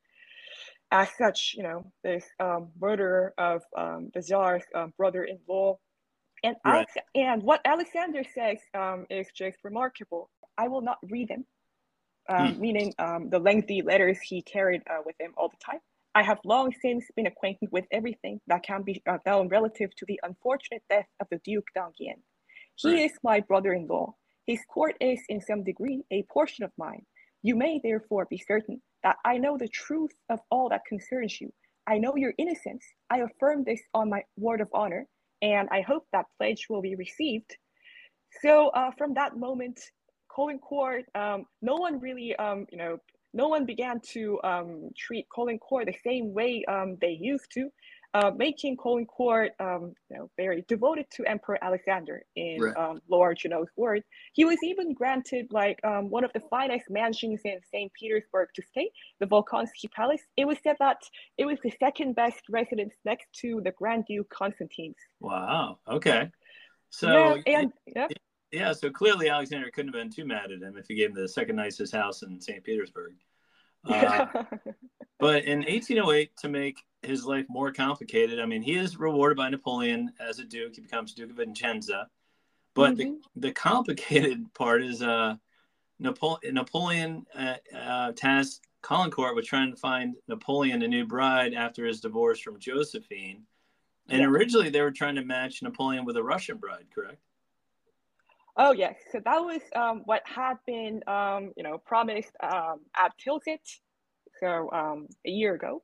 as 0.92 1.10
such, 1.18 1.54
you 1.58 1.64
know, 1.64 1.92
this 2.04 2.26
um, 2.40 2.70
murderer 2.80 3.34
of 3.38 3.62
um, 3.78 4.10
the 4.14 4.22
Tsar's 4.22 4.64
um, 4.76 4.94
brother-in-law. 4.98 5.78
And 6.44 6.56
Right. 6.66 6.88
And 7.16 7.44
what 7.44 7.62
Alexander 7.66 8.24
says 8.36 8.60
um, 8.76 9.06
is 9.10 9.28
just 9.36 9.58
remarkable. 9.64 10.30
I 10.58 10.68
will 10.70 10.82
not 10.82 11.00
read 11.04 11.30
them, 11.30 11.46
um, 12.30 12.60
meaning 12.60 12.94
um, 13.00 13.30
the 13.30 13.40
lengthy 13.40 13.82
letters 13.84 14.20
he 14.22 14.42
carried 14.44 14.82
uh, 14.90 15.00
with 15.06 15.16
him 15.20 15.34
all 15.38 15.50
the 15.50 15.58
time. 15.66 15.82
I 16.16 16.24
have 16.24 16.40
long 16.46 16.74
since 16.82 17.06
been 17.16 17.28
acquainted 17.28 17.70
with 17.72 17.86
everything 17.92 18.42
that 18.48 18.64
can 18.64 18.84
be 18.84 19.02
uh, 19.08 19.20
known 19.26 19.50
relative 19.50 19.96
to 19.98 20.06
the 20.08 20.20
unfortunate 20.24 20.84
death 20.90 21.08
of 21.22 21.28
the 21.32 21.40
Duke 21.46 21.68
d'Enghien. 21.76 22.18
He 22.76 22.90
Right. 22.94 23.06
is 23.06 23.14
my 23.24 23.42
brother-in-law. 23.42 24.16
His 24.48 24.62
court 24.74 24.96
is, 25.02 25.22
in 25.30 25.42
some 25.42 25.64
degree, 25.64 26.04
a 26.12 26.24
portion 26.24 26.66
of 26.66 26.72
mine. 26.78 27.06
You 27.44 27.56
may 27.56 27.80
therefore 27.84 28.28
be 28.30 28.38
certain 28.48 28.82
that 29.04 29.18
I 29.26 29.38
know 29.38 29.58
the 29.58 29.70
truth 29.70 30.12
of 30.30 30.40
all 30.52 30.70
that 30.70 30.86
concerns 30.88 31.42
you. 31.42 31.54
I 31.88 32.00
know 32.00 32.16
your 32.18 32.34
innocence. 32.38 32.86
I 33.10 33.20
affirm 33.20 33.64
this 33.66 33.82
on 33.94 34.10
my 34.10 34.24
word 34.38 34.62
of 34.62 34.70
honor, 34.74 35.08
and 35.42 35.68
I 35.72 35.82
hope 35.82 36.06
that 36.14 36.26
pledge 36.38 36.68
will 36.70 36.82
be 36.82 36.96
received. 36.96 37.56
So 38.42 38.70
uh, 38.70 38.92
from 38.98 39.14
that 39.16 39.38
moment, 39.38 39.80
Caulaincourt, 40.36 41.04
um, 41.16 41.46
no 41.62 41.76
one 41.76 42.00
really, 42.00 42.36
um, 42.36 42.66
you 42.72 42.78
know, 42.78 42.98
no 43.34 43.48
one 43.48 43.66
began 43.66 44.00
to 44.14 44.40
um, 44.44 44.90
treat 44.98 45.28
Caulaincourt 45.36 45.86
the 45.86 45.96
same 46.04 46.34
way 46.34 46.64
um, 46.68 46.98
they 47.02 47.18
used 47.20 47.52
to, 47.54 47.70
uh, 48.14 48.32
making 48.36 48.78
Caulaincourt, 48.78 49.50
um, 49.60 49.94
you 50.10 50.18
know, 50.18 50.30
very 50.38 50.64
devoted 50.68 51.06
to 51.12 51.26
Emperor 51.26 51.58
Alexander. 51.62 52.24
In 52.36 52.62
Right. 52.62 52.76
um, 52.78 53.02
Laure 53.10 53.36
Junot's 53.36 53.72
word, 53.76 54.04
he 54.34 54.46
was 54.46 54.58
even 54.64 54.94
granted 54.94 55.48
like 55.52 55.80
um, 55.84 56.10
one 56.10 56.24
of 56.24 56.32
the 56.34 56.40
finest 56.50 56.90
mansions 56.90 57.42
in 57.44 57.60
Saint 57.72 57.92
Petersburg 57.94 58.50
to 58.56 58.62
stay, 58.62 58.90
the 59.20 59.26
Volkonsky 59.26 59.92
Palace. 59.92 60.22
It 60.38 60.46
was 60.46 60.58
said 60.64 60.78
that 60.80 61.02
it 61.38 61.46
was 61.46 61.60
the 61.64 61.74
second 61.80 62.16
best 62.16 62.42
residence 62.50 62.96
next 63.06 63.28
to 63.42 63.62
the 63.64 63.72
Grand 63.72 64.06
Duke 64.08 64.30
Constantine's. 64.30 64.96
Wow. 65.20 65.80
Okay. 65.88 66.32
So 66.90 67.36
yeah, 67.46 67.60
and 67.60 67.74
yeah. 67.96 68.08
yeah, 68.52 68.74
so 68.74 68.90
clearly 68.90 69.30
Alexander 69.30 69.70
couldn't 69.72 69.94
have 69.94 70.02
been 70.02 70.12
too 70.12 70.26
mad 70.26 70.52
at 70.52 70.62
him 70.62 70.78
if 70.78 70.88
he 70.88 70.96
gave 70.96 71.10
him 71.10 71.16
the 71.16 71.28
second 71.28 71.58
nicest 71.58 71.94
house 71.94 72.24
in 72.24 72.40
St. 72.40 72.64
Petersburg. 72.64 73.14
Uh, 73.88 74.26
but 75.20 75.46
in 75.46 75.60
1808, 75.60 76.36
to 76.38 76.50
make 76.50 76.84
his 77.02 77.26
life 77.26 77.46
more 77.50 77.72
complicated, 77.72 78.40
I 78.40 78.46
mean, 78.46 78.62
he 78.62 78.76
is 78.76 78.98
rewarded 78.98 79.38
by 79.38 79.50
Napoleon 79.50 80.12
as 80.20 80.40
a 80.40 80.44
duke. 80.44 80.76
He 80.76 80.82
becomes 80.82 81.14
Duke 81.14 81.32
of 81.32 81.38
Vicenza. 81.38 82.08
But 82.74 82.94
Mhm. 82.94 82.98
the, 82.98 83.20
the 83.48 83.52
complicated 83.52 84.46
part 84.54 84.84
is 84.84 85.02
uh, 85.02 85.36
Napole- 86.02 86.52
Napoleon 86.52 87.26
uh, 87.34 87.56
uh, 87.76 88.12
tasked 88.14 88.68
Caulaincourt 88.84 89.36
with 89.36 89.46
trying 89.46 89.72
to 89.72 89.78
find 89.78 90.16
Napoleon 90.28 90.82
a 90.84 90.88
new 90.88 91.06
bride 91.06 91.54
after 91.54 91.86
his 91.86 92.00
divorce 92.00 92.40
from 92.40 92.60
Josephine. 92.60 93.46
And 94.10 94.22
Yeah. 94.22 94.28
originally 94.28 94.70
they 94.70 94.82
were 94.82 94.92
trying 94.92 95.16
to 95.16 95.26
match 95.26 95.62
Napoleon 95.64 96.06
with 96.06 96.18
a 96.18 96.24
Russian 96.24 96.58
bride, 96.58 96.86
correct? 96.94 97.22
Oh 98.60 98.72
yes, 98.72 98.96
so 99.12 99.20
that 99.24 99.40
was 99.40 99.62
um, 99.76 100.02
what 100.06 100.24
had 100.26 100.56
been 100.66 101.02
um, 101.06 101.54
you 101.56 101.64
know 101.64 101.78
promised 101.78 102.32
um, 102.42 102.80
at 102.96 103.12
Tilsit, 103.24 103.60
so 104.40 104.70
um, 104.72 105.08
a 105.26 105.30
year 105.30 105.54
ago, 105.54 105.84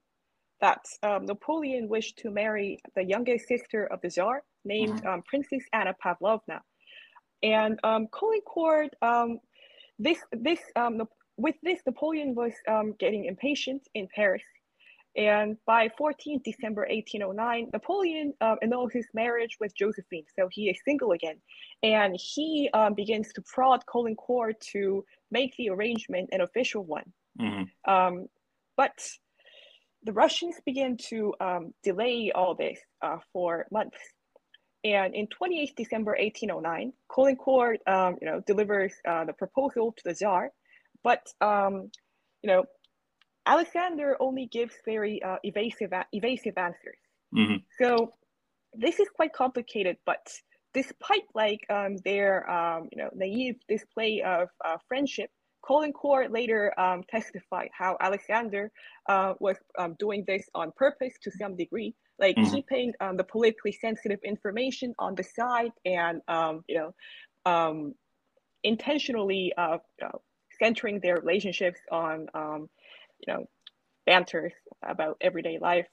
that 0.59 0.83
um, 1.03 1.25
Napoleon 1.25 1.87
wished 1.87 2.17
to 2.19 2.31
marry 2.31 2.79
the 2.95 3.03
youngest 3.03 3.47
sister 3.47 3.85
of 3.85 4.01
the 4.01 4.09
Tsar, 4.09 4.41
named 4.65 5.05
um, 5.05 5.21
Princess 5.21 5.63
Anna 5.71 5.93
Pavlovna, 6.01 6.61
and 7.43 7.79
um, 7.83 8.07
Caulaincourt, 8.07 8.89
um, 9.03 9.39
this 9.99 10.17
this 10.31 10.59
um, 10.75 11.03
with 11.37 11.55
this 11.61 11.79
Napoleon 11.85 12.33
was 12.33 12.53
um, 12.67 12.95
getting 12.99 13.25
impatient 13.25 13.83
in 13.93 14.07
Paris, 14.15 14.41
and 15.15 15.57
by 15.65 15.89
14 15.97 16.41
December 16.43 16.87
1809, 16.89 17.69
Napoleon 17.71 18.33
um, 18.41 18.57
annuls 18.61 18.93
his 18.93 19.07
marriage 19.13 19.57
with 19.59 19.75
Josephine, 19.75 20.25
so 20.35 20.47
he 20.51 20.69
is 20.69 20.77
single 20.85 21.11
again 21.11 21.39
and 21.83 22.15
he 22.17 22.69
um, 22.73 22.93
begins 22.93 23.31
to 23.33 23.41
prod 23.41 23.85
Caulaincourt 23.85 24.59
to 24.71 25.05
make 25.29 25.55
the 25.57 25.69
arrangement 25.69 26.29
an 26.31 26.41
official 26.41 26.83
one. 26.83 27.11
Mhm. 27.39 27.69
Um, 27.85 28.27
but 28.77 29.07
the 30.03 30.13
Russians 30.13 30.55
begin 30.65 30.97
to 31.09 31.33
um, 31.39 31.73
delay 31.83 32.31
all 32.33 32.55
this 32.55 32.79
uh, 33.01 33.17
for 33.31 33.67
months. 33.71 33.99
And 34.85 35.13
in 35.15 35.27
28 35.27 35.75
December 35.75 36.15
1809, 36.19 36.93
Caulaincourt, 37.09 37.77
um, 37.87 38.17
you 38.21 38.27
know, 38.27 38.41
delivers 38.45 38.93
uh, 39.07 39.25
the 39.25 39.33
proposal 39.33 39.93
to 39.93 40.03
the 40.03 40.13
Tsar, 40.13 40.51
but 41.03 41.25
um, 41.41 41.91
you 42.41 42.49
know, 42.49 42.65
Alexander 43.45 44.15
only 44.19 44.47
gives 44.47 44.75
very 44.85 45.21
uh, 45.23 45.37
evasive 45.43 45.91
evasive 46.13 46.57
answers. 46.57 46.99
Mhm. 47.31 47.63
So 47.79 48.13
this 48.73 48.99
is 48.99 49.09
quite 49.09 49.33
complicated, 49.33 49.97
but 50.05 50.25
despite 50.73 51.23
like 51.35 51.59
um, 51.69 51.97
their 52.05 52.49
um, 52.49 52.89
you 52.91 52.97
know 53.01 53.09
naive 53.13 53.55
display 53.67 54.21
of 54.21 54.49
uh, 54.65 54.77
friendship, 54.87 55.29
Caulaincourt 55.63 56.31
later 56.31 56.73
um, 56.79 57.03
testified 57.09 57.69
how 57.77 57.97
Alexander 58.01 58.71
uh, 59.09 59.33
was 59.39 59.57
um, 59.77 59.95
doing 59.99 60.23
this 60.27 60.49
on 60.55 60.71
purpose 60.75 61.13
to 61.23 61.31
some 61.31 61.55
degree, 61.55 61.95
like 62.19 62.37
Mhm. 62.37 62.49
keeping 62.49 62.93
um, 63.01 63.17
the 63.17 63.23
politically 63.23 63.71
sensitive 63.71 64.19
information 64.23 64.93
on 64.99 65.15
the 65.15 65.23
side 65.23 65.71
and 65.85 66.21
um, 66.27 66.63
you 66.67 66.77
know 66.77 66.93
um, 67.45 67.93
intentionally 68.63 69.53
uh, 69.57 69.77
uh, 70.03 70.17
centering 70.61 70.99
their 71.01 71.15
relationships 71.19 71.79
on 71.91 72.27
um, 72.33 72.69
you 73.25 73.33
know 73.33 73.45
banter 74.05 74.51
about 74.83 75.17
everyday 75.21 75.59
life. 75.59 75.87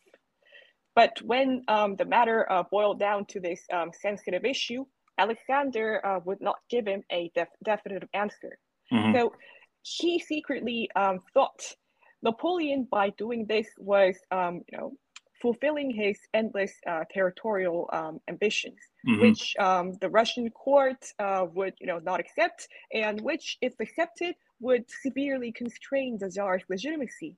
But 0.95 1.21
when 1.23 1.62
um, 1.69 1.97
the 1.97 2.05
matter 2.05 2.51
uh, 2.51 2.64
boiled 2.71 2.99
down 2.99 3.27
to 3.27 3.40
this 3.40 3.61
um, 3.73 3.90
sensitive 3.93 4.45
issue, 4.45 4.85
Alexander 5.19 6.05
uh, 6.05 6.21
would 6.25 6.40
not 6.40 6.57
give 6.69 6.87
him 6.87 7.05
a 7.12 7.31
def- 7.35 7.49
definitive 7.64 8.09
answer. 8.12 8.59
Mhm. 8.93 9.14
So 9.14 9.33
he 9.83 10.19
secretly 10.19 10.90
um, 10.97 11.21
thought 11.33 11.77
Napoleon, 12.23 12.88
by 12.90 13.11
doing 13.11 13.47
this, 13.47 13.69
was 13.79 14.16
um, 14.31 14.62
you 14.69 14.79
know 14.79 14.93
fulfilling 15.40 15.90
his 15.90 16.19
endless 16.35 16.73
uh, 16.87 17.05
territorial 17.12 17.88
um, 17.93 18.21
ambitions, 18.29 18.79
mm-hmm. 19.09 19.21
which 19.23 19.57
um, 19.59 19.95
the 20.01 20.09
Russian 20.11 20.51
court 20.51 21.03
uh, 21.19 21.47
would, 21.55 21.75
you 21.81 21.87
know, 21.87 21.99
not 21.99 22.21
accept, 22.21 22.69
and 22.93 23.21
which, 23.23 23.57
if 23.62 23.73
accepted, 23.81 24.35
would 24.61 24.85
severely 25.03 25.53
constrain 25.53 26.18
the 26.18 26.31
Tsar's 26.31 26.62
legitimacy. 26.68 27.37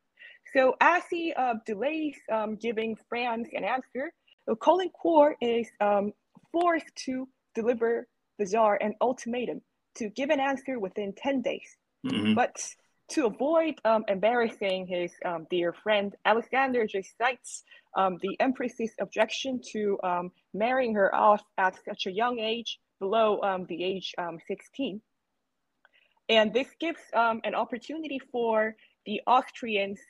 So, 0.53 0.75
as 0.81 1.03
he 1.11 1.33
uh, 1.33 1.55
delays 1.65 2.17
um, 2.31 2.57
giving 2.57 2.97
France 3.09 3.49
an 3.53 3.65
answer, 3.65 4.13
Caulaincourt 4.49 5.35
is 5.41 5.69
um, 5.81 6.13
forced 6.51 6.95
to 7.07 7.29
deliver 7.55 8.07
the 8.39 8.47
Tsar 8.47 8.77
an 8.81 8.95
ultimatum 9.01 9.63
to 9.97 10.09
give 10.11 10.31
an 10.31 10.41
answer 10.41 10.79
within 10.79 11.13
10 11.13 11.43
days. 11.43 11.77
Mm-hmm. 12.07 12.35
But 12.35 12.57
to 13.11 13.27
avoid 13.27 13.75
um, 13.85 14.05
embarrassing 14.09 14.87
his 14.87 15.13
um, 15.25 15.47
dear 15.51 15.73
friend, 15.73 16.15
Alexander 16.25 16.87
just 16.87 17.17
cites 17.19 17.63
um, 17.97 18.19
the 18.23 18.37
Empress's 18.41 18.93
objection 19.01 19.61
to 19.73 19.99
um, 20.03 20.33
marrying 20.55 20.95
her 20.95 21.15
off 21.15 21.43
at 21.59 21.77
such 21.85 22.07
a 22.07 22.11
young 22.11 22.39
age, 22.39 22.79
below 23.01 23.41
um, 23.43 23.67
the 23.69 23.85
age 23.85 24.15
um, 24.17 24.39
16. 24.47 25.01
And 26.29 26.53
this 26.53 26.69
gives 26.81 27.01
an 27.13 27.55
opportunity 27.55 28.19
for 28.31 28.75
the 29.07 29.21
Austrians 29.27 30.01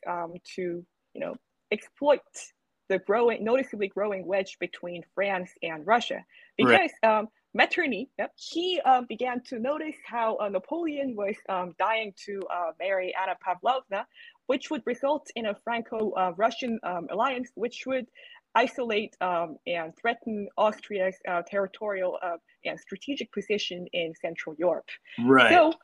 to, 0.57 0.85
you 1.15 1.21
know, 1.21 1.35
exploit 1.71 2.21
the 2.89 2.99
growing, 2.99 3.43
noticeably 3.45 3.89
growing 3.89 4.27
wedge 4.27 4.59
between 4.61 5.03
France 5.15 5.51
and 5.63 5.87
Russia, 5.87 6.25
because 6.57 6.91
right. 7.03 7.27
Metternich, 7.55 8.09
yep, 8.19 8.33
he 8.37 8.81
uh, 8.85 9.03
began 9.09 9.43
to 9.45 9.59
notice 9.59 9.95
how 10.07 10.37
uh, 10.39 10.49
Napoleon 10.49 11.15
was 11.15 11.37
um, 11.49 11.75
dying 11.79 12.15
to 12.25 12.41
uh, 12.51 12.73
marry 12.79 13.15
Anna 13.15 13.37
Pavlovna, 13.45 14.07
which 14.47 14.71
would 14.71 14.83
result 14.87 15.31
in 15.37 15.47
a 15.47 15.55
Franco-Russian 15.63 16.79
um, 16.83 17.09
alliance, 17.11 17.51
which 17.55 17.85
would 17.87 18.07
isolate 18.55 19.15
um, 19.21 19.57
and 19.67 19.93
threaten 20.01 20.49
Austria's 20.57 21.17
uh, 21.29 21.43
territorial 21.47 22.19
uh, 22.23 22.37
and 22.65 22.81
strategic 22.81 23.31
position 23.33 23.87
in 23.93 24.15
Central 24.21 24.57
Europe. 24.59 24.89
Right. 25.23 25.51
So, 25.51 25.75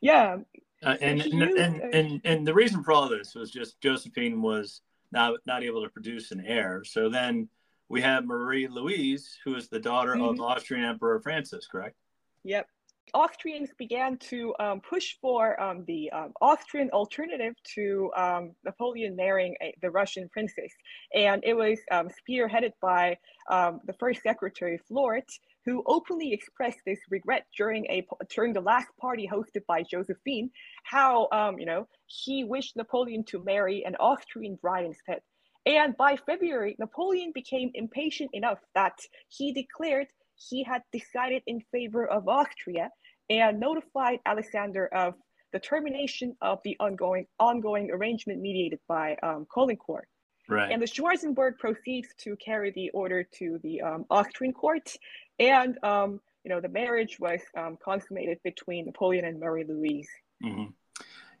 yeah. 0.00 0.36
Uh, 0.82 0.96
and, 1.00 1.20
and, 1.20 1.42
and, 1.42 1.94
and, 1.94 2.20
and 2.24 2.46
the 2.46 2.54
reason 2.54 2.82
for 2.82 2.92
all 2.92 3.08
this 3.08 3.34
was 3.34 3.50
just 3.50 3.80
Josephine 3.82 4.40
was 4.40 4.80
not, 5.12 5.34
not 5.46 5.62
able 5.62 5.82
to 5.82 5.90
produce 5.90 6.30
an 6.30 6.42
heir. 6.46 6.82
So 6.84 7.10
then 7.10 7.48
we 7.90 8.00
have 8.00 8.24
Marie 8.24 8.68
Louise, 8.68 9.36
who 9.44 9.56
is 9.56 9.68
the 9.68 9.80
daughter 9.80 10.14
mm-hmm. 10.14 10.40
of 10.40 10.40
Austrian 10.40 10.84
Emperor 10.84 11.20
Francis, 11.20 11.66
correct? 11.66 11.96
Yep. 12.44 12.66
Austrians 13.12 13.70
began 13.76 14.16
to 14.18 14.54
um, 14.60 14.80
push 14.80 15.16
for 15.20 15.60
um, 15.60 15.84
the 15.86 16.10
um, 16.12 16.32
Austrian 16.40 16.90
alternative 16.90 17.54
to 17.74 18.10
um, 18.16 18.52
Napoleon 18.64 19.16
marrying 19.16 19.56
a, 19.60 19.74
the 19.82 19.90
Russian 19.90 20.28
princess. 20.28 20.72
And 21.14 21.42
it 21.44 21.54
was 21.54 21.78
um, 21.90 22.08
spearheaded 22.08 22.72
by 22.80 23.18
um, 23.50 23.80
the 23.84 23.94
first 23.94 24.22
secretary, 24.22 24.78
Floret, 24.88 25.28
who 25.64 25.82
openly 25.86 26.32
expressed 26.32 26.80
this 26.86 27.00
regret 27.10 27.46
during 27.56 27.86
a 27.86 28.06
during 28.34 28.52
the 28.52 28.60
last 28.60 28.88
party 29.00 29.28
hosted 29.30 29.64
by 29.66 29.82
Josephine, 29.82 30.50
how 30.84 31.28
you 31.58 31.66
know 31.66 31.86
he 32.06 32.44
wished 32.44 32.76
Napoleon 32.76 33.24
to 33.24 33.42
marry 33.44 33.84
an 33.84 33.96
Austrian 33.96 34.56
bride 34.56 34.86
instead. 34.86 35.20
And 35.66 35.96
by 35.96 36.16
February, 36.16 36.74
Napoleon 36.78 37.32
became 37.34 37.70
impatient 37.74 38.30
enough 38.32 38.60
that 38.74 38.98
he 39.28 39.52
declared 39.52 40.06
he 40.36 40.62
had 40.64 40.82
decided 40.90 41.42
in 41.46 41.60
favor 41.70 42.06
of 42.06 42.28
Austria 42.28 42.90
and 43.28 43.60
notified 43.60 44.20
Alexander 44.24 44.86
of 44.86 45.14
the 45.52 45.58
termination 45.58 46.36
of 46.40 46.60
the 46.64 46.76
ongoing 46.80 47.26
ongoing 47.38 47.90
arrangement 47.90 48.40
mediated 48.40 48.80
by 48.88 49.16
um, 49.22 49.46
Caulaincourt. 49.54 50.04
Right. 50.48 50.72
And 50.72 50.82
the 50.82 50.86
Schwarzenberg 50.86 51.58
proceeds 51.58 52.08
to 52.18 52.36
carry 52.36 52.72
the 52.72 52.90
order 52.90 53.22
to 53.38 53.60
the 53.62 53.82
um, 53.82 54.04
Austrian 54.10 54.52
court, 54.52 54.96
and 55.40 55.82
um, 55.82 56.20
you 56.44 56.50
know 56.50 56.60
the 56.60 56.68
marriage 56.68 57.18
was 57.18 57.40
um, 57.56 57.76
consummated 57.82 58.38
between 58.44 58.84
Napoleon 58.86 59.24
and 59.24 59.40
Marie 59.40 59.64
Louise. 59.64 60.08
Mm-hmm. 60.44 60.66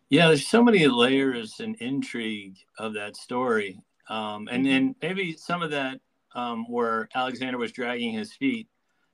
Yeah, 0.08 0.26
there's 0.26 0.46
so 0.46 0.64
many 0.64 0.88
layers 0.88 1.60
and 1.60 1.76
intrigue 1.76 2.56
of 2.78 2.94
that 2.94 3.16
story. 3.16 3.80
Um, 4.08 4.48
and 4.50 4.66
then 4.66 4.90
mm-hmm. 4.90 5.06
maybe 5.06 5.36
some 5.36 5.62
of 5.62 5.70
that 5.70 6.00
um, 6.34 6.68
where 6.68 7.08
Alexander 7.14 7.58
was 7.58 7.70
dragging 7.70 8.12
his 8.12 8.32
feet 8.32 8.66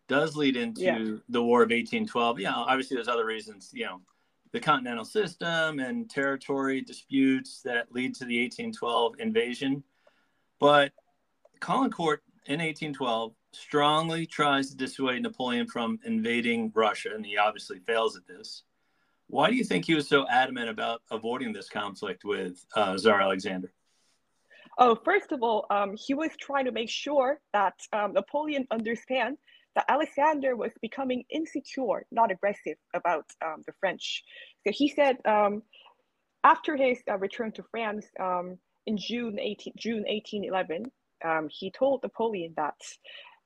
does 0.09 0.37
lead 0.37 0.57
into 0.57 0.81
yeah. 0.83 1.17
the 1.29 1.43
War 1.43 1.61
of 1.61 1.67
1812. 1.67 2.41
Yeah, 2.41 2.55
obviously 2.55 2.95
there's 2.95 3.09
other 3.09 3.27
reasons, 3.27 3.71
you 3.75 3.85
know, 3.85 4.01
the 4.53 4.61
continental 4.61 5.05
system 5.05 5.81
and 5.81 6.09
territory 6.09 6.81
disputes 6.81 7.61
that 7.63 7.93
lead 7.93 8.15
to 8.15 8.25
the 8.25 8.41
1812 8.41 9.17
invasion. 9.19 9.85
But 10.59 10.93
Caulaincourt 11.61 12.19
in 12.47 12.61
1812 12.61 13.35
strongly 13.57 14.27
tries 14.27 14.71
to 14.71 14.77
dissuade 14.77 15.23
Napoleon 15.23 15.67
from 15.67 15.99
invading 16.05 16.73
Russia, 16.75 17.11
and 17.15 17.25
he 17.25 17.37
obviously 17.37 17.79
fails 17.81 18.17
at 18.17 18.27
this. 18.27 18.63
Why 19.29 19.51
do 19.51 19.57
you 19.57 19.65
think 19.65 19.85
he 19.85 19.95
was 19.95 20.09
so 20.09 20.27
adamant 20.29 20.69
about 20.69 21.03
avoiding 21.11 21.53
this 21.53 21.69
conflict 21.69 22.25
with 22.25 22.65
uh, 22.77 22.97
Tsar 22.97 23.21
Alexander? 23.21 23.73
Oh, 24.79 24.95
first 24.95 25.33
of 25.33 25.43
all, 25.43 25.67
um, 25.71 25.97
he 25.97 26.15
was 26.15 26.31
trying 26.39 26.67
to 26.67 26.73
make 26.73 26.91
sure 26.91 27.41
that 27.53 27.75
um, 27.93 28.13
Napoleon 28.13 28.67
understand 28.71 29.39
that 29.75 29.87
Alexander 29.89 30.55
was 30.55 30.71
becoming 30.81 31.25
insecure, 31.31 32.07
not 32.11 32.31
aggressive 32.31 32.77
about 32.95 33.25
um, 33.45 33.63
the 33.67 33.73
French. 33.81 34.23
So 34.67 34.73
he 34.73 34.89
said 34.89 35.17
um, 35.25 35.63
after 36.45 36.77
his 36.77 36.99
uh, 37.11 37.19
return 37.19 37.53
to 37.53 37.65
France 37.71 38.07
um, 38.21 38.59
in 38.87 38.97
June 38.97 39.39
18, 39.39 39.73
June 39.77 40.05
1811, 40.09 40.91
um, 41.25 41.49
he 41.51 41.71
told 41.71 42.03
Napoleon 42.03 42.55
that 42.57 42.77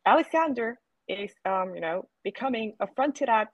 Alexander 0.07 0.79
is, 1.09 1.31
you 1.47 1.81
know, 1.81 2.09
becoming 2.25 2.75
affronted 2.81 3.29
at 3.29 3.49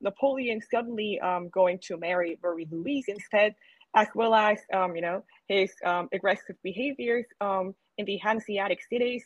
Napoleon 0.00 0.60
suddenly 0.70 1.20
going 1.52 1.78
to 1.82 1.96
marry 1.96 2.38
Marie 2.42 2.66
Louise 2.70 3.04
instead 3.08 3.54
as 3.96 4.08
well 4.14 4.34
as 4.34 4.58
um, 4.72 4.94
you 4.94 5.02
know 5.02 5.24
his 5.48 5.72
um, 5.84 6.08
aggressive 6.12 6.56
behaviors 6.62 7.24
um, 7.40 7.74
in 7.98 8.04
the 8.04 8.18
Hanseatic 8.18 8.80
cities. 8.92 9.24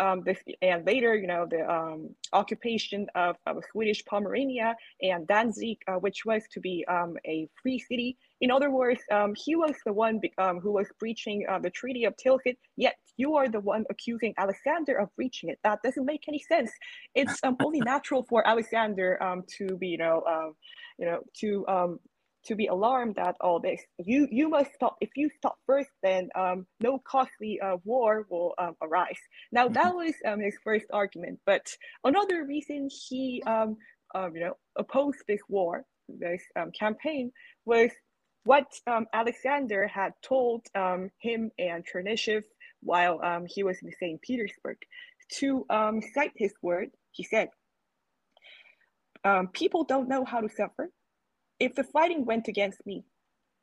Um, 0.00 0.22
this, 0.24 0.38
and 0.62 0.86
later, 0.86 1.14
you 1.14 1.26
know, 1.26 1.46
the 1.50 1.70
um, 1.70 2.14
occupation 2.32 3.08
of, 3.14 3.36
of 3.44 3.62
Swedish 3.72 4.02
Pomerania 4.06 4.74
and 5.02 5.26
Danzig, 5.26 5.76
uh, 5.86 5.96
which 5.96 6.24
was 6.24 6.44
to 6.52 6.60
be 6.60 6.82
um, 6.88 7.18
a 7.26 7.46
free 7.62 7.78
city. 7.78 8.16
In 8.42 8.50
other 8.50 8.70
words, 8.70 9.00
he 9.36 9.56
was 9.56 9.74
the 9.86 9.92
one 9.92 10.20
who 10.62 10.72
was 10.72 10.88
breaching 10.98 11.46
uh, 11.48 11.58
the 11.58 11.70
Treaty 11.70 12.04
of 12.04 12.14
Tilsit, 12.16 12.56
yet 12.76 12.96
you 13.16 13.36
are 13.36 13.48
the 13.48 13.60
one 13.60 13.84
accusing 13.88 14.34
Alexander 14.36 14.96
of 14.98 15.08
breaching 15.16 15.48
it. 15.48 15.58
That 15.64 15.78
doesn't 15.82 16.04
make 16.04 16.24
any 16.28 16.40
sense. 16.40 16.70
It's 17.14 17.40
only 17.64 17.80
natural 17.92 18.26
for 18.28 18.46
Alexander 18.46 19.18
to 19.56 19.76
be, 19.78 19.88
you 19.88 19.98
know, 19.98 20.22
uh, 20.28 20.50
you 20.98 21.06
know, 21.06 21.20
to 21.40 21.98
to 22.44 22.56
be 22.56 22.66
alarmed 22.66 23.18
at 23.18 23.36
all 23.40 23.60
this. 23.60 23.80
You 23.98 24.28
you 24.30 24.48
must 24.48 24.74
stop. 24.74 24.96
If 25.00 25.10
you 25.16 25.30
stop 25.36 25.56
first, 25.66 25.90
then 26.02 26.28
um, 26.34 26.66
no 26.80 26.98
costly 26.98 27.60
uh, 27.60 27.76
war 27.84 28.26
will 28.30 28.54
um, 28.58 28.76
arise. 28.82 29.20
Now 29.52 29.64
mm-hmm. 29.64 29.74
that 29.74 29.94
was 29.94 30.14
um, 30.26 30.40
his 30.40 30.56
first 30.64 30.86
argument, 30.92 31.38
but 31.46 31.66
another 32.04 32.44
reason 32.44 32.88
he 33.08 33.42
um, 33.46 33.76
um, 34.14 34.34
you 34.34 34.44
know 34.44 34.54
opposed 34.76 35.18
this 35.28 35.40
war, 35.48 35.84
this 36.08 36.42
um, 36.56 36.70
campaign, 36.72 37.30
was 37.64 37.90
what 38.44 38.66
um, 38.86 39.06
Alexander 39.12 39.86
had 39.86 40.12
told 40.22 40.66
um, 40.74 41.10
him 41.18 41.50
and 41.58 41.84
Chernyshev 41.86 42.42
while 42.82 43.20
um, 43.22 43.46
he 43.46 43.62
was 43.62 43.78
in 43.82 43.92
St. 43.98 44.20
Petersburg. 44.22 44.78
To 45.38 45.64
um, 45.70 46.00
cite 46.14 46.32
his 46.36 46.52
word, 46.62 46.90
he 47.10 47.22
said, 47.22 47.48
um, 49.24 49.48
People 49.48 49.84
don't 49.84 50.08
know 50.08 50.24
how 50.24 50.40
to 50.40 50.48
suffer 50.48 50.90
if 51.62 51.76
the 51.76 51.84
fighting 51.84 52.24
went 52.24 52.48
against 52.48 52.84
me, 52.84 53.04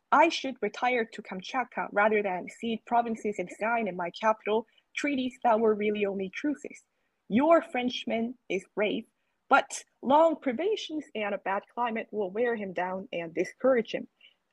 I 0.09 0.29
should 0.29 0.55
retire 0.61 1.03
to 1.03 1.21
Kamchatka 1.21 1.89
rather 1.91 2.23
than 2.23 2.47
cede 2.47 2.79
provinces 2.85 3.35
and 3.39 3.49
sign 3.59 3.89
in 3.89 3.97
my 3.97 4.09
capital 4.11 4.65
treaties 4.95 5.37
that 5.43 5.59
were 5.59 5.75
really 5.75 6.05
only 6.05 6.29
truces. 6.29 6.81
Your 7.27 7.61
Frenchman 7.61 8.35
is 8.47 8.63
brave, 8.73 9.03
but 9.49 9.83
long 10.01 10.37
privations 10.37 11.03
and 11.13 11.35
a 11.35 11.39
bad 11.39 11.63
climate 11.73 12.07
will 12.11 12.31
wear 12.31 12.55
him 12.55 12.71
down 12.71 13.09
and 13.11 13.33
discourage 13.33 13.91
him. 13.93 14.07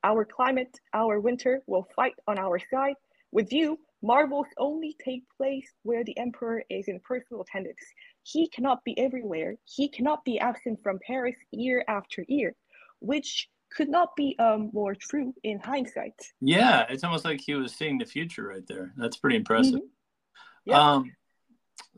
Our 0.06 0.24
climate, 0.24 0.74
our 0.94 1.20
winter 1.20 1.62
will 1.66 1.86
fight 1.94 2.14
on 2.26 2.38
our 2.38 2.58
side. 2.72 2.94
With 3.32 3.52
you, 3.52 3.78
marvels 4.02 4.46
only 4.56 4.96
take 5.04 5.24
place 5.36 5.68
where 5.82 6.04
the 6.04 6.16
emperor 6.16 6.62
is 6.70 6.86
in 6.86 7.00
personal 7.00 7.42
attendance. 7.42 7.84
He 8.22 8.48
cannot 8.48 8.84
be 8.84 8.98
everywhere. 8.98 9.56
He 9.64 9.88
cannot 9.88 10.24
be 10.24 10.38
absent 10.38 10.78
from 10.82 11.00
Paris 11.06 11.36
year 11.50 11.84
after 11.88 12.24
year 12.28 12.54
which 13.00 13.48
could 13.74 13.88
not 13.88 14.14
be 14.16 14.36
um, 14.38 14.70
more 14.72 14.94
true 14.94 15.34
in 15.42 15.58
hindsight. 15.58 16.14
Yeah, 16.40 16.86
it's 16.88 17.04
almost 17.04 17.24
like 17.24 17.40
he 17.40 17.54
was 17.54 17.74
seeing 17.74 17.98
the 17.98 18.04
future 18.04 18.46
right 18.46 18.66
there. 18.66 18.92
That's 18.96 19.16
pretty 19.16 19.36
impressive. 19.36 19.74
Mm-hmm. 19.74 20.70
Yeah. 20.70 20.92
Um, 20.92 21.12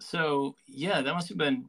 so 0.00 0.54
yeah, 0.66 1.02
that 1.02 1.14
must 1.14 1.28
have 1.28 1.38
been 1.38 1.68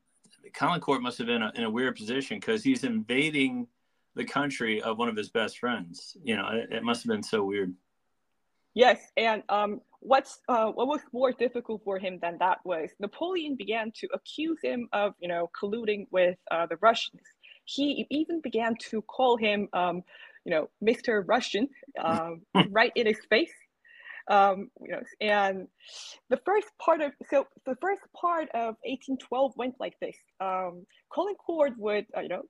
Caulaincourt 0.53 1.01
must 1.01 1.17
have 1.19 1.27
been 1.27 1.43
a, 1.43 1.51
in 1.55 1.63
a 1.63 1.69
weird 1.69 1.95
position 1.95 2.37
because 2.37 2.63
he's 2.63 2.83
invading 2.83 3.67
the 4.15 4.25
country 4.25 4.81
of 4.81 4.97
one 4.97 5.09
of 5.09 5.15
his 5.15 5.29
best 5.29 5.59
friends. 5.59 6.17
You 6.23 6.35
know, 6.35 6.47
it, 6.49 6.71
it 6.71 6.83
must 6.83 7.03
have 7.03 7.09
been 7.09 7.23
so 7.23 7.43
weird. 7.43 7.73
Yes, 8.73 8.99
and 9.17 9.43
um, 9.49 9.81
what's 9.99 10.39
uh, 10.47 10.67
what 10.67 10.87
was 10.87 11.01
more 11.11 11.31
difficult 11.31 11.81
for 11.83 11.97
him 11.99 12.19
than 12.21 12.37
that 12.39 12.59
was 12.63 12.89
Napoleon 12.99 13.55
began 13.55 13.91
to 13.99 14.07
accuse 14.13 14.59
him 14.61 14.87
of 14.93 15.13
you 15.19 15.27
know 15.27 15.49
colluding 15.59 16.07
with 16.11 16.37
uh, 16.51 16.65
the 16.67 16.77
Russians. 16.81 17.21
He 17.65 18.07
even 18.09 18.41
began 18.41 18.75
to 18.89 19.01
call 19.01 19.37
him 19.37 19.69
um, 19.73 20.03
you 20.45 20.51
know 20.51 20.69
Mr. 20.83 21.23
Russian 21.27 21.67
um, 22.03 22.41
right 22.69 22.91
in 22.95 23.07
his 23.07 23.19
face. 23.29 23.53
Um, 24.29 24.69
you 24.79 24.91
know, 24.91 25.01
and 25.19 25.67
the 26.29 26.37
first 26.45 26.67
part 26.77 27.01
of 27.01 27.11
so 27.31 27.47
the 27.65 27.75
first 27.81 28.01
part 28.15 28.47
of 28.53 28.75
1812 28.85 29.53
went 29.57 29.75
like 29.79 29.99
this. 29.99 30.15
Um, 30.39 30.85
Caulaincourt 31.11 31.75
would 31.77 32.05
uh, 32.15 32.21
you 32.21 32.29
know 32.29 32.43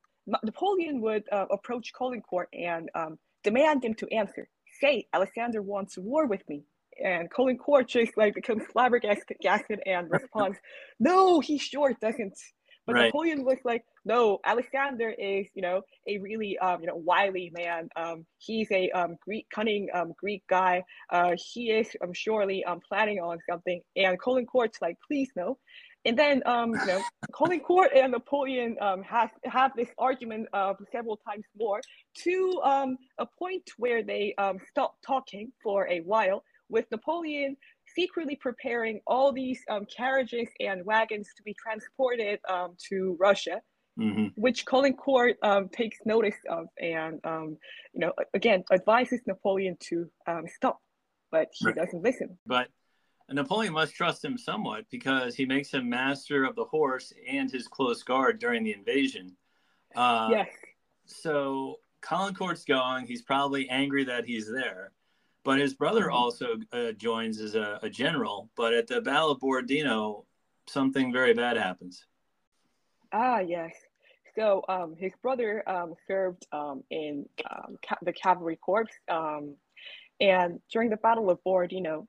Napoleon 0.44 1.02
would 1.02 1.24
uh, 1.32 1.46
approach 1.52 1.92
Caulaincourt 1.94 2.48
and 2.54 2.90
um, 2.96 3.18
demand 3.44 3.84
him 3.84 3.94
to 3.96 4.08
answer. 4.14 4.48
Say, 4.80 5.08
Alexander 5.14 5.62
wants 5.62 5.98
war 5.98 6.28
with 6.28 6.48
me. 6.48 6.64
And 7.04 7.32
Caulaincourt 7.32 7.88
just 7.88 8.18
like 8.18 8.36
becomes 8.36 8.64
flabbergasted 8.72 9.82
and 9.86 10.08
responds, 10.12 10.58
No, 11.00 11.40
he 11.40 11.58
sure 11.58 11.96
doesn't. 12.02 12.38
But 12.86 12.96
right. 12.96 13.06
Napoleon 13.06 13.46
was 13.46 13.60
like, 13.64 13.84
No, 14.04 14.40
Alexander 14.46 15.10
is, 15.10 15.48
you 15.54 15.62
know, 15.62 15.82
a 16.08 16.18
really, 16.18 16.58
um, 16.58 16.82
you 16.82 16.88
know, 16.88 16.96
wily 16.96 17.52
man. 17.56 17.90
Um, 17.96 18.26
he's 18.38 18.70
a 18.72 18.90
um, 18.92 19.16
Greek, 19.24 19.48
cunning 19.54 19.90
um, 19.94 20.14
Greek 20.18 20.44
guy. 20.50 20.84
Uh, 21.10 21.36
he 21.38 21.72
is, 21.72 21.88
I'm 22.02 22.10
um, 22.10 22.14
surely 22.14 22.64
um, 22.66 22.80
planning 22.88 23.20
on 23.20 23.38
something. 23.50 23.82
And 23.96 24.20
Caulaincourt's 24.20 24.82
like, 24.82 24.98
Please 25.08 25.30
no. 25.36 25.58
And 26.06 26.18
then, 26.18 26.42
um, 26.46 26.72
you 26.72 26.86
know, 26.86 27.02
Caulaincourt 27.34 27.90
and 27.96 28.14
Napoleon 28.14 28.78
um, 28.80 29.04
have, 29.04 29.32
have 29.44 29.72
this 29.76 29.90
argument 29.98 30.48
uh, 30.54 30.74
several 30.92 31.18
times 31.18 31.44
more 31.58 31.82
to 32.20 32.62
um, 32.64 32.98
a 33.18 33.26
point 33.26 33.70
where 33.78 34.02
they 34.02 34.34
um, 34.38 34.60
stop 34.70 34.96
talking 35.06 35.52
for 35.62 35.88
a 35.90 36.00
while, 36.02 36.44
with 36.70 36.86
Napoleon 36.92 37.58
secretly 37.96 38.36
preparing 38.36 39.02
all 39.08 39.32
these 39.34 39.60
um, 39.70 39.86
carriages 39.86 40.48
and 40.60 40.86
wagons 40.86 41.28
to 41.36 41.44
be 41.44 41.56
transported 41.62 42.40
um, 42.48 42.76
to 42.90 43.18
Russia. 43.20 43.62
Mm-hmm. 44.00 44.28
Which 44.40 44.66
Caulaincourt 44.66 45.34
um, 45.44 45.68
takes 45.68 45.98
notice 46.06 46.38
of, 46.50 46.68
and 46.80 47.20
um, 47.26 47.58
you 47.92 48.00
know, 48.00 48.14
again 48.34 48.64
advises 48.72 49.20
Napoleon 49.28 49.76
to 49.90 50.10
um, 50.26 50.44
stop, 50.56 50.80
but 51.32 51.50
he 51.52 51.66
right. 51.66 51.76
doesn't 51.76 52.02
listen. 52.02 52.38
But 52.46 52.70
Napoleon 53.32 53.74
must 53.74 53.94
trust 53.94 54.24
him 54.24 54.38
somewhat 54.38 54.86
because 54.90 55.36
he 55.36 55.46
makes 55.46 55.72
him 55.72 55.90
master 55.90 56.44
of 56.44 56.56
the 56.56 56.66
horse 56.66 57.14
and 57.30 57.52
his 57.52 57.68
close 57.68 58.04
guard 58.04 58.40
during 58.40 58.64
the 58.64 58.74
invasion. 58.74 59.36
Uh, 59.96 60.30
yes. 60.32 60.50
So 61.06 61.80
Caulaincourt's 62.02 62.66
going. 62.66 63.06
He's 63.06 63.22
probably 63.22 63.70
angry 63.70 64.04
that 64.06 64.26
he's 64.26 64.52
there. 64.52 64.92
But 65.44 65.60
his 65.60 65.74
brother 65.74 66.06
mm-hmm. 66.06 66.16
also 66.16 66.58
uh, 66.72 66.92
joins 66.94 67.40
as 67.40 67.56
a, 67.56 67.80
a, 67.82 67.90
general. 67.90 68.50
But 68.56 68.74
at 68.74 68.88
the 68.88 69.02
Battle 69.02 69.32
of 69.32 69.40
Borodino, 69.40 70.26
something 70.68 71.12
very 71.12 71.34
bad 71.34 71.58
happens. 71.58 72.06
Ah, 73.12 73.40
yes. 73.40 73.74
So 74.38 74.64
um, 74.70 74.96
his 74.98 75.12
brother 75.22 75.68
um, 75.68 75.96
served 76.08 76.46
um, 76.52 76.84
in 76.92 77.26
um, 77.50 77.78
ca- 77.88 77.98
the 78.02 78.14
cavalry 78.14 78.58
corps. 78.58 78.86
Um, 79.10 79.56
and 80.22 80.60
during 80.72 80.90
the 80.90 80.98
Battle 80.98 81.30
of 81.30 81.44
Borodino, 81.44 82.08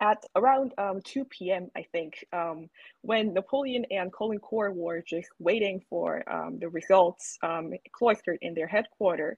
at 0.00 0.24
around 0.36 0.72
um, 0.78 1.00
2 1.04 1.24
p.m., 1.24 1.70
I 1.76 1.84
think, 1.92 2.24
um, 2.32 2.68
when 3.02 3.34
Napoleon 3.34 3.84
and 3.90 4.12
Caulaincourt 4.12 4.74
were 4.74 5.02
just 5.06 5.28
waiting 5.38 5.82
for 5.90 6.22
um, 6.32 6.58
the 6.58 6.68
results 6.68 7.38
um, 7.42 7.72
cloistered 7.92 8.38
in 8.40 8.54
their 8.54 8.66
headquarters, 8.66 9.36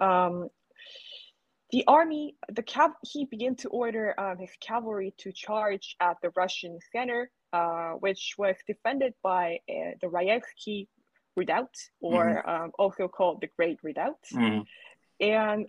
um, 0.00 0.48
the 1.70 1.84
army, 1.86 2.36
the 2.48 2.62
cav- 2.62 2.94
he 3.02 3.26
began 3.26 3.54
to 3.56 3.68
order 3.68 4.18
um, 4.18 4.38
his 4.38 4.50
cavalry 4.60 5.14
to 5.18 5.32
charge 5.32 5.96
at 6.00 6.16
the 6.22 6.30
Russian 6.34 6.78
center, 6.92 7.30
uh, 7.52 7.92
which 7.92 8.34
was 8.38 8.56
defended 8.66 9.12
by 9.22 9.58
uh, 9.68 9.92
the 10.00 10.06
Raevski 10.06 10.88
Redoubt, 11.36 11.74
or 12.00 12.42
mm-hmm. 12.46 12.70
also 12.78 13.06
called 13.08 13.42
the 13.42 13.48
Great 13.56 13.78
Redoubt. 13.82 14.24
Mm-hmm. 14.34 14.62
And 15.20 15.66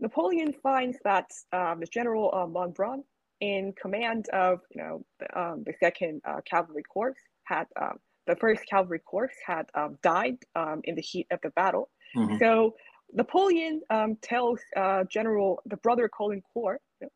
Napoleon 0.00 0.54
finds 0.62 0.98
that 1.04 1.30
um, 1.52 1.80
the 1.80 1.86
General 1.86 2.30
uh, 2.32 2.46
Montbrun, 2.46 3.02
in 3.40 3.72
command 3.80 4.26
of 4.32 4.60
you 4.74 4.82
know 4.82 5.04
the, 5.18 5.40
um, 5.40 5.62
the 5.64 5.72
Second 5.80 6.20
uh, 6.26 6.40
Cavalry 6.44 6.82
Corps, 6.82 7.14
had 7.44 7.66
um, 7.80 7.98
the 8.26 8.36
First 8.36 8.62
Cavalry 8.68 9.00
Corps 9.00 9.30
had 9.46 9.66
um, 9.74 9.98
died 10.02 10.36
um, 10.56 10.80
in 10.84 10.94
the 10.94 11.02
heat 11.02 11.26
of 11.30 11.40
the 11.42 11.50
battle. 11.50 11.90
Mm-hmm. 12.16 12.36
So 12.38 12.74
Napoleon 13.12 13.80
um, 13.90 14.16
tells 14.22 14.60
uh, 14.76 15.04
General 15.04 15.60
the 15.66 15.76
brother 15.78 16.08
you 16.18 16.80
know, 17.00 17.08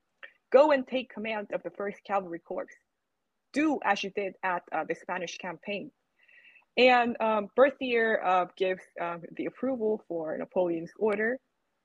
go 0.53 0.73
and 0.73 0.87
take 0.87 1.12
command 1.12 1.49
of 1.53 1.62
the 1.62 1.70
First 1.70 1.99
Cavalry 2.07 2.40
Corps. 2.40 2.66
Do 3.53 3.79
as 3.85 4.03
you 4.03 4.11
did 4.11 4.35
at 4.42 4.62
uh, 4.73 4.85
the 4.88 4.94
Spanish 4.94 5.38
campaign. 5.38 5.90
And 6.77 7.16
um, 7.20 7.49
Berthier 7.55 8.20
uh, 8.25 8.47
gives 8.57 8.83
um, 9.01 9.23
the 9.37 9.47
approval 9.47 10.03
for 10.09 10.37
Napoleon's 10.37 10.90
order, 10.99 11.38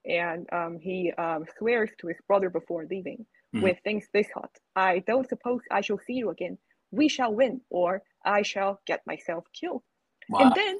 and 0.05 0.47
um, 0.51 0.79
he 0.79 1.11
um, 1.17 1.45
swears 1.57 1.89
to 1.99 2.07
his 2.07 2.17
brother 2.27 2.49
before 2.49 2.85
leaving 2.89 3.25
mm-hmm. 3.55 3.61
with 3.61 3.77
things 3.83 4.05
this 4.13 4.27
hot. 4.33 4.51
I 4.75 5.03
don't 5.07 5.27
suppose 5.27 5.61
I 5.71 5.81
shall 5.81 5.99
see 5.99 6.13
you 6.13 6.29
again. 6.29 6.57
We 6.91 7.07
shall 7.09 7.33
win, 7.33 7.61
or 7.69 8.01
I 8.25 8.41
shall 8.41 8.81
get 8.85 9.01
myself 9.05 9.45
killed. 9.53 9.83
Wow. 10.29 10.39
And 10.41 10.55
then 10.55 10.77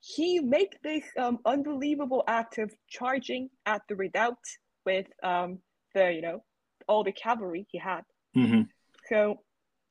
he 0.00 0.40
make 0.40 0.80
this 0.82 1.04
um, 1.18 1.38
unbelievable 1.44 2.24
act 2.26 2.58
of 2.58 2.72
charging 2.88 3.50
at 3.66 3.82
the 3.88 3.96
redoubt 3.96 4.38
with 4.86 5.06
um, 5.22 5.58
the 5.94 6.12
you 6.12 6.22
know 6.22 6.42
all 6.88 7.04
the 7.04 7.12
cavalry 7.12 7.66
he 7.70 7.78
had. 7.78 8.02
Mm-hmm. 8.36 8.62
So 9.08 9.40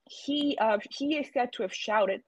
he 0.05 0.57
uh, 0.59 0.79
he 0.89 1.17
is 1.17 1.27
said 1.33 1.53
to 1.53 1.63
have 1.63 1.73
shouted, 1.73 2.21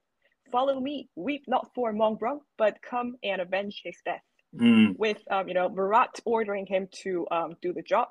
"Follow 0.52 0.80
me, 0.80 1.10
weep 1.16 1.46
not 1.48 1.72
for 1.74 1.94
Montbrun, 1.94 2.40
but 2.58 2.82
come 2.82 3.16
and 3.24 3.42
avenge 3.42 3.82
his 3.84 3.98
death." 4.06 4.22
Mm. 4.56 4.98
with 4.98 5.18
um, 5.30 5.48
you 5.48 5.54
know 5.54 5.70
Murat 5.70 6.20
ordering 6.26 6.66
him 6.66 6.88
to 7.04 7.28
um, 7.32 7.56
do 7.62 7.74
the 7.74 7.82
job. 7.82 8.10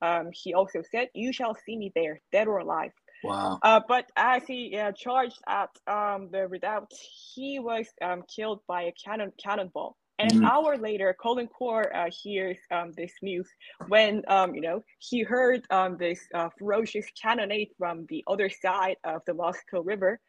Um, 0.00 0.30
he 0.32 0.54
also 0.54 0.82
said, 0.90 1.08
"You 1.14 1.32
shall 1.32 1.54
see 1.54 1.76
me 1.76 1.92
there, 1.94 2.20
dead 2.32 2.48
or 2.48 2.58
alive." 2.58 2.92
Wow. 3.24 3.58
Uh, 3.62 3.80
but 3.86 4.06
as 4.16 4.44
he 4.46 4.76
uh, 4.76 4.92
charged 4.92 5.40
at 5.48 5.70
um, 5.86 6.28
the 6.30 6.46
redoubt, 6.46 6.92
he 7.34 7.58
was 7.58 7.86
um, 8.00 8.22
killed 8.34 8.60
by 8.68 8.82
a 8.82 8.92
cannon 8.92 9.32
cannonball. 9.42 9.96
And 10.20 10.30
mm-hmm. 10.30 10.44
an 10.44 10.50
hour 10.50 10.76
later, 10.76 11.14
Caulaincourt 11.22 11.94
uh, 11.94 12.10
hears 12.10 12.58
um, 12.70 12.92
this 12.96 13.12
news 13.22 13.48
when 13.86 14.22
um, 14.28 14.54
you 14.54 14.60
know 14.60 14.84
he 14.98 15.22
heard 15.22 15.64
um, 15.70 15.96
this 15.96 16.20
uh, 16.34 16.48
ferocious 16.58 17.06
cannonade 17.20 17.70
from 17.78 18.06
the 18.08 18.24
other 18.26 18.50
side 18.50 18.96
of 19.04 19.22
the 19.26 19.34
Moscow 19.34 19.80
River. 19.80 20.20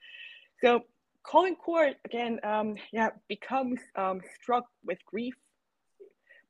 So 0.61 0.81
Caulaincourt 1.25 1.95
again, 2.05 2.39
um, 2.43 2.75
yeah, 2.91 3.09
becomes 3.27 3.79
um, 3.95 4.21
struck 4.41 4.65
with 4.85 4.99
grief 5.05 5.33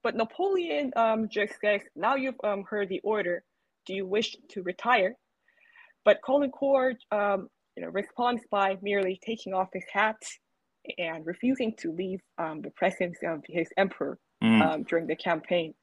but 0.03 0.15
Napoleon 0.15 0.91
um, 0.95 1.27
just 1.29 1.53
says, 1.61 1.81
now 1.95 2.15
you've 2.15 2.39
um, 2.43 2.63
heard 2.69 2.89
the 2.89 3.01
order. 3.03 3.43
Do 3.85 3.93
you 3.93 4.05
wish 4.05 4.35
to 4.51 4.63
retire? 4.63 5.15
But 6.05 6.21
Caulaincourt 6.21 6.97
um, 7.11 7.49
you 7.75 7.83
know, 7.83 7.89
responds 7.89 8.43
by 8.51 8.77
merely 8.81 9.19
taking 9.25 9.53
off 9.53 9.69
his 9.73 9.85
hat 9.91 10.17
and 10.97 11.25
refusing 11.25 11.73
to 11.79 11.91
leave 11.91 12.19
um, 12.37 12.61
the 12.61 12.71
presence 12.71 13.17
of 13.23 13.43
his 13.47 13.67
emperor 13.77 14.17
mm. 14.43 14.61
um, 14.61 14.83
during 14.83 15.07
the 15.07 15.15
campaign. 15.15 15.73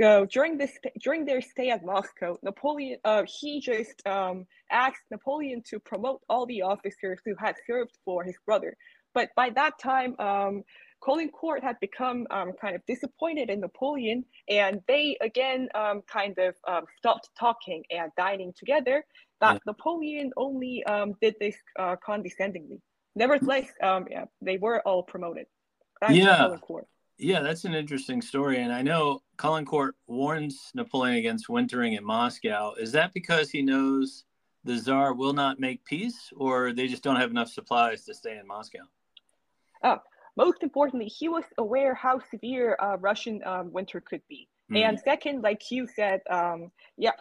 So 0.00 0.26
during 0.26 0.58
this 0.58 0.72
during 1.00 1.24
their 1.24 1.40
stay 1.40 1.70
at 1.70 1.84
Moscow, 1.84 2.36
Napoleon 2.42 2.98
uh, 3.04 3.22
he 3.26 3.60
just 3.60 4.04
um, 4.06 4.46
asked 4.70 5.02
Napoleon 5.10 5.62
to 5.70 5.78
promote 5.78 6.20
all 6.28 6.46
the 6.46 6.62
officers 6.62 7.20
who 7.24 7.34
had 7.38 7.54
served 7.66 7.96
for 8.04 8.24
his 8.24 8.36
brother. 8.44 8.76
But 9.12 9.28
by 9.36 9.50
that 9.50 9.78
time, 9.78 10.16
um, 10.18 10.64
Caulaincourt 11.04 11.62
had 11.62 11.78
become 11.80 12.26
um, 12.30 12.52
kind 12.60 12.74
of 12.74 12.82
disappointed 12.86 13.50
in 13.50 13.60
Napoleon, 13.60 14.24
and 14.48 14.80
they 14.88 15.16
again 15.20 15.68
um, 15.74 16.02
kind 16.10 16.36
of 16.38 16.54
um, 16.66 16.84
stopped 16.98 17.28
talking 17.38 17.84
and 17.90 18.10
dining 18.16 18.52
together. 18.56 19.04
But 19.40 19.54
yeah. 19.54 19.58
Napoleon 19.66 20.30
only 20.36 20.82
um, 20.84 21.14
did 21.20 21.34
this 21.40 21.56
uh, 21.78 21.96
condescendingly. 22.04 22.80
Nevertheless, 23.16 23.68
um, 23.82 24.06
yeah, 24.10 24.24
they 24.40 24.56
were 24.56 24.80
all 24.86 25.02
promoted. 25.02 25.46
That's 26.00 26.14
yeah. 26.14 26.56
Yeah, 27.16 27.42
that's 27.42 27.64
an 27.64 27.74
interesting 27.74 28.20
story. 28.20 28.58
And 28.58 28.72
I 28.72 28.82
know 28.82 29.22
Caulaincourt 29.38 29.92
warns 30.08 30.72
Napoleon 30.74 31.16
against 31.16 31.48
wintering 31.48 31.92
in 31.92 32.04
Moscow. 32.04 32.74
Is 32.74 32.90
that 32.92 33.14
because 33.14 33.50
he 33.50 33.62
knows 33.62 34.24
the 34.64 34.76
Tsar 34.78 35.14
will 35.14 35.32
not 35.32 35.60
make 35.60 35.84
peace, 35.84 36.32
or 36.34 36.72
they 36.72 36.88
just 36.88 37.04
don't 37.04 37.16
have 37.16 37.30
enough 37.30 37.50
supplies 37.50 38.04
to 38.06 38.14
stay 38.14 38.36
in 38.38 38.48
Moscow? 38.48 38.80
Oh, 39.84 39.98
most 40.36 40.62
importantly, 40.62 41.06
he 41.06 41.28
was 41.28 41.44
aware 41.58 41.94
how 41.94 42.20
severe 42.30 42.76
uh, 42.80 42.96
Russian 42.98 43.40
um, 43.44 43.72
winter 43.72 44.00
could 44.00 44.22
be. 44.28 44.48
Mm. 44.72 44.88
And 44.88 45.00
second, 45.00 45.42
like 45.42 45.70
you 45.70 45.86
said, 45.86 46.20
um, 46.30 46.70
yes, 46.96 47.18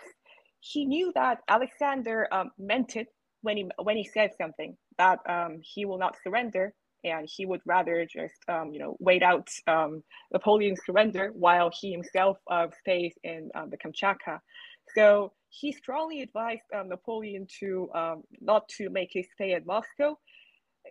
he 0.59 0.85
knew 0.85 1.11
that 1.13 1.39
Alexander 1.47 2.27
um, 2.31 2.51
meant 2.57 2.95
it 2.95 3.07
when 3.41 3.57
he 3.57 3.69
when 3.81 3.97
he 3.97 4.05
said 4.05 4.31
something 4.37 4.77
that 4.97 5.19
um, 5.27 5.59
he 5.61 5.85
will 5.85 5.97
not 5.97 6.15
surrender. 6.23 6.73
and 7.03 7.27
he 7.29 7.45
would 7.45 7.61
rather 7.65 8.05
just, 8.05 8.35
um, 8.47 8.71
you 8.73 8.79
know, 8.79 8.95
wait 8.99 9.23
out 9.23 9.49
um, 9.67 10.03
Napoleon's 10.31 10.79
surrender 10.85 11.31
while 11.33 11.69
he 11.79 11.91
himself 11.91 12.37
uh, 12.49 12.67
stays 12.79 13.13
in 13.23 13.49
um, 13.55 13.69
the 13.69 13.77
Kamchatka. 13.77 14.39
So 14.95 15.33
he 15.49 15.71
strongly 15.71 16.21
advised 16.21 16.63
um, 16.75 16.89
Napoleon 16.89 17.47
to 17.59 17.89
um, 17.93 18.23
not 18.41 18.67
to 18.77 18.89
make 18.89 19.09
his 19.11 19.27
stay 19.33 19.53
at 19.53 19.65
Moscow. 19.65 20.17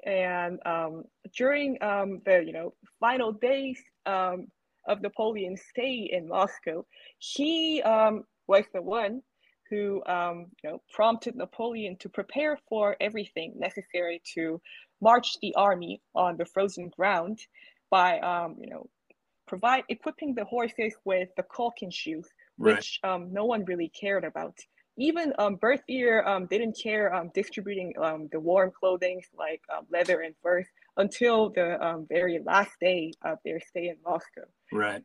And 0.04 0.58
um, 0.66 1.04
during 1.36 1.78
the, 1.80 2.42
you 2.44 2.52
know, 2.52 2.74
final 3.00 3.32
days 3.32 3.80
of 4.06 5.00
Napoleon's 5.00 5.62
stay 5.70 6.08
in 6.12 6.28
Moscow, 6.28 6.84
he 7.18 7.82
was 7.84 8.64
the 8.74 8.82
one 8.82 9.22
who 9.72 10.04
um, 10.04 10.46
you 10.62 10.70
know, 10.70 10.82
prompted 10.92 11.34
Napoleon 11.34 11.96
to 12.00 12.08
prepare 12.10 12.58
for 12.68 12.94
everything 13.00 13.54
necessary 13.56 14.20
to 14.34 14.60
march 15.00 15.36
the 15.40 15.54
army 15.54 16.02
on 16.14 16.36
the 16.36 16.44
frozen 16.44 16.90
ground 16.90 17.38
by 17.90 18.18
um, 18.20 18.56
you 18.60 18.70
know 18.70 18.86
provide 19.48 19.84
equipping 19.88 20.34
the 20.34 20.44
horses 20.44 20.94
with 21.04 21.28
the 21.36 21.44
calkin 21.54 21.90
shoes, 21.90 22.28
which 22.56 23.00
right. 23.02 23.12
um, 23.12 23.32
no 23.32 23.44
one 23.44 23.64
really 23.64 23.90
cared 23.98 24.24
about. 24.24 24.56
Even 24.96 25.32
um, 25.38 25.56
Berthier 25.56 26.22
um, 26.26 26.46
didn't 26.46 26.78
care 26.80 27.14
um, 27.14 27.30
distributing 27.34 27.94
um, 27.98 28.28
the 28.30 28.40
warm 28.40 28.70
clothing 28.70 29.22
like 29.36 29.62
um, 29.74 29.86
leather 29.90 30.20
and 30.20 30.34
furs 30.42 30.66
until 30.96 31.50
the 31.50 31.82
um, 31.84 32.06
very 32.08 32.38
last 32.44 32.72
day 32.80 33.12
of 33.22 33.38
their 33.44 33.60
stay 33.60 33.88
in 33.88 33.96
Moscow. 34.04 34.42
Right. 34.70 35.02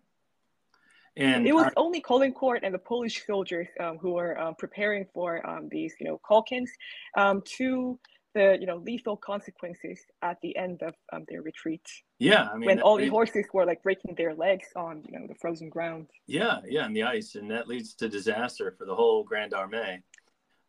And 1.15 1.47
it 1.47 1.53
was 1.53 1.71
only 1.75 1.99
Caulaincourt 1.99 2.59
and 2.61 2.73
the 2.73 2.79
Polish 2.79 3.25
soldiers 3.25 3.67
um, 3.79 3.97
who 3.97 4.13
were 4.13 4.39
um, 4.39 4.53
preparing 4.53 5.07
for 5.13 5.45
um, 5.49 5.67
these, 5.69 5.95
you 5.99 6.05
know, 6.05 6.21
calkins 6.27 6.71
um, 7.17 7.41
to 7.57 7.99
the, 8.33 8.57
you 8.59 8.65
know, 8.65 8.77
lethal 8.77 9.17
consequences 9.17 9.99
at 10.21 10.39
the 10.41 10.55
end 10.57 10.81
of 10.83 10.93
um, 11.13 11.25
their 11.27 11.41
retreat. 11.41 11.81
Yeah, 12.19 12.47
I 12.51 12.57
mean, 12.57 12.67
when 12.67 12.81
all 12.81 12.97
the 12.97 13.07
horses 13.07 13.45
were 13.53 13.65
like 13.65 13.83
breaking 13.83 14.15
their 14.15 14.33
legs 14.33 14.67
on, 14.75 15.03
you 15.07 15.17
know, 15.17 15.27
the 15.27 15.35
frozen 15.35 15.69
ground. 15.69 16.07
Yeah, 16.27 16.59
yeah, 16.67 16.85
on 16.85 16.93
the 16.93 17.03
ice, 17.03 17.35
and 17.35 17.49
that 17.51 17.67
leads 17.67 17.93
to 17.95 18.09
disaster 18.09 18.75
for 18.77 18.85
the 18.85 18.95
whole 18.95 19.23
Grand 19.23 19.53
Armée. 19.53 20.01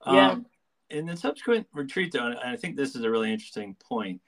yeah. 0.07 0.37
In 0.91 1.05
the 1.05 1.19
subsequent 1.19 1.67
retreat, 1.75 2.13
though, 2.13 2.29
and 2.29 2.39
I 2.39 2.57
think 2.57 2.75
this 2.75 2.97
is 2.97 3.05
a 3.05 3.11
really 3.11 3.31
interesting 3.31 3.75
point. 3.75 4.23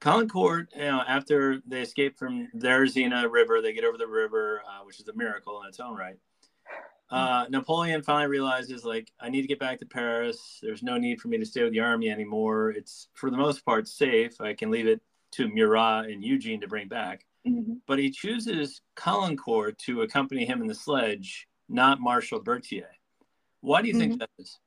Caulaincourt, 0.00 0.66
you 0.74 0.82
know, 0.82 1.02
after 1.06 1.62
they 1.66 1.80
escape 1.80 2.18
from 2.18 2.48
the 2.52 2.66
Berezina 2.66 3.30
River, 3.30 3.62
they 3.62 3.72
get 3.72 3.84
over 3.84 3.96
the 3.96 4.06
river, 4.06 4.60
uh, 4.68 4.84
which 4.84 4.98
is 4.98 5.06
a 5.08 5.14
miracle 5.14 5.62
in 5.62 5.68
its 5.68 5.80
own 5.80 5.96
right. 5.96 6.18
Uh, 7.10 7.46
Napoleon 7.48 8.02
finally 8.02 8.28
realizes, 8.28 8.84
like, 8.84 9.12
I 9.20 9.28
need 9.28 9.42
to 9.42 9.48
get 9.48 9.60
back 9.60 9.78
to 9.80 9.86
Paris. 9.86 10.58
There's 10.62 10.82
no 10.82 10.98
need 10.98 11.20
for 11.20 11.28
me 11.28 11.38
to 11.38 11.46
stay 11.46 11.62
with 11.62 11.72
the 11.72 11.80
army 11.80 12.10
anymore. 12.10 12.70
It's, 12.70 13.08
for 13.14 13.30
the 13.30 13.36
most 13.36 13.64
part, 13.64 13.86
safe. 13.86 14.40
I 14.40 14.54
can 14.54 14.70
leave 14.70 14.86
it 14.86 15.00
to 15.32 15.48
Murat 15.48 16.06
and 16.06 16.24
Eugene 16.24 16.60
to 16.62 16.68
bring 16.68 16.88
back. 16.88 17.24
Mm-hmm. 17.46 17.74
But 17.86 17.98
he 17.98 18.10
chooses 18.10 18.80
Caulaincourt 18.96 19.78
to 19.78 20.02
accompany 20.02 20.44
him 20.44 20.60
in 20.62 20.66
the 20.66 20.74
sledge, 20.74 21.46
not 21.68 22.00
Marshal 22.00 22.40
Berthier. 22.40 22.90
Why 23.60 23.82
do 23.82 23.88
you 23.88 23.94
mm-hmm. 23.94 24.00
think 24.00 24.20
that 24.20 24.30
is? 24.38 24.58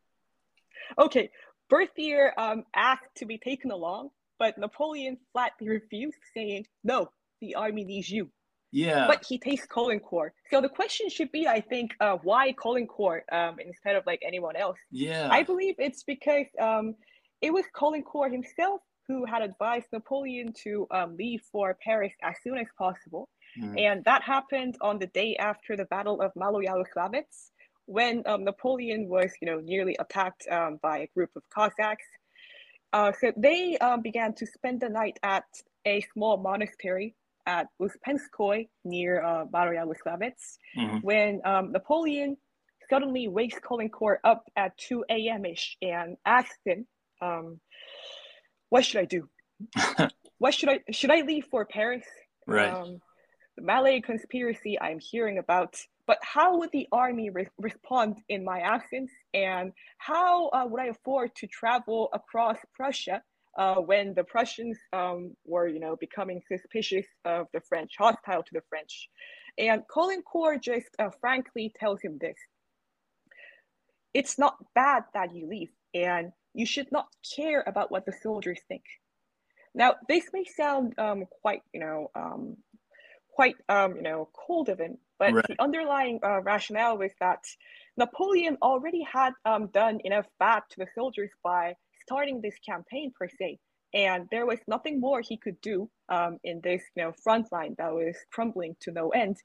Okay, 0.98 1.32
Berthier 1.70 2.34
um, 2.38 2.64
asked 2.74 3.16
to 3.16 3.26
be 3.26 3.38
taken 3.38 3.72
along 3.72 4.12
but 4.40 4.58
Napoleon 4.58 5.18
flatly 5.32 5.70
refused, 5.70 6.18
saying, 6.34 6.66
No, 6.84 7.10
the 7.42 7.56
army 7.56 7.84
needs 7.84 8.10
you. 8.10 8.30
Yeah. 8.72 9.08
But 9.08 9.26
he 9.26 9.38
takes 9.38 9.66
Caulaincourt. 9.66 10.32
So 10.52 10.62
the 10.62 10.70
question 10.70 11.10
should 11.10 11.32
be, 11.32 11.48
I 11.48 11.62
think, 11.62 11.92
uh, 12.00 12.18
why 12.24 12.54
Caulaincourt 12.54 13.22
um, 13.32 13.58
instead 13.60 13.96
of 13.96 14.06
like 14.06 14.22
anyone 14.26 14.56
else? 14.56 14.78
Yeah. 14.92 15.30
I 15.32 15.44
believe 15.44 15.76
it's 15.78 16.04
because 16.04 16.48
um, 16.60 16.96
it 17.42 17.54
was 17.54 17.66
Caulaincourt 17.76 18.32
himself 18.32 18.82
who 19.08 19.26
had 19.26 19.42
advised 19.42 19.88
Napoleon 19.94 20.54
to 20.64 20.86
um, 20.92 21.16
leave 21.16 21.42
for 21.52 21.78
Paris 21.82 22.14
as 22.24 22.36
soon 22.44 22.58
as 22.58 22.68
possible. 22.78 23.30
Mm. 23.58 23.80
And 23.80 24.06
that 24.06 24.22
happened 24.22 24.78
on 24.82 25.00
the 25.00 25.08
day 25.08 25.38
after 25.38 25.78
the 25.78 25.86
Battle 25.86 26.22
of 26.22 26.34
Maloyaroslavets, 26.34 27.52
when 27.86 28.22
um, 28.26 28.44
Napoleon 28.44 29.08
was, 29.08 29.32
you 29.42 29.46
know, 29.50 29.62
nearly 29.62 29.96
attacked 30.00 30.46
um, 30.52 30.78
by 30.84 31.00
a 31.00 31.08
group 31.16 31.30
of 31.38 31.44
Cossacks. 31.50 32.06
Uh, 32.92 33.14
so 33.20 33.32
they 33.38 33.78
um, 33.78 34.02
began 34.02 34.34
to 34.34 34.46
spend 34.46 34.82
the 34.82 34.90
night 34.90 35.18
at 35.24 35.46
a 35.86 36.02
small 36.14 36.38
monastery 36.38 37.16
at 37.48 37.68
Uspenskoy 37.82 38.68
near 38.84 39.24
uh, 39.24 39.46
mm-hmm. 39.46 40.98
when 41.02 41.42
um, 41.46 41.72
Napoleon 41.72 42.38
suddenly 42.90 43.28
wakes 43.28 43.58
Caulaincourt 43.60 44.18
up 44.24 44.44
at 44.56 44.78
2 44.78 45.06
a.m. 45.10 45.46
ish 45.46 45.78
and 45.82 46.18
asks 46.26 46.60
him, 46.66 46.86
um, 47.22 47.60
"What 48.70 48.86
should 48.86 49.02
I 49.02 49.06
do? 49.06 49.30
what 50.38 50.54
should 50.54 50.70
I 50.70 50.80
should 50.92 51.12
I 51.12 51.22
leave 51.22 51.46
for 51.50 51.66
Paris? 51.66 52.06
Right. 52.46 52.72
Um, 52.72 53.00
the 53.56 53.64
Malet 53.64 54.04
conspiracy 54.04 54.80
I'm 54.80 55.00
hearing 55.00 55.40
about 55.40 55.76
but 56.08 56.20
how 56.22 56.58
would 56.58 56.72
the 56.72 56.88
army 56.92 57.30
re- 57.30 57.50
respond 57.58 58.18
in 58.30 58.46
my 58.46 58.62
absence? 58.62 59.12
And 59.34 59.74
how 59.98 60.48
uh, 60.48 60.66
would 60.66 60.82
I 60.82 60.86
afford 60.86 61.36
to 61.36 61.48
travel 61.48 62.10
across 62.14 62.58
Prussia 62.74 63.22
uh, 63.58 63.76
when 63.76 64.14
the 64.14 64.24
Prussians 64.24 64.78
um, 64.94 65.36
were, 65.46 65.68
you 65.68 65.80
know, 65.80 65.96
becoming 65.96 66.42
suspicious 66.48 67.06
of 67.26 67.48
the 67.54 67.62
French, 67.62 67.94
hostile 67.98 68.44
to 68.44 68.54
the 68.54 68.62
French? 68.70 69.10
And 69.58 69.82
Caulaincourt 69.88 70.62
just 70.62 70.88
uh, 71.00 71.10
frankly 71.20 71.74
tells 71.80 72.02
him 72.02 72.18
this. 72.20 72.38
It's 74.14 74.38
not 74.38 74.56
bad 74.76 75.04
that 75.14 75.36
you 75.36 75.48
leave, 75.48 75.72
and 75.94 76.32
you 76.54 76.66
should 76.66 76.92
not 76.92 77.08
care 77.36 77.64
about 77.66 77.92
what 77.92 78.06
the 78.06 78.14
soldiers 78.22 78.60
think. 78.68 78.84
Now, 79.74 79.96
this 80.08 80.26
may 80.34 80.44
sound 80.44 80.94
um, 80.98 81.26
quite, 81.42 81.62
you 81.74 81.80
know, 81.80 82.10
um, 82.16 82.58
quite, 83.30 83.56
um, 83.70 83.96
you 83.96 84.02
know, 84.02 84.30
cold 84.34 84.70
of 84.70 84.80
him, 84.80 84.98
but 85.20 85.34
right. 85.34 85.46
the 85.48 85.56
underlying 85.62 86.20
uh, 86.24 86.42
rationale 86.42 86.98
was 86.98 87.12
that 87.20 87.44
Napoleon 87.96 88.58
already 88.62 89.04
had 89.04 89.34
um, 89.46 89.68
done 89.68 90.00
enough 90.04 90.26
bad 90.40 90.62
to 90.72 90.80
the 90.80 90.88
soldiers 90.96 91.32
by 91.44 91.76
starting 92.08 92.42
this 92.42 92.58
campaign 92.66 93.12
per 93.18 93.28
se, 93.28 93.60
and 93.94 94.28
there 94.32 94.46
was 94.46 94.60
nothing 94.68 95.00
more 95.00 95.22
he 95.22 95.38
could 95.38 95.60
do 95.62 95.90
um, 96.10 96.38
in 96.44 96.62
this 96.64 96.82
you 96.96 97.04
know 97.04 97.12
front 97.24 97.52
line 97.52 97.76
that 97.78 97.94
was 97.94 98.16
crumbling 98.32 98.76
to 98.82 98.92
no 98.92 99.10
end. 99.10 99.38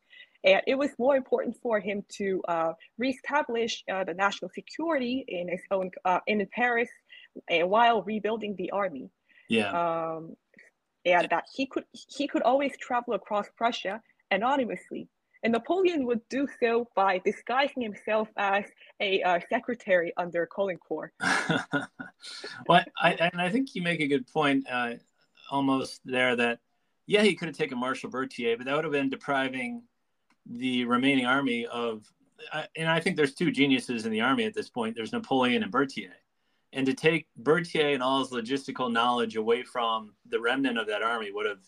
And 0.44 0.60
it 0.66 0.76
was 0.76 0.90
more 0.98 1.16
important 1.16 1.56
for 1.62 1.78
him 1.78 2.04
to 2.18 2.42
uh, 2.48 2.72
reestablish 2.98 3.84
uh, 3.92 4.04
the 4.04 4.14
national 4.14 4.50
security 4.50 5.24
in 5.28 5.48
his 5.48 5.62
own 5.70 5.90
uh, 6.04 6.20
in 6.26 6.46
Paris, 6.52 6.90
uh, 7.50 7.66
while 7.66 8.02
rebuilding 8.02 8.54
the 8.56 8.70
army. 8.70 9.10
Yeah. 9.48 9.70
Um, 9.70 10.36
and 11.04 11.28
that 11.30 11.44
he 11.52 11.66
could 11.66 11.84
he 11.92 12.26
could 12.28 12.42
always 12.42 12.76
travel 12.78 13.14
across 13.14 13.46
Prussia 13.56 14.00
anonymously 14.30 15.08
and 15.42 15.52
Napoleon 15.52 16.06
would 16.06 16.20
do 16.28 16.46
so 16.60 16.88
by 16.94 17.18
disguising 17.18 17.82
himself 17.82 18.28
as 18.36 18.64
a 19.00 19.22
uh, 19.22 19.40
secretary 19.48 20.12
under 20.16 20.46
Caulaincourt. 20.46 21.10
well, 22.68 22.84
I, 23.00 23.12
and 23.14 23.40
I 23.40 23.48
think 23.48 23.74
you 23.74 23.82
make 23.82 24.00
a 24.00 24.06
good 24.06 24.26
point 24.28 24.66
uh, 24.70 24.94
almost 25.50 26.00
there 26.04 26.36
that, 26.36 26.60
yeah, 27.06 27.22
he 27.22 27.34
could 27.34 27.48
have 27.48 27.56
taken 27.56 27.78
Marshal 27.78 28.08
Berthier, 28.08 28.56
but 28.56 28.66
that 28.66 28.76
would 28.76 28.84
have 28.84 28.92
been 28.92 29.10
depriving 29.10 29.82
the 30.46 30.84
remaining 30.84 31.26
army 31.26 31.66
of, 31.66 32.06
uh, 32.52 32.64
and 32.76 32.88
I 32.88 33.00
think 33.00 33.16
there's 33.16 33.34
two 33.34 33.50
geniuses 33.50 34.06
in 34.06 34.12
the 34.12 34.20
army 34.20 34.44
at 34.44 34.54
this 34.54 34.70
point. 34.70 34.94
There's 34.94 35.12
Napoleon 35.12 35.64
and 35.64 35.72
Berthier. 35.72 36.12
And 36.72 36.86
to 36.86 36.94
take 36.94 37.26
Berthier 37.36 37.88
and 37.88 38.02
all 38.02 38.20
his 38.20 38.30
logistical 38.30 38.90
knowledge 38.90 39.36
away 39.36 39.62
from 39.62 40.14
the 40.30 40.40
remnant 40.40 40.78
of 40.78 40.86
that 40.86 41.02
army 41.02 41.30
would 41.32 41.46
have 41.46 41.60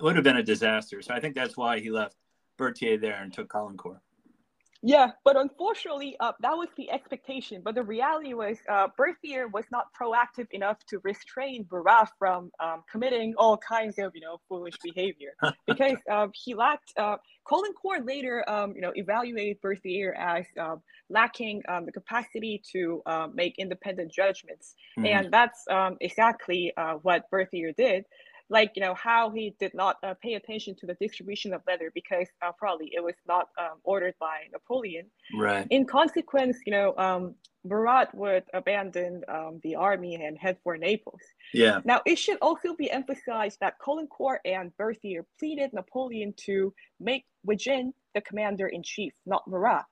would 0.00 0.16
have 0.16 0.24
been 0.24 0.36
a 0.36 0.42
disaster. 0.42 1.00
So 1.00 1.14
I 1.14 1.20
think 1.20 1.34
that's 1.34 1.56
why 1.56 1.78
he 1.78 1.88
left 1.88 2.16
Berthier 2.56 2.98
there 2.98 3.20
and 3.22 3.32
took 3.32 3.48
Caulaincourt. 3.48 4.00
Yeah, 4.86 5.12
but 5.24 5.34
unfortunately, 5.38 6.14
uh, 6.20 6.32
that 6.40 6.52
was 6.58 6.68
the 6.76 6.90
expectation. 6.90 7.62
But 7.64 7.74
the 7.74 7.82
reality 7.82 8.34
was, 8.34 8.58
uh, 8.68 8.88
Berthier 8.98 9.48
was 9.48 9.64
not 9.72 9.86
proactive 9.98 10.46
enough 10.50 10.76
to 10.90 11.00
restrain 11.04 11.66
Murat 11.72 12.10
from 12.18 12.50
um, 12.60 12.84
committing 12.92 13.32
all 13.38 13.56
kinds 13.56 13.98
of, 13.98 14.12
you 14.14 14.20
know, 14.20 14.42
foolish 14.46 14.74
behavior 14.84 15.32
because 15.66 15.96
um, 16.12 16.32
he 16.34 16.54
lacked. 16.54 16.92
Uh, 16.98 17.16
Caulaincourt 17.46 18.06
later, 18.06 18.44
um, 18.46 18.74
you 18.74 18.82
know, 18.82 18.92
evaluated 18.94 19.58
Berthier 19.62 20.14
as 20.18 20.44
um, 20.60 20.82
lacking 21.08 21.62
um, 21.66 21.86
the 21.86 21.92
capacity 21.92 22.62
to 22.72 23.00
uh, 23.06 23.28
make 23.32 23.58
independent 23.58 24.12
judgments, 24.12 24.74
mm-hmm. 24.98 25.06
and 25.06 25.32
that's 25.32 25.64
um, 25.70 25.96
exactly 26.02 26.74
uh, 26.76 26.94
what 27.02 27.30
Berthier 27.30 27.72
did 27.72 28.04
like 28.50 28.72
you 28.76 28.82
know 28.82 28.94
how 28.94 29.30
he 29.30 29.54
did 29.58 29.74
not 29.74 29.96
uh, 30.02 30.14
pay 30.22 30.34
attention 30.34 30.74
to 30.76 30.86
the 30.86 30.94
distribution 31.00 31.54
of 31.54 31.62
leather 31.66 31.90
because 31.94 32.28
uh, 32.42 32.52
probably 32.58 32.90
it 32.92 33.02
was 33.02 33.14
not 33.26 33.48
um, 33.58 33.78
ordered 33.84 34.14
by 34.20 34.42
Napoleon. 34.52 35.06
Right. 35.36 35.66
In 35.70 35.86
consequence, 35.86 36.58
you 36.66 36.72
know, 36.72 36.94
um, 36.96 37.34
Murat 37.64 38.14
would 38.14 38.44
abandon 38.52 39.22
um, 39.28 39.60
the 39.62 39.76
army 39.76 40.14
and 40.16 40.38
head 40.38 40.58
for 40.62 40.76
Naples. 40.76 41.20
Yeah. 41.52 41.80
Now 41.84 42.02
it 42.04 42.16
should 42.16 42.38
also 42.42 42.74
be 42.74 42.90
emphasized 42.90 43.58
that 43.60 43.78
Caulaincourt 43.78 44.38
and 44.44 44.76
Berthier 44.76 45.24
pleaded 45.38 45.72
Napoleon 45.72 46.34
to 46.44 46.74
make 47.00 47.24
Eugene 47.48 47.92
the 48.14 48.20
commander 48.20 48.68
in 48.68 48.82
chief, 48.82 49.12
not 49.26 49.48
Murat. 49.48 49.84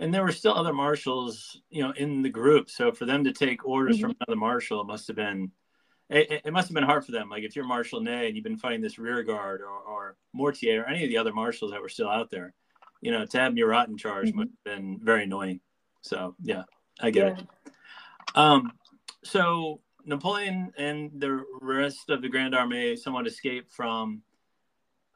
And 0.00 0.14
there 0.14 0.22
were 0.22 0.32
still 0.32 0.54
other 0.54 0.72
marshals, 0.72 1.60
you 1.70 1.82
know, 1.82 1.92
in 1.96 2.22
the 2.22 2.28
group. 2.28 2.70
So 2.70 2.92
for 2.92 3.04
them 3.04 3.24
to 3.24 3.32
take 3.32 3.66
orders 3.66 3.96
mm-hmm. 3.96 4.06
from 4.06 4.16
another 4.20 4.38
marshal, 4.38 4.80
it 4.80 4.86
must 4.86 5.08
have 5.08 5.16
been 5.16 5.50
it, 6.10 6.42
it, 6.44 6.52
must 6.52 6.68
have 6.68 6.74
been 6.74 6.84
hard 6.84 7.04
for 7.04 7.12
them. 7.12 7.28
Like 7.28 7.42
if 7.42 7.54
you're 7.54 7.66
Marshal 7.66 8.00
Ney 8.00 8.26
and 8.26 8.36
you've 8.36 8.44
been 8.44 8.56
fighting 8.56 8.80
this 8.80 8.98
rear 8.98 9.22
guard 9.22 9.60
or, 9.60 9.68
or 9.68 10.16
Mortier 10.32 10.82
or 10.82 10.86
any 10.86 11.04
of 11.04 11.10
the 11.10 11.18
other 11.18 11.32
marshals 11.32 11.70
that 11.72 11.82
were 11.82 11.88
still 11.88 12.08
out 12.08 12.30
there, 12.30 12.54
you 13.00 13.12
know, 13.12 13.26
to 13.26 13.38
have 13.38 13.54
Murat 13.54 13.88
in 13.88 13.96
charge 13.96 14.28
mm-hmm. 14.28 14.38
must 14.38 14.50
have 14.50 14.76
been 14.76 14.98
very 15.02 15.24
annoying. 15.24 15.60
So 16.00 16.34
yeah, 16.42 16.62
I 17.00 17.10
get 17.10 17.36
yeah. 17.36 17.42
it. 17.42 17.46
Um, 18.34 18.72
so 19.24 19.80
Napoleon 20.04 20.72
and 20.78 21.10
the 21.14 21.44
rest 21.60 22.08
of 22.08 22.22
the 22.22 22.28
Grand 22.28 22.54
Armée 22.54 22.98
somewhat 22.98 23.26
escaped 23.26 23.72
from 23.72 24.22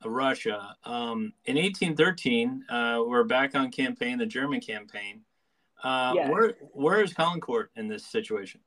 Russia. 0.04 0.76
Um, 0.84 1.32
in 1.44 1.56
1813, 1.56 2.64
uh, 2.68 3.02
we're 3.06 3.24
back 3.24 3.54
on 3.54 3.70
campaign, 3.70 4.18
the 4.18 4.26
German 4.26 4.60
campaign. 4.60 5.22
Uh, 5.82 6.12
yes. 6.14 6.30
Where 6.30 6.54
where 6.72 7.02
is 7.02 7.12
Caulaincourt 7.12 7.68
in 7.76 7.88
this 7.88 8.06
situation? 8.06 8.60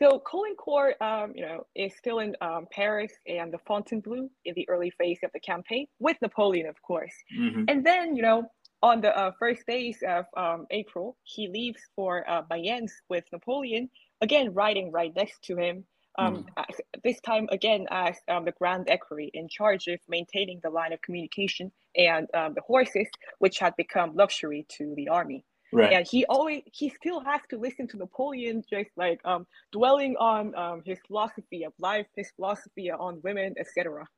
So 0.00 0.20
Caulaincourt, 0.20 1.00
um, 1.02 1.32
you 1.34 1.42
know, 1.42 1.66
is 1.74 1.92
still 1.96 2.20
in 2.20 2.34
um, 2.40 2.66
Paris 2.72 3.12
and 3.26 3.52
the 3.52 3.58
Fontainebleau 3.66 4.30
in 4.46 4.54
the 4.54 4.66
early 4.68 4.90
phase 4.98 5.18
of 5.22 5.30
the 5.34 5.40
campaign 5.40 5.86
with 5.98 6.16
Napoleon, 6.22 6.66
of 6.66 6.80
course. 6.80 7.12
Mm-hmm. 7.38 7.64
And 7.68 7.84
then, 7.84 8.16
you 8.16 8.22
know, 8.22 8.50
on 8.82 9.02
the 9.02 9.14
uh, 9.14 9.32
first 9.38 9.66
days 9.66 9.98
of 10.08 10.24
um, 10.36 10.66
April, 10.70 11.18
he 11.24 11.48
leaves 11.48 11.82
for 11.94 12.28
uh, 12.30 12.42
Mayence 12.50 12.92
with 13.10 13.24
Napoleon, 13.30 13.90
again 14.22 14.54
riding 14.54 14.90
right 14.90 15.12
next 15.14 15.42
to 15.44 15.56
him. 15.56 15.84
Um, 16.18 16.46
mm. 16.58 16.64
This 17.04 17.20
time 17.20 17.46
again 17.52 17.86
as 17.90 18.16
um, 18.28 18.44
the 18.44 18.52
Grand 18.52 18.88
Equerry 18.88 19.30
in 19.32 19.48
charge 19.48 19.86
of 19.86 20.00
maintaining 20.08 20.60
the 20.62 20.70
line 20.70 20.92
of 20.92 21.00
communication 21.02 21.70
and 21.94 22.26
um, 22.34 22.54
the 22.54 22.62
horses, 22.62 23.06
which 23.38 23.58
had 23.58 23.76
become 23.76 24.16
luxury 24.16 24.66
to 24.78 24.94
the 24.96 25.08
army. 25.08 25.44
Right. 25.72 25.92
And 25.92 26.06
he 26.06 26.24
always 26.26 26.62
he 26.66 26.90
still 26.90 27.20
has 27.20 27.40
to 27.50 27.58
listen 27.58 27.86
to 27.88 27.96
Napoleon, 27.96 28.64
just 28.68 28.90
like 28.96 29.20
um, 29.24 29.46
dwelling 29.72 30.16
on 30.16 30.54
um, 30.56 30.82
his 30.84 30.98
philosophy 31.06 31.64
of 31.64 31.72
life, 31.78 32.06
his 32.16 32.30
philosophy 32.34 32.90
on 32.90 33.20
women, 33.22 33.54
etc. 33.58 34.08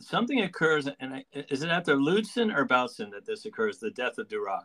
Something 0.00 0.40
occurs, 0.40 0.88
and 0.98 1.14
I, 1.14 1.24
is 1.32 1.62
it 1.62 1.68
after 1.68 1.96
Lutzen 1.96 2.54
or 2.56 2.66
Bautzen 2.66 3.10
that 3.12 3.26
this 3.26 3.44
occurs? 3.44 3.78
The 3.78 3.90
death 3.90 4.18
of 4.18 4.28
Duroc. 4.28 4.64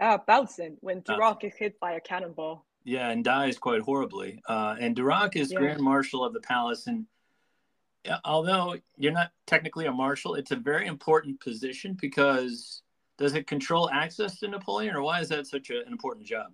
Uh, 0.00 0.18
Bautzen, 0.26 0.76
when 0.80 1.02
Duroc 1.02 1.44
is 1.44 1.54
hit 1.54 1.78
by 1.78 1.92
a 1.92 2.00
cannonball. 2.00 2.64
Yeah, 2.84 3.10
and 3.10 3.22
dies 3.22 3.58
quite 3.58 3.82
horribly. 3.82 4.42
Uh, 4.48 4.74
and 4.80 4.96
Duroc 4.96 5.36
is 5.36 5.52
yeah. 5.52 5.58
Grand 5.58 5.80
Marshal 5.80 6.24
of 6.24 6.32
the 6.32 6.40
palace, 6.40 6.88
and 6.88 7.06
although 8.24 8.76
you're 8.96 9.12
not 9.12 9.30
technically 9.46 9.86
a 9.86 9.92
marshal, 9.92 10.34
it's 10.34 10.50
a 10.50 10.56
very 10.56 10.86
important 10.86 11.40
position 11.40 11.96
because 12.00 12.82
does 13.22 13.34
it 13.36 13.46
control 13.46 13.88
access 13.90 14.40
to 14.40 14.48
Napoleon, 14.48 14.96
or 14.96 15.02
why 15.02 15.20
is 15.20 15.28
that 15.28 15.46
such 15.46 15.70
a, 15.70 15.78
an 15.86 15.92
important 15.92 16.26
job? 16.26 16.48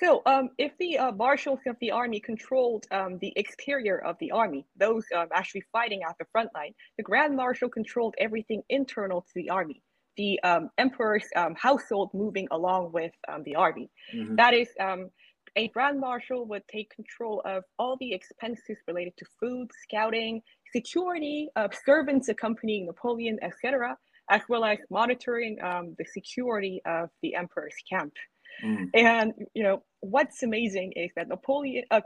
So, 0.00 0.22
um, 0.24 0.50
if 0.56 0.72
the 0.78 0.96
uh, 0.98 1.12
marshals 1.12 1.60
of 1.66 1.76
the 1.80 1.90
army 1.90 2.20
controlled 2.20 2.86
um, 2.90 3.18
the 3.18 3.34
exterior 3.36 3.98
of 3.98 4.16
the 4.18 4.30
army, 4.30 4.66
those 4.76 5.04
um, 5.14 5.28
actually 5.34 5.64
fighting 5.70 6.00
at 6.08 6.16
the 6.18 6.24
front 6.32 6.48
line, 6.54 6.72
the 6.96 7.02
grand 7.02 7.36
marshal 7.36 7.68
controlled 7.68 8.14
everything 8.18 8.62
internal 8.70 9.20
to 9.20 9.32
the 9.34 9.50
army. 9.50 9.82
The 10.16 10.40
um, 10.42 10.70
emperor's 10.78 11.26
um, 11.36 11.54
household 11.54 12.10
moving 12.14 12.48
along 12.50 12.92
with 12.92 13.12
um, 13.28 13.42
the 13.44 13.56
army. 13.56 13.90
Mm-hmm. 14.14 14.36
That 14.36 14.54
is, 14.54 14.68
a 15.56 15.68
grand 15.68 15.98
marshal 15.98 16.46
would 16.46 16.62
take 16.68 16.94
control 16.94 17.42
of 17.44 17.64
all 17.78 17.96
the 17.98 18.12
expenses 18.12 18.76
related 18.86 19.14
to 19.18 19.26
food, 19.40 19.68
scouting, 19.82 20.42
security, 20.72 21.48
uh, 21.56 21.68
servants 21.84 22.28
accompanying 22.28 22.86
Napoleon, 22.86 23.38
etc 23.42 23.96
as 24.30 24.42
well 24.48 24.64
as 24.64 24.78
monitoring 24.90 25.58
um, 25.62 25.94
the 25.98 26.04
security 26.04 26.80
of 26.84 27.10
the 27.22 27.34
emperor's 27.34 27.74
camp. 27.90 28.12
Mm. 28.64 28.90
And 28.94 29.32
you 29.54 29.62
know 29.62 29.82
what's 30.00 30.42
amazing 30.42 30.92
is 30.96 31.10
that 31.16 31.28
Napoleon, 31.28 31.84
uh, 31.90 32.00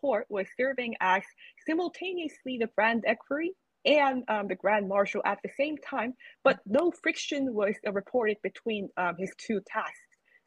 court, 0.00 0.26
was 0.28 0.46
serving 0.56 0.94
as 1.00 1.22
simultaneously 1.66 2.58
the 2.60 2.68
Grand 2.76 3.04
Equerry 3.06 3.52
and 3.84 4.24
um, 4.28 4.48
the 4.48 4.54
Grand 4.54 4.88
Marshal 4.88 5.22
at 5.24 5.38
the 5.42 5.50
same 5.56 5.76
time, 5.78 6.14
but 6.42 6.58
no 6.66 6.92
friction 7.02 7.54
was 7.54 7.74
uh, 7.86 7.92
reported 7.92 8.36
between 8.42 8.88
um, 8.96 9.14
his 9.18 9.32
two 9.38 9.60
tasks. 9.66 9.98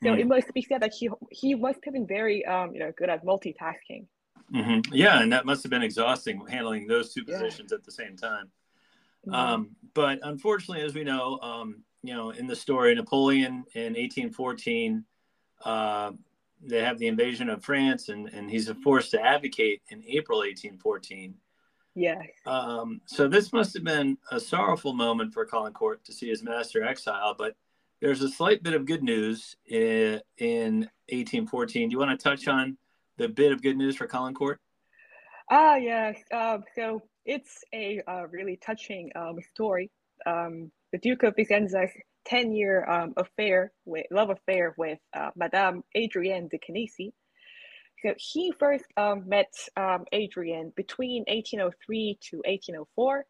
So 0.04 0.10
mm. 0.10 0.20
it 0.20 0.28
must 0.28 0.54
be 0.54 0.62
said 0.62 0.82
that 0.82 0.94
he 0.98 1.10
he 1.32 1.56
must 1.56 1.80
have 1.84 1.94
been 1.94 2.08
very 2.08 2.46
um, 2.46 2.74
you 2.74 2.80
know 2.80 2.92
good 2.98 3.10
at 3.10 3.26
multitasking. 3.26 4.06
Mm-hmm. 4.54 4.94
Yeah, 4.94 5.22
and 5.22 5.32
that 5.32 5.46
must 5.46 5.64
have 5.64 5.70
been 5.70 5.84
exhausting 5.84 6.42
handling 6.50 6.88
those 6.88 7.14
two 7.14 7.24
positions 7.24 7.72
yeah. 7.72 7.78
at 7.78 7.84
the 7.84 7.92
same 7.92 8.16
time. 8.16 8.50
Mm-hmm. 9.28 9.34
Um, 9.34 9.76
but 9.94 10.20
unfortunately, 10.24 10.84
as 10.84 10.94
we 10.94 11.04
know, 11.04 11.40
um, 11.42 11.84
you 12.04 12.14
know, 12.14 12.30
in 12.32 12.48
the 12.48 12.56
story, 12.56 12.96
Napoleon 12.96 13.66
in 13.74 13.94
1814, 13.94 15.04
uh, 15.66 16.12
they 16.62 16.82
have 16.82 16.98
the 17.00 17.08
invasion 17.08 17.50
of 17.50 17.64
France, 17.64 18.10
and, 18.10 18.28
and 18.30 18.50
he's 18.50 18.70
forced 18.84 19.12
to 19.12 19.22
abdicate 19.22 19.82
in 19.90 20.04
April 20.08 20.40
1814. 20.40 21.34
Yeah. 21.96 22.22
Um, 22.46 23.02
so 23.06 23.28
this 23.28 23.52
must 23.52 23.74
have 23.74 23.84
been 23.84 24.18
a 24.32 24.40
sorrowful 24.40 24.94
moment 24.94 25.34
for 25.34 25.46
Caulaincourt 25.46 26.04
to 26.06 26.14
see 26.14 26.30
his 26.30 26.44
master 26.44 26.84
exile, 26.84 27.36
but 27.38 27.56
there's 28.02 28.22
a 28.22 28.30
slight 28.30 28.64
bit 28.64 28.74
of 28.74 28.86
good 28.86 29.04
news 29.04 29.58
in, 29.68 30.22
in 30.38 30.90
1814. 31.10 31.90
Do 31.90 31.94
you 31.94 32.00
want 32.00 32.18
to 32.18 32.24
touch 32.24 32.48
on 32.48 32.78
the 33.18 33.28
bit 33.28 33.52
of 33.52 33.62
good 33.62 33.78
news 33.78 33.96
for 33.96 34.08
Caulaincourt? 34.08 34.58
Ah, 35.50 35.76
yes. 35.76 36.18
Uh, 36.32 36.60
so 36.76 37.02
it's 37.30 37.64
a 37.72 38.02
uh, 38.08 38.28
really 38.32 38.58
touching 38.58 39.12
um, 39.16 39.38
story. 39.54 39.92
Um, 40.26 40.72
the 40.92 40.98
Duke 40.98 41.22
of 41.22 41.36
Vicenza's 41.36 41.92
10 42.26 42.54
year 42.54 42.90
um, 42.90 43.14
affair 43.18 43.72
with 43.86 44.08
love 44.10 44.32
affair 44.32 44.74
with 44.80 44.98
uh, 45.16 45.30
Madame 45.36 45.84
Adrienne 45.96 46.50
de 46.50 46.58
Canisy. 46.58 47.12
So 48.02 48.16
he 48.18 48.52
first 48.60 48.86
um, 48.98 49.26
met 49.28 49.54
um, 49.78 50.06
Adrienne 50.12 50.74
between 50.76 51.24
1803 51.28 52.18
to 52.32 52.38
1804, 52.38 53.26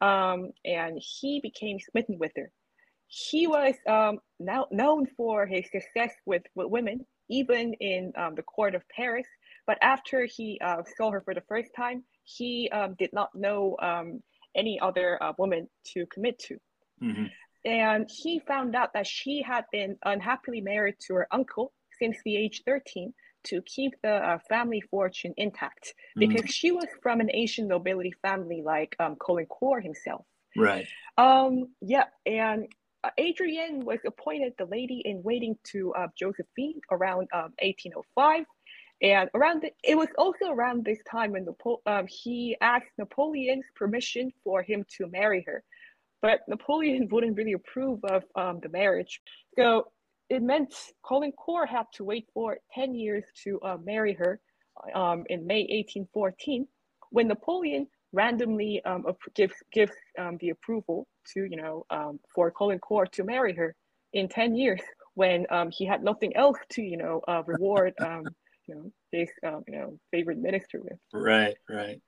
um, 0.00 0.50
and 0.64 1.00
he 1.00 1.40
became 1.40 1.78
smitten 1.78 2.18
with 2.18 2.32
her. 2.34 2.50
He 3.06 3.46
was 3.46 3.74
um, 3.88 4.18
now 4.40 4.66
known 4.72 5.06
for 5.16 5.46
his 5.46 5.66
success 5.70 6.12
with, 6.26 6.42
with 6.56 6.70
women, 6.70 7.06
even 7.30 7.74
in 7.74 8.12
um, 8.16 8.34
the 8.34 8.42
court 8.42 8.74
of 8.74 8.82
Paris. 8.88 9.28
But 9.66 9.78
after 9.82 10.26
he 10.26 10.60
uh, 10.62 10.82
saw 10.96 11.10
her 11.10 11.20
for 11.22 11.34
the 11.34 11.42
first 11.48 11.70
time, 11.74 12.04
he 12.24 12.68
um, 12.70 12.94
did 12.98 13.12
not 13.12 13.34
know 13.34 13.76
um, 13.80 14.22
any 14.54 14.78
other 14.80 15.22
uh, 15.22 15.32
woman 15.38 15.68
to 15.92 16.06
commit 16.06 16.38
to. 16.40 16.58
Mm-hmm. 17.02 17.24
And 17.64 18.10
he 18.10 18.40
found 18.40 18.76
out 18.76 18.92
that 18.92 19.06
she 19.06 19.42
had 19.42 19.64
been 19.72 19.96
unhappily 20.04 20.60
married 20.60 20.96
to 21.06 21.14
her 21.14 21.28
uncle 21.30 21.72
since 21.98 22.16
the 22.24 22.36
age 22.36 22.62
13 22.66 23.12
to 23.44 23.62
keep 23.62 23.94
the 24.02 24.14
uh, 24.14 24.38
family 24.48 24.82
fortune 24.90 25.34
intact 25.36 25.94
mm-hmm. 26.16 26.20
because 26.20 26.42
mm. 26.42 26.52
she 26.52 26.72
was 26.72 26.86
from 27.02 27.20
an 27.20 27.30
Asian 27.32 27.68
nobility 27.68 28.12
family 28.22 28.62
like 28.64 28.96
um, 28.98 29.16
Core 29.16 29.80
himself. 29.80 30.24
Right. 30.56 30.86
Um, 31.18 31.68
yeah. 31.80 32.04
And 32.26 32.66
uh, 33.02 33.10
Adrienne 33.20 33.80
was 33.80 33.98
appointed 34.06 34.54
the 34.58 34.66
lady 34.66 35.02
in 35.04 35.22
waiting 35.22 35.56
to 35.72 35.92
uh, 35.94 36.06
Josephine 36.18 36.80
around 36.90 37.28
um, 37.32 37.52
1805. 37.62 38.44
And 39.02 39.28
around 39.34 39.62
the, 39.62 39.70
it 39.82 39.96
was 39.96 40.08
also 40.16 40.46
around 40.50 40.84
this 40.84 40.98
time 41.10 41.32
when 41.32 41.44
Napo- 41.44 41.82
um, 41.86 42.06
he 42.08 42.56
asked 42.60 42.90
Napoleon's 42.98 43.66
permission 43.74 44.30
for 44.42 44.62
him 44.62 44.84
to 44.96 45.08
marry 45.08 45.44
her, 45.46 45.62
but 46.22 46.40
Napoleon 46.48 47.08
wouldn't 47.10 47.36
really 47.36 47.52
approve 47.52 48.00
of 48.04 48.24
um, 48.34 48.60
the 48.62 48.68
marriage. 48.68 49.20
So 49.56 49.88
it 50.30 50.42
meant 50.42 50.74
Caulaincourt 51.04 51.68
had 51.68 51.86
to 51.94 52.04
wait 52.04 52.28
for 52.32 52.58
10 52.72 52.94
years 52.94 53.24
to 53.44 53.60
uh, 53.60 53.76
marry 53.84 54.14
her 54.14 54.40
um, 54.94 55.24
in 55.28 55.46
May 55.46 55.62
1814, 55.62 56.66
when 57.10 57.28
Napoleon 57.28 57.86
randomly 58.12 58.80
um, 58.84 59.04
gives 59.34 59.54
gives 59.72 59.92
um, 60.18 60.38
the 60.40 60.50
approval 60.50 61.06
to 61.32 61.44
you 61.44 61.56
know 61.56 61.84
um, 61.90 62.20
for 62.34 62.50
Caulaincourt 62.50 63.10
to 63.12 63.24
marry 63.24 63.52
her 63.54 63.74
in 64.12 64.28
10 64.28 64.54
years 64.54 64.80
when 65.14 65.46
um, 65.50 65.70
he 65.70 65.84
had 65.84 66.02
nothing 66.02 66.34
else 66.36 66.58
to 66.70 66.82
you 66.82 66.96
know 66.96 67.20
uh, 67.28 67.42
reward 67.46 67.92
um, 68.00 68.24
you 68.66 68.74
know 68.74 68.92
his 69.10 69.28
um, 69.46 69.64
you 69.66 69.78
know 69.78 69.98
favorite 70.10 70.38
minister 70.38 70.80
with. 70.80 70.98
Right, 71.12 71.56
right. 71.68 72.00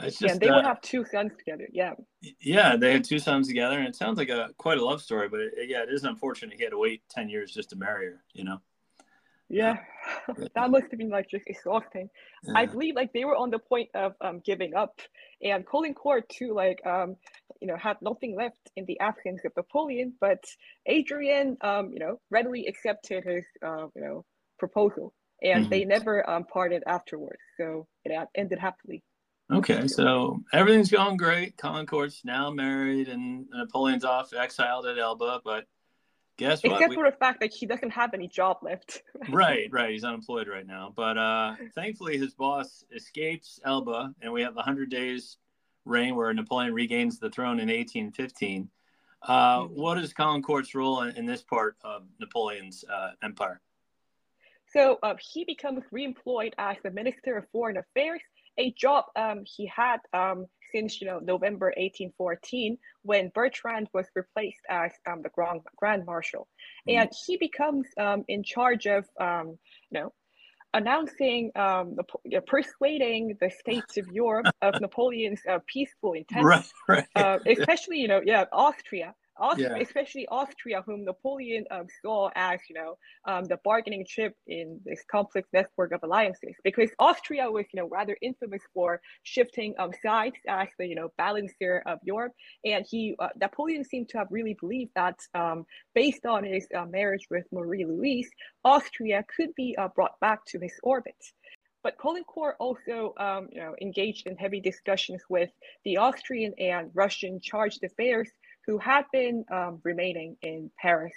It's 0.00 0.18
just, 0.18 0.34
yeah, 0.34 0.38
they 0.38 0.48
uh, 0.48 0.56
would 0.56 0.64
have 0.64 0.80
two 0.80 1.04
sons 1.04 1.32
together. 1.36 1.66
Yeah. 1.72 1.94
Yeah, 2.40 2.76
they 2.76 2.92
had 2.92 3.02
two 3.02 3.18
sons 3.18 3.48
together, 3.48 3.78
and 3.78 3.88
it 3.88 3.96
sounds 3.96 4.16
like 4.16 4.28
a 4.28 4.50
quite 4.56 4.78
a 4.78 4.84
love 4.84 5.02
story. 5.02 5.28
But 5.28 5.40
it, 5.40 5.52
yeah, 5.66 5.82
it 5.82 5.88
is 5.90 6.04
unfortunate 6.04 6.56
he 6.56 6.62
had 6.62 6.70
to 6.70 6.78
wait 6.78 7.02
ten 7.10 7.28
years 7.28 7.52
just 7.52 7.70
to 7.70 7.76
marry 7.76 8.06
her. 8.06 8.22
You 8.32 8.44
know. 8.44 8.60
Yeah, 9.48 9.78
that 10.54 10.70
must 10.70 10.90
have 10.90 10.98
been 10.98 11.08
like 11.08 11.28
just 11.28 11.44
exhausting. 11.46 12.10
Yeah. 12.44 12.52
I 12.54 12.66
believe 12.66 12.94
like 12.94 13.12
they 13.12 13.24
were 13.24 13.36
on 13.36 13.50
the 13.50 13.58
point 13.58 13.88
of 13.94 14.14
um, 14.20 14.40
giving 14.44 14.74
up, 14.74 15.00
and 15.42 15.66
Caulaincourt 15.66 16.28
too, 16.28 16.54
like 16.54 16.84
um, 16.86 17.16
you 17.60 17.66
know, 17.66 17.76
had 17.76 17.96
nothing 18.00 18.36
left 18.36 18.70
in 18.76 18.84
the 18.84 19.00
absence 19.00 19.40
of 19.44 19.52
Napoleon. 19.56 20.12
But 20.20 20.44
Adrienne, 20.88 21.56
um, 21.62 21.92
you 21.92 21.98
know, 21.98 22.20
readily 22.30 22.66
accepted 22.66 23.24
his, 23.24 23.44
uh, 23.66 23.86
you 23.96 24.02
know, 24.02 24.24
proposal 24.58 25.12
and 25.42 25.64
mm-hmm. 25.64 25.70
they 25.70 25.84
never 25.84 26.28
um, 26.28 26.44
parted 26.44 26.82
afterwards. 26.86 27.40
So 27.56 27.86
it 28.04 28.28
ended 28.34 28.58
happily. 28.58 29.02
Okay, 29.50 29.88
so 29.88 30.42
everything's 30.52 30.90
going 30.90 31.16
great. 31.16 31.56
Caulaincourt's 31.56 32.22
now 32.22 32.50
married, 32.50 33.08
and 33.08 33.46
Napoleon's 33.50 34.04
off 34.04 34.34
exiled 34.34 34.86
at 34.86 34.98
Elba. 34.98 35.40
But 35.42 35.64
guess 36.36 36.60
Except 36.62 36.80
what? 36.80 36.90
We- 36.90 36.94
for 36.96 37.10
the 37.10 37.16
fact 37.16 37.40
that 37.40 37.54
he 37.54 37.64
doesn't 37.64 37.90
have 37.90 38.12
any 38.12 38.28
job 38.28 38.58
left. 38.62 39.02
right, 39.30 39.68
right. 39.70 39.90
He's 39.90 40.04
unemployed 40.04 40.48
right 40.48 40.66
now. 40.66 40.92
But 40.94 41.16
uh, 41.16 41.54
thankfully, 41.74 42.18
his 42.18 42.34
boss 42.34 42.84
escapes 42.94 43.58
Elba, 43.64 44.14
and 44.20 44.32
we 44.32 44.42
have 44.42 44.54
the 44.54 44.62
Hundred 44.62 44.90
Days 44.90 45.38
reign 45.86 46.14
where 46.14 46.32
Napoleon 46.34 46.74
regains 46.74 47.18
the 47.18 47.30
throne 47.30 47.58
in 47.58 47.68
1815. 47.68 48.68
Uh, 49.22 49.62
Mhm. 49.62 49.70
what 49.70 49.98
is 49.98 50.12
Caulaincourt's 50.12 50.74
role 50.74 51.02
in, 51.02 51.16
in 51.16 51.26
this 51.26 51.42
part 51.42 51.76
of 51.82 52.04
Napoleon's 52.20 52.84
uh, 52.84 53.12
empire? 53.22 53.60
So 54.72 54.98
uh, 55.02 55.14
he 55.32 55.44
becomes 55.44 55.82
reemployed 55.92 56.52
as 56.58 56.76
the 56.82 56.90
Minister 56.90 57.36
of 57.38 57.44
Foreign 57.52 57.78
Affairs, 57.78 58.22
a 58.58 58.72
job 58.72 59.04
um, 59.16 59.44
he 59.44 59.66
had 59.66 59.98
um, 60.12 60.46
since 60.72 61.00
you 61.00 61.06
know 61.06 61.20
November 61.20 61.66
1814 61.76 62.76
when 63.02 63.30
Bertrand 63.34 63.88
was 63.94 64.06
replaced 64.14 64.60
as 64.68 64.92
um, 65.08 65.22
the 65.22 65.30
Grand, 65.30 65.60
Grand 65.76 66.04
Marshal, 66.04 66.48
Mhm. 66.88 67.00
and 67.00 67.10
he 67.26 67.36
becomes 67.36 67.86
um, 67.98 68.24
in 68.28 68.42
charge 68.42 68.86
of 68.86 69.04
um, 69.20 69.58
you 69.90 70.00
know 70.00 70.12
announcing 70.74 71.50
um, 71.56 71.96
Napo- 71.96 72.20
uh, 72.36 72.40
persuading 72.46 73.36
the 73.40 73.50
states 73.50 73.96
of 73.96 74.06
Europe 74.08 74.50
of 74.60 74.74
Napoleon's 74.80 75.40
uh, 75.48 75.58
peaceful 75.66 76.12
intent 76.12 76.44
Right, 76.44 76.64
right. 76.88 77.06
uh, 77.16 77.38
especially 77.46 77.98
you 77.98 78.08
know 78.08 78.20
yeah 78.24 78.44
austria 78.52 79.14
Austria, 79.38 79.76
Yeah. 79.76 79.82
especially 79.82 80.26
Austria, 80.28 80.82
whom 80.82 81.04
Napoleon 81.04 81.64
um, 81.70 81.86
saw 82.02 82.30
as 82.34 82.60
you 82.68 82.74
know 82.74 82.98
um, 83.26 83.44
the 83.44 83.58
bargaining 83.64 84.04
chip 84.06 84.34
in 84.46 84.80
this 84.84 85.02
complex 85.10 85.48
network 85.52 85.92
of 85.92 86.00
alliances, 86.02 86.54
because 86.64 86.90
Austria 86.98 87.50
was 87.50 87.66
you 87.72 87.80
know 87.80 87.88
rather 87.88 88.16
infamous 88.20 88.62
for 88.74 89.00
shifting 89.22 89.74
um, 89.78 89.92
sides 90.02 90.36
as 90.48 90.68
the 90.78 90.86
you 90.86 90.94
know 90.94 91.10
balancer 91.18 91.82
of 91.86 91.98
Europe, 92.02 92.32
and 92.64 92.86
he 92.88 93.14
uh, 93.18 93.28
Napoleon 93.40 93.84
seemed 93.84 94.08
to 94.10 94.18
have 94.18 94.28
really 94.30 94.56
believed 94.60 94.92
that 94.94 95.18
um, 95.34 95.64
based 95.94 96.26
on 96.26 96.44
his 96.44 96.66
uh, 96.74 96.86
marriage 96.86 97.26
with 97.30 97.46
Marie 97.52 97.84
Louise, 97.84 98.30
Austria 98.64 99.24
could 99.36 99.54
be 99.54 99.76
uh, 99.78 99.88
brought 99.88 100.18
back 100.20 100.44
to 100.46 100.58
his 100.60 100.74
orbit. 100.82 101.16
But 101.84 101.96
Caulaincourt 101.96 102.54
also, 102.58 103.14
um, 103.18 103.48
you 103.52 103.60
know, 103.60 103.74
engaged 103.80 104.26
in 104.26 104.36
heavy 104.36 104.60
discussions 104.60 105.22
with 105.30 105.50
the 105.84 105.96
Austrian 105.98 106.52
and 106.58 106.90
Russian 106.92 107.38
chargé 107.40 107.78
d'affaires 107.80 108.28
who 108.68 108.76
had 108.76 109.06
been 109.12 109.46
um, 109.50 109.80
remaining 109.82 110.36
in 110.42 110.70
Paris. 110.80 111.14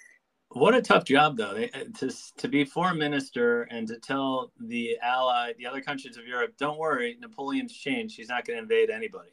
What 0.54 0.74
a 0.74 0.82
tough 0.82 1.04
job, 1.04 1.38
though, 1.38 1.54
they, 1.54 1.70
uh, 1.72 1.84
to 2.00 2.12
to 2.38 2.48
be 2.48 2.64
foreign 2.64 2.98
minister 2.98 3.64
and 3.64 3.88
to 3.90 4.00
tell 4.00 4.52
the 4.60 4.98
ally, 5.04 5.54
the 5.58 5.66
other 5.66 5.82
countries 5.82 6.18
of 6.18 6.26
Europe, 6.26 6.54
don't 6.58 6.80
worry, 6.80 7.18
Napoleon's 7.20 7.74
changed. 7.74 8.16
He's 8.16 8.30
not 8.30 8.46
going 8.46 8.58
to 8.58 8.64
invade 8.64 8.90
anybody. 8.90 9.32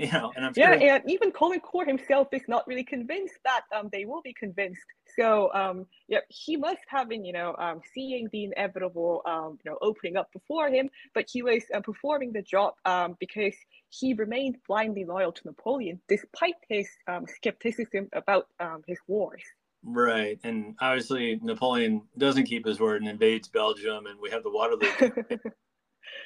You 0.06 0.10
know, 0.12 0.32
and 0.34 0.46
I'm 0.46 0.52
Yeah, 0.56 0.72
and 0.72 1.10
even 1.10 1.30
Caulaincourt 1.30 1.86
himself 1.86 2.28
is 2.32 2.40
not 2.48 2.66
really 2.66 2.84
convinced 2.84 3.34
that 3.44 3.62
um, 3.76 3.90
they 3.92 4.06
will 4.06 4.22
be 4.22 4.32
convinced. 4.32 4.80
So, 5.14 5.52
um, 5.52 5.84
yeah, 6.08 6.20
he 6.30 6.56
must 6.56 6.80
have 6.88 7.10
been, 7.10 7.22
you 7.22 7.34
know, 7.34 7.54
um, 7.58 7.82
seeing 7.92 8.26
the 8.32 8.44
inevitable, 8.44 9.20
um, 9.26 9.58
you 9.62 9.70
know, 9.70 9.76
opening 9.82 10.16
up 10.16 10.32
before 10.32 10.70
him, 10.70 10.88
but 11.12 11.26
he 11.30 11.42
was 11.42 11.64
uh, 11.74 11.80
performing 11.80 12.32
the 12.32 12.40
job 12.40 12.74
um, 12.86 13.18
because 13.20 13.54
he 13.90 14.14
remained 14.14 14.56
blindly 14.66 15.04
loyal 15.04 15.32
to 15.32 15.42
Napoleon, 15.44 16.00
despite 16.08 16.54
his 16.66 16.88
um, 17.06 17.26
skepticism 17.26 18.08
about 18.14 18.46
um, 18.58 18.82
his 18.86 18.98
wars. 19.06 19.42
Right, 19.82 20.38
and 20.44 20.76
obviously 20.80 21.38
Napoleon 21.42 22.02
doesn't 22.16 22.44
keep 22.44 22.66
his 22.66 22.80
word 22.80 23.02
and 23.02 23.10
invades 23.10 23.48
Belgium, 23.48 24.06
and 24.06 24.18
we 24.18 24.30
have 24.30 24.44
the 24.44 24.50
Waterloo. 24.50 25.28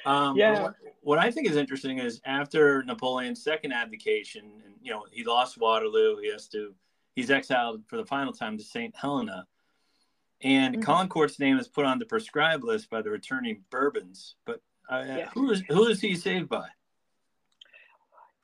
Um, 0.05 0.37
Yeah. 0.37 0.61
What, 0.63 0.75
what 1.01 1.19
I 1.19 1.29
think 1.31 1.47
is 1.47 1.55
interesting 1.55 1.99
is 1.99 2.21
after 2.25 2.83
Napoleon's 2.83 3.43
second 3.43 3.71
abdication, 3.73 4.45
and 4.65 4.75
you 4.81 4.91
know 4.91 5.05
he 5.11 5.23
lost 5.23 5.57
Waterloo, 5.59 6.17
he 6.21 6.29
has 6.31 6.47
to, 6.49 6.73
he's 7.15 7.29
exiled 7.31 7.83
for 7.87 7.97
the 7.97 8.05
final 8.05 8.33
time 8.33 8.57
to 8.57 8.63
Saint 8.63 8.95
Helena, 8.95 9.47
and 10.41 10.75
Mhm. 10.83 11.09
Court's 11.09 11.39
name 11.39 11.57
is 11.57 11.67
put 11.67 11.85
on 11.85 11.99
the 11.99 12.05
prescribed 12.05 12.63
list 12.63 12.89
by 12.89 13.01
the 13.01 13.09
returning 13.09 13.63
Bourbons. 13.69 14.35
But 14.45 14.61
uh, 14.89 15.03
Yeah. 15.07 15.29
who 15.33 15.51
is 15.51 15.63
who 15.69 15.85
is 15.87 16.01
he 16.01 16.15
saved 16.15 16.49
by? 16.49 16.69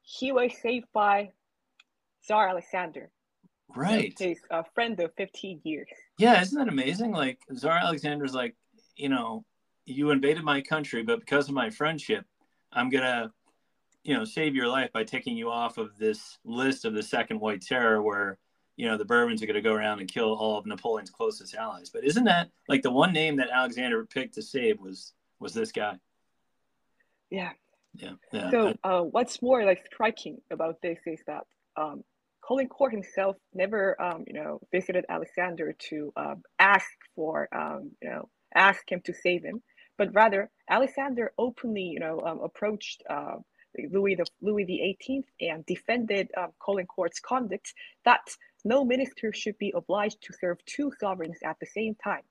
he 0.04 0.32
was 0.32 0.52
saved 0.62 0.88
by 0.94 1.32
Tsar 2.22 2.50
Alexander, 2.50 3.12
Right. 3.70 4.14
his 4.20 4.40
uh, 4.50 4.64
friend 4.76 5.00
of 5.00 5.14
15 5.16 5.62
years. 5.64 5.88
Yeah, 6.18 6.42
isn't 6.42 6.58
that 6.58 6.68
amazing? 6.68 7.12
Like 7.12 7.40
Tsar 7.56 7.78
Alexander's 7.78 8.34
like, 8.34 8.56
you 8.96 9.08
know, 9.10 9.46
you 9.86 10.12
invaded 10.12 10.44
my 10.44 10.62
country, 10.62 11.04
but 11.04 11.20
because 11.20 11.48
of 11.48 11.56
my 11.56 11.70
friendship, 11.70 12.26
I'm 12.72 12.90
gonna, 12.90 13.32
you 14.04 14.14
know, 14.14 14.24
save 14.26 14.56
your 14.56 14.68
life 14.68 14.92
by 14.94 15.04
taking 15.04 15.36
you 15.38 15.50
off 15.50 15.78
of 15.78 15.98
this 15.98 16.40
list 16.44 16.86
of 16.86 16.94
the 16.94 17.04
Second 17.04 17.40
White 17.40 17.62
Terror, 17.62 18.02
where 18.02 18.38
you 18.78 18.88
know 18.88 18.98
the 18.98 19.06
Bourbons 19.06 19.44
are 19.44 19.48
gonna 19.48 19.62
go 19.62 19.74
around 19.74 20.00
and 20.00 20.12
kill 20.12 20.34
all 20.34 20.58
of 20.58 20.66
Napoleon's 20.66 21.10
closest 21.10 21.56
allies. 21.56 21.90
But 21.90 22.04
isn't 22.04 22.24
that 22.26 22.50
like 22.70 22.82
the 22.82 22.92
one 22.92 23.14
name 23.14 23.36
that 23.38 23.50
Alexander 23.50 24.06
picked 24.06 24.36
to 24.36 24.42
save 24.42 24.80
was 24.80 25.14
was 25.40 25.54
this 25.54 25.72
guy? 25.72 25.98
Yeah. 27.30 27.52
Yeah, 27.94 28.12
yeah. 28.32 28.52
So, 28.52 28.74
uh, 28.84 29.02
what's 29.02 29.42
more 29.42 29.66
like 29.66 29.86
striking 29.86 30.38
about 30.50 30.82
this 30.82 31.00
is 31.06 31.20
that 31.28 31.44
um, 31.76 32.04
Caulaincourt 32.42 32.92
himself 32.92 33.36
never, 33.54 34.02
um, 34.02 34.24
you 34.28 34.34
know, 34.34 34.60
visited 34.72 35.06
Alexander 35.10 35.76
to 35.90 36.14
um, 36.16 36.42
ask 36.60 36.88
for, 37.16 37.50
um, 37.54 37.92
you 38.02 38.10
know, 38.10 38.30
ask 38.56 38.90
him 38.90 39.02
to 39.06 39.14
save 39.14 39.44
him, 39.44 39.62
but 39.98 40.14
rather 40.14 40.50
Alexander 40.70 41.32
openly, 41.38 41.84
you 41.84 42.00
know, 42.00 42.22
um, 42.22 42.40
approached 42.40 43.04
uh, 43.10 43.36
Louis 43.92 44.16
the 44.16 44.26
Louis 44.42 44.66
the 44.66 44.82
Eighteenth 44.82 45.28
and 45.40 45.66
defended 45.66 46.30
um, 46.38 46.52
Caulaincourt's 46.60 47.20
conduct 47.20 47.74
that 48.04 48.36
no 48.66 48.84
minister 48.84 49.32
should 49.34 49.58
be 49.58 49.74
obliged 49.76 50.22
to 50.24 50.34
serve 50.34 50.58
two 50.66 50.92
sovereigns 51.00 51.38
at 51.44 51.58
the 51.60 51.66
same 51.66 51.96
time. 51.96 52.24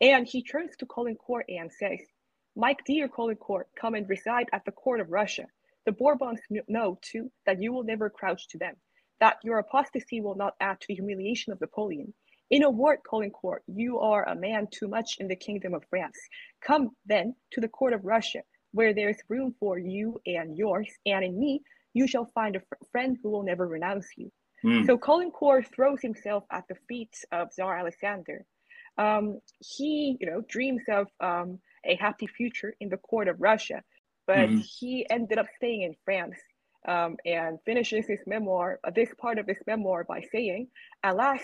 And 0.00 0.26
he 0.26 0.42
turns 0.42 0.76
to 0.76 0.86
Caulaincourt 0.86 1.44
and 1.48 1.70
says, 1.72 2.00
my 2.56 2.76
dear 2.86 3.08
Caulaincourt, 3.08 3.64
come 3.80 3.94
and 3.94 4.08
reside 4.08 4.48
at 4.52 4.64
the 4.64 4.72
court 4.72 5.00
of 5.00 5.10
Russia. 5.10 5.46
The 5.86 5.92
Bourbons 5.92 6.40
know, 6.68 6.98
too, 7.02 7.30
that 7.46 7.60
you 7.60 7.72
will 7.72 7.84
never 7.84 8.10
crouch 8.10 8.48
to 8.48 8.58
them, 8.58 8.74
that 9.20 9.36
your 9.42 9.58
apostasy 9.58 10.20
will 10.20 10.34
not 10.34 10.54
add 10.60 10.80
to 10.80 10.86
the 10.88 10.94
humiliation 10.94 11.52
of 11.52 11.60
Napoleon. 11.60 12.14
In 12.50 12.62
a 12.62 12.70
word, 12.70 12.98
Caulaincourt, 13.10 13.60
you 13.66 13.98
are 13.98 14.28
a 14.28 14.34
man 14.34 14.68
too 14.70 14.86
much 14.88 15.16
in 15.18 15.28
the 15.28 15.36
kingdom 15.36 15.74
of 15.74 15.84
France. 15.88 16.18
Come, 16.60 16.90
then, 17.06 17.34
to 17.52 17.60
the 17.60 17.68
court 17.68 17.94
of 17.94 18.04
Russia, 18.04 18.40
where 18.72 18.92
there 18.92 19.08
is 19.08 19.18
room 19.28 19.54
for 19.58 19.78
you 19.78 20.20
and 20.26 20.56
yours, 20.56 20.88
and 21.06 21.24
in 21.24 21.38
me 21.38 21.62
you 21.94 22.06
shall 22.06 22.26
find 22.34 22.56
a 22.56 22.60
fr- 22.60 22.84
friend 22.92 23.16
who 23.22 23.30
will 23.30 23.44
never 23.44 23.66
renounce 23.66 24.08
you. 24.16 24.30
Hmm. 24.62 24.84
So 24.84 24.98
Caulaincourt 24.98 25.66
throws 25.74 26.00
himself 26.02 26.44
at 26.50 26.64
the 26.68 26.74
feet 26.88 27.14
of 27.32 27.52
Tsar 27.52 27.78
Alexander. 27.78 28.44
Um, 28.98 29.40
he, 29.60 30.16
you 30.20 30.26
know, 30.26 30.42
dreams 30.48 30.82
of 30.88 31.08
um, 31.20 31.58
a 31.84 31.96
happy 31.96 32.26
future 32.26 32.74
in 32.80 32.88
the 32.88 32.96
court 32.96 33.28
of 33.28 33.40
Russia, 33.40 33.82
but 34.26 34.48
Mhm. 34.50 34.64
he 34.78 35.06
ended 35.10 35.38
up 35.38 35.46
staying 35.56 35.82
in 35.82 35.94
France 36.04 36.36
um, 36.86 37.16
and 37.24 37.58
finishes 37.64 38.06
his 38.06 38.20
memoir, 38.26 38.78
uh, 38.84 38.90
this 38.90 39.12
part 39.14 39.38
of 39.38 39.46
his 39.46 39.58
memoir, 39.66 40.04
by 40.04 40.20
saying, 40.32 40.68
"Alas, 41.02 41.42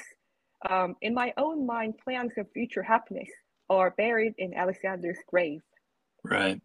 um, 0.69 0.97
in 1.01 1.15
my 1.15 1.33
own 1.37 1.67
mind, 1.67 1.95
plans 1.99 2.33
of 2.37 2.51
future 2.53 2.83
happiness 2.83 3.29
are 3.69 3.91
buried 3.91 4.35
in 4.39 4.55
Alexander's 4.55 5.19
grave." 5.29 5.63
Right. 6.25 6.61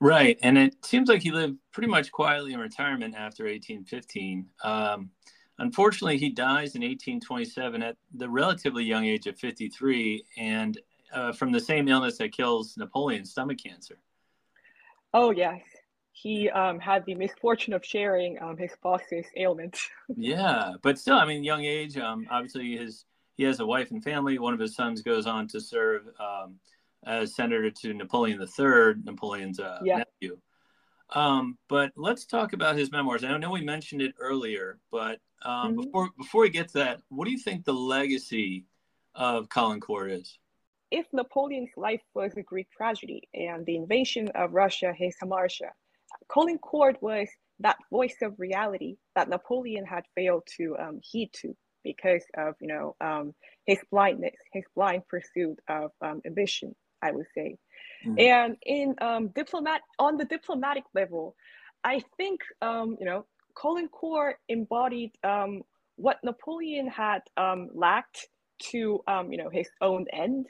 Right. 0.00 0.38
And 0.42 0.56
it 0.56 0.84
seems 0.84 1.08
like 1.08 1.22
he 1.22 1.32
lived 1.32 1.58
pretty 1.72 1.88
much 1.88 2.12
quietly 2.12 2.52
in 2.52 2.60
retirement 2.60 3.16
after 3.16 3.44
1815. 3.44 4.46
Um, 4.62 5.10
unfortunately, 5.58 6.18
he 6.18 6.30
dies 6.30 6.76
in 6.76 6.82
1827 6.82 7.82
at 7.82 7.96
the 8.14 8.28
relatively 8.28 8.84
young 8.84 9.04
age 9.04 9.26
of 9.26 9.36
53 9.38 10.24
and 10.36 10.78
uh, 11.12 11.32
from 11.32 11.50
the 11.50 11.60
same 11.60 11.88
illness 11.88 12.18
that 12.18 12.32
kills 12.32 12.76
Napoleon, 12.76 13.24
stomach 13.24 13.58
cancer. 13.64 13.98
Oh 15.14 15.30
yes, 15.30 15.62
he 16.12 16.50
um, 16.50 16.78
had 16.78 17.04
the 17.06 17.14
misfortune 17.14 17.72
of 17.72 17.84
sharing 17.84 18.40
um, 18.42 18.56
his 18.56 18.72
boss's 18.82 19.26
ailment. 19.36 19.78
Yeah. 20.16 20.72
But 20.82 20.98
still, 20.98 21.16
I 21.16 21.26
mean, 21.26 21.44
young 21.44 21.64
age, 21.64 21.96
um, 21.98 22.26
obviously 22.30 22.76
his, 22.76 23.04
he 23.38 23.44
has 23.44 23.60
a 23.60 23.66
wife 23.66 23.92
and 23.92 24.02
family. 24.02 24.38
One 24.38 24.52
of 24.52 24.60
his 24.60 24.74
sons 24.74 25.00
goes 25.00 25.26
on 25.26 25.46
to 25.48 25.60
serve 25.60 26.08
um, 26.18 26.56
as 27.06 27.34
senator 27.36 27.70
to 27.70 27.94
Napoleon 27.94 28.40
III, 28.40 28.94
Napoleon's 29.04 29.60
uh, 29.60 29.80
Yeah. 29.84 30.02
nephew. 30.20 30.38
Um, 31.10 31.56
but 31.68 31.92
let's 31.96 32.26
talk 32.26 32.52
about 32.52 32.76
his 32.76 32.90
memoirs. 32.90 33.24
I 33.24 33.38
know 33.38 33.52
we 33.52 33.62
mentioned 33.62 34.02
it 34.02 34.14
earlier, 34.18 34.78
but 34.90 35.20
um, 35.42 35.72
Mhm. 35.72 35.84
before 35.84 36.10
before 36.18 36.42
we 36.42 36.50
get 36.50 36.66
to 36.70 36.78
that, 36.78 37.00
what 37.08 37.24
do 37.26 37.30
you 37.30 37.38
think 37.38 37.64
the 37.64 37.72
legacy 37.72 38.66
of 39.14 39.48
Caulaincourt 39.48 40.10
is? 40.10 40.38
if 40.90 41.06
Napoleon's 41.12 41.76
life 41.76 42.00
was 42.14 42.34
a 42.38 42.42
Greek 42.42 42.70
tragedy 42.70 43.28
and 43.34 43.66
the 43.66 43.76
invasion 43.76 44.26
of 44.28 44.54
Russia 44.54 44.90
his 44.94 45.14
hamartia, 45.22 45.70
Caulaincourt 46.28 47.00
was 47.02 47.28
that 47.60 47.76
voice 47.90 48.16
of 48.22 48.40
reality 48.40 48.96
that 49.14 49.28
Napoleon 49.28 49.84
had 49.84 50.04
failed 50.14 50.44
to 50.56 50.78
um, 50.78 50.98
heed 51.02 51.30
to 51.34 51.54
because 51.84 52.22
of 52.36 52.54
you 52.60 52.68
know 52.68 52.96
um, 53.00 53.34
his 53.66 53.78
blindness, 53.90 54.34
his 54.52 54.64
blind 54.74 55.02
pursuit 55.08 55.58
of 55.68 55.90
um, 56.00 56.20
ambition, 56.26 56.74
I 57.02 57.12
would 57.12 57.26
say. 57.34 57.56
Mhm. 58.06 58.20
And 58.20 58.56
in 58.64 58.94
um, 59.00 59.28
diplomat 59.28 59.82
on 59.98 60.16
the 60.16 60.24
diplomatic 60.24 60.84
level, 60.94 61.34
I 61.84 62.00
think 62.16 62.40
um, 62.62 62.96
you 62.98 63.06
know 63.06 63.26
Caulaincourt 63.54 64.34
embodied 64.48 65.12
um, 65.24 65.62
what 65.96 66.18
Napoleon 66.22 66.88
had 66.88 67.22
um, 67.36 67.70
lacked 67.74 68.28
to 68.70 69.00
um, 69.06 69.32
you 69.32 69.38
know 69.38 69.50
his 69.50 69.68
own 69.80 70.06
end. 70.12 70.46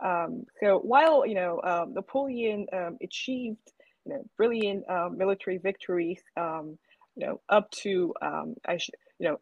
Um, 0.00 0.44
so 0.60 0.78
while 0.78 1.26
you 1.26 1.34
know 1.34 1.60
um, 1.64 1.94
Napoleon 1.94 2.66
um, 2.72 2.98
achieved 3.02 3.72
you 4.04 4.14
know 4.14 4.22
brilliant 4.36 4.84
military 5.16 5.58
victories, 5.58 6.20
you 6.36 7.26
know 7.26 7.40
up 7.48 7.70
to 7.82 8.14
I 8.22 8.76
should 8.76 8.94
you 9.18 9.28
know 9.28 9.38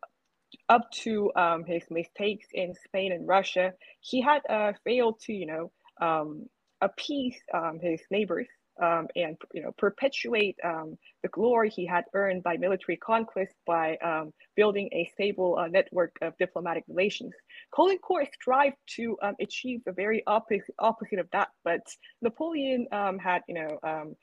up 0.68 0.90
to 0.90 1.30
his 1.66 1.82
mistakes 1.90 2.46
in 2.52 2.74
Spain 2.86 3.12
and 3.12 3.26
Russia, 3.26 3.72
he 4.00 4.20
had 4.20 4.42
uh, 4.48 4.72
failed 4.84 5.20
to 5.20 5.32
you 5.32 5.46
know 5.46 6.46
appease 6.80 7.36
his 7.80 8.00
neighbors 8.10 8.48
um, 8.82 9.06
and 9.16 9.36
you 9.52 9.62
know 9.62 9.72
perpetuate 9.78 10.56
um, 10.64 10.96
the 11.22 11.28
glory 11.28 11.70
he 11.70 11.86
had 11.86 12.04
earned 12.14 12.42
by 12.42 12.56
military 12.56 12.96
conquest 12.96 13.54
by 13.66 13.96
um, 13.98 14.32
building 14.56 14.88
a 14.92 15.08
stable 15.12 15.56
uh, 15.58 15.68
network 15.68 16.16
of 16.22 16.36
diplomatic 16.38 16.84
relations. 16.88 17.32
Colin 17.70 17.98
Caulaincourt 17.98 18.32
strived 18.34 18.76
to 18.96 19.16
um, 19.22 19.34
achieve 19.40 19.80
the 19.84 19.92
very 19.92 20.22
opposite 20.26 20.74
opposite 20.78 21.18
of 21.18 21.28
that, 21.32 21.48
but 21.64 21.82
Napoleon 22.22 22.86
um, 22.92 23.18
had 23.18 23.42
you 23.48 23.54
know 23.54 23.78
um, 23.82 24.16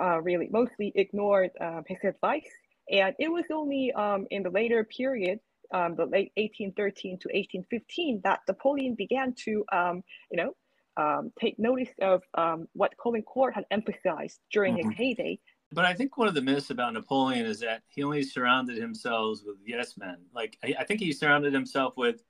uh, 0.00 0.20
really 0.22 0.48
mostly 0.50 0.92
ignored 0.94 1.50
his 1.86 1.98
advice, 2.04 2.50
and 2.90 3.14
it 3.18 3.28
was 3.28 3.44
only 3.52 3.92
in 4.30 4.42
the 4.42 4.50
later 4.50 4.84
period. 4.84 5.40
The 5.72 6.06
late 6.10 6.32
1813 6.36 7.18
to 7.20 7.28
1815, 7.28 8.20
that 8.24 8.40
Napoleon 8.48 8.94
began 8.94 9.34
to, 9.44 9.64
um, 9.72 10.02
you 10.30 10.36
know, 10.36 10.54
um, 10.96 11.32
take 11.40 11.58
notice 11.58 11.88
of 12.00 12.22
um, 12.34 12.68
what 12.72 12.96
Court 12.96 13.54
had 13.54 13.64
emphasized 13.70 14.40
during 14.52 14.76
mm-hmm. 14.76 14.90
his 14.90 14.98
heyday. 14.98 15.38
But 15.72 15.84
I 15.84 15.94
think 15.94 16.16
one 16.16 16.28
of 16.28 16.34
the 16.34 16.42
myths 16.42 16.70
about 16.70 16.92
Napoleon 16.92 17.46
is 17.46 17.60
that 17.60 17.82
he 17.88 18.04
only 18.04 18.22
surrounded 18.22 18.78
himself 18.78 19.38
with 19.44 19.56
yes 19.66 19.96
men. 19.98 20.18
Like 20.32 20.56
I, 20.62 20.74
I 20.80 20.84
think 20.84 21.00
he 21.00 21.12
surrounded 21.12 21.52
himself 21.52 21.96
with 21.96 22.22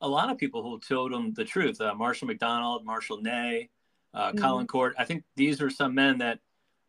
a 0.00 0.08
lot 0.08 0.30
of 0.30 0.38
people 0.38 0.62
who 0.62 0.78
told 0.78 1.12
him 1.12 1.32
the 1.34 1.44
truth. 1.44 1.80
Uh, 1.80 1.94
Marshal 1.94 2.28
Macdonald, 2.28 2.84
Marshal 2.84 3.20
Ney, 3.20 3.70
uh, 4.12 4.30
mm-hmm. 4.30 4.38
Caulaincourt. 4.38 4.92
I 4.96 5.04
think 5.04 5.24
these 5.34 5.60
were 5.60 5.70
some 5.70 5.94
men 5.94 6.18
that, 6.18 6.38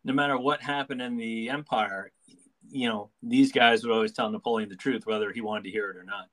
no 0.04 0.12
matter 0.12 0.38
what 0.38 0.62
happened 0.62 1.02
in 1.02 1.16
the 1.16 1.48
empire, 1.48 2.12
you 2.70 2.88
know, 2.88 3.10
these 3.22 3.52
guys 3.52 3.84
would 3.84 3.92
always 3.92 4.12
tell 4.12 4.30
Napoleon 4.30 4.68
the 4.68 4.76
truth, 4.76 5.06
whether 5.06 5.32
he 5.32 5.40
wanted 5.40 5.64
to 5.64 5.70
hear 5.70 5.90
it 5.90 5.96
or 5.96 6.04
not. 6.04 6.28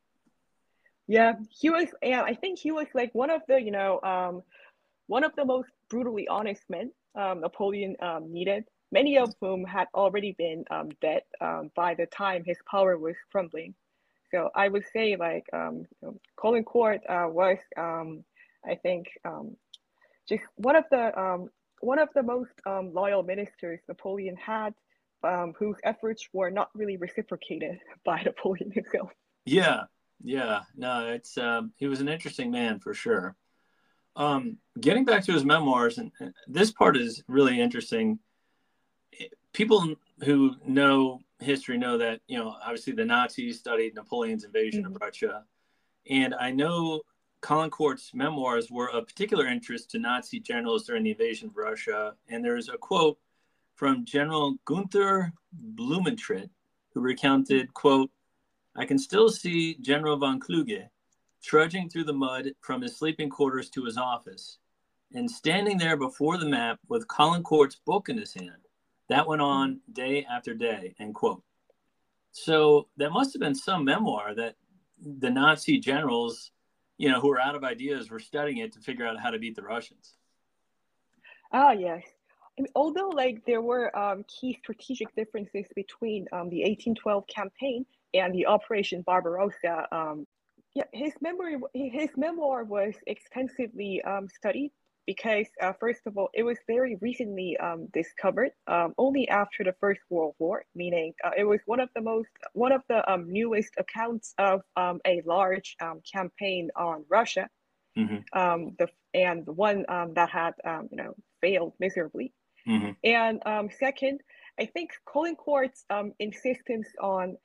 Yeah, 1.08 1.34
he 1.50 1.70
was, 1.70 1.88
and 2.02 2.22
I 2.22 2.34
think 2.34 2.60
he 2.60 2.72
was 2.72 2.88
like 2.94 3.14
one 3.14 3.30
of 3.30 3.42
the, 3.48 3.62
you 3.62 3.72
know, 3.72 4.00
um, 4.02 4.44
one 5.08 5.24
of 5.24 5.36
the 5.36 5.46
most 5.46 5.70
brutally 5.90 6.28
honest 6.28 6.64
men 6.70 6.92
um, 7.16 7.42
Napoleon 7.42 7.96
um, 8.02 8.32
needed, 8.32 8.66
many 8.92 9.18
of 9.18 9.34
whom 9.42 9.66
had 9.66 9.88
already 9.94 10.34
been 10.38 10.64
um, 10.72 10.90
dead 11.02 11.24
um, 11.42 11.72
by 11.76 11.94
the 11.94 12.06
time 12.08 12.44
his 12.46 12.58
power 12.70 12.98
was 12.98 13.16
crumbling. 13.32 13.76
So 14.32 14.50
I 14.56 14.68
would 14.68 14.86
say 14.94 15.16
like 15.16 15.46
um, 15.54 15.86
you 16.02 16.08
know, 16.08 16.20
Caulaincourt 16.38 17.02
uh, 17.08 17.28
was, 17.30 17.58
um, 17.78 18.24
I 18.66 18.76
think, 18.76 19.08
um, 19.26 19.56
just 20.28 20.44
one 20.56 20.76
of 20.76 20.86
the 20.90 21.20
um, 21.20 21.50
one 21.82 22.00
of 22.00 22.10
the 22.16 22.24
most 22.24 22.54
um, 22.66 22.94
loyal 22.94 23.24
ministers 23.24 23.82
Napoleon 23.90 24.38
had, 24.38 24.74
whose 25.58 25.78
efforts 25.84 26.28
were 26.34 26.50
not 26.50 26.70
really 26.74 26.98
reciprocated 26.98 27.80
by 28.06 28.22
Napoleon 28.26 28.72
himself. 28.72 29.12
Yeah, 29.46 29.84
yeah, 30.24 30.62
no, 30.76 31.08
it's 31.08 31.38
he 31.76 31.88
was 31.88 32.02
an 32.02 32.08
interesting 32.08 32.52
man 32.52 32.80
for 32.80 32.94
sure. 32.94 33.36
Um, 34.16 34.58
getting 34.80 35.06
back 35.06 35.26
to 35.26 35.34
his 35.34 35.44
memoirs, 35.44 35.98
and 35.98 36.12
this 36.48 36.72
part 36.72 36.96
is 36.96 37.24
really 37.28 37.60
interesting. 37.60 38.20
People 39.54 39.96
who 40.24 40.56
know 40.66 41.20
history 41.40 41.78
know 41.78 41.98
that 41.98 42.22
you 42.28 42.38
know 42.38 42.56
obviously 42.64 42.94
the 42.94 43.06
Nazis 43.06 43.60
studied 43.60 43.96
Napoleon's 43.96 44.44
invasion 44.44 44.84
mm-hmm. 44.84 44.96
of 44.96 45.02
Russia, 45.02 45.44
and 46.10 46.34
I 46.36 46.52
know 46.52 47.02
Caulaincourt's 47.44 48.14
memoirs 48.14 48.72
were 48.72 48.90
of 48.90 49.06
particular 49.06 49.46
interest 49.46 49.92
to 49.92 50.00
Nazi 50.00 50.40
generals 50.40 50.86
during 50.86 51.04
the 51.04 51.12
invasion 51.12 51.50
of 51.50 51.58
Russia. 51.58 52.16
And 52.30 52.44
there's 52.44 52.70
a 52.70 52.78
quote 52.78 53.20
from 53.76 54.06
General 54.06 54.56
Gunther 54.66 55.34
Blumentritt, 55.76 56.50
who 56.94 57.02
recounted, 57.02 57.74
quote, 57.74 58.10
I 58.76 58.86
can 58.86 58.98
still 58.98 59.30
see 59.30 59.76
General 59.82 60.18
von 60.18 60.40
Kluge 60.40 60.90
trudging 61.44 61.90
through 61.90 62.06
the 62.06 62.14
mud 62.14 62.52
from 62.62 62.82
his 62.82 62.96
sleeping 62.96 63.30
quarters 63.30 63.70
to 63.72 63.84
his 63.84 63.98
office, 63.98 64.58
and 65.14 65.30
standing 65.30 65.78
there 65.78 65.98
before 65.98 66.38
the 66.38 66.48
map 66.48 66.80
with 66.88 67.08
Caulaincourt's 67.08 67.76
book 67.76 68.10
in 68.10 68.18
his 68.18 68.34
hand. 68.34 68.68
That 69.10 69.28
went 69.28 69.42
on 69.42 69.82
day 69.92 70.26
after 70.26 70.54
day, 70.54 70.96
end 71.00 71.14
quote. 71.14 71.44
So 72.32 72.88
that 72.98 73.12
must 73.12 73.34
have 73.34 73.42
been 73.42 73.54
some 73.56 73.86
memoir 73.86 74.34
that 74.36 74.56
the 75.00 75.30
Nazi 75.30 75.80
generals, 75.80 76.52
you 76.98 77.10
know, 77.10 77.20
who 77.20 77.28
were 77.28 77.40
out 77.40 77.56
of 77.56 77.64
ideas 77.64 78.10
were 78.10 78.20
studying 78.20 78.58
it 78.58 78.72
to 78.74 78.80
figure 78.80 79.06
out 79.06 79.20
how 79.20 79.30
to 79.30 79.38
beat 79.38 79.56
the 79.56 79.62
Russians. 79.62 80.16
Oh, 81.52 81.72
yes. 81.72 82.04
Although 82.76 83.10
like 83.10 83.46
there 83.46 83.62
were 83.62 83.96
um, 83.98 84.24
key 84.28 84.58
strategic 84.62 85.16
differences 85.16 85.66
between 85.76 86.28
um, 86.32 86.50
the 86.50 86.62
1812 86.62 87.26
campaign 87.28 87.86
and 88.14 88.34
the 88.34 88.46
Operation 88.46 89.02
Barbarossa 89.02 89.88
um, 89.92 90.28
yeah, 90.76 90.86
his 90.92 91.14
memory, 91.22 91.58
his 91.74 92.10
memoir 92.18 92.64
was 92.64 92.96
extensively 93.06 94.02
um, 94.02 94.28
studied 94.28 94.72
because, 95.06 95.46
uh, 95.62 95.74
first 95.80 96.02
of 96.08 96.18
all, 96.18 96.30
it 96.34 96.44
was 96.44 96.58
very 96.66 96.96
recently 96.96 97.58
um, 97.58 97.88
discovered, 97.94 98.52
um, 98.68 98.94
only 98.98 99.28
after 99.28 99.64
the 99.64 99.76
First 99.80 100.02
World 100.10 100.34
War. 100.40 100.66
Meaning, 100.74 101.14
uh, 101.24 101.32
it 101.38 101.44
was 101.44 101.60
one 101.66 101.80
of 101.80 101.90
the 101.94 102.02
most, 102.02 102.30
one 102.54 102.72
of 102.72 102.82
the 102.88 103.12
um, 103.12 103.32
newest 103.32 103.74
accounts 103.78 104.34
of 104.40 104.62
um, 104.76 105.00
a 105.06 105.22
large 105.26 105.76
um, 105.80 106.02
campaign 106.12 106.72
on 106.76 107.06
Russia, 107.08 107.50
mm-hmm. 107.98 108.70
the 108.80 108.88
and 109.14 109.46
the 109.46 109.54
one 109.54 109.86
that 110.16 110.30
had, 110.32 110.54
you 110.90 110.98
know, 110.98 111.14
failed 111.42 111.74
miserably. 111.80 112.34
Mm-hmm. 112.68 112.92
And 113.04 113.72
second, 113.80 114.22
I 114.60 114.66
think 114.66 114.92
Caulaincourt's 115.08 115.86
insistence 116.20 116.88
on 117.02 117.38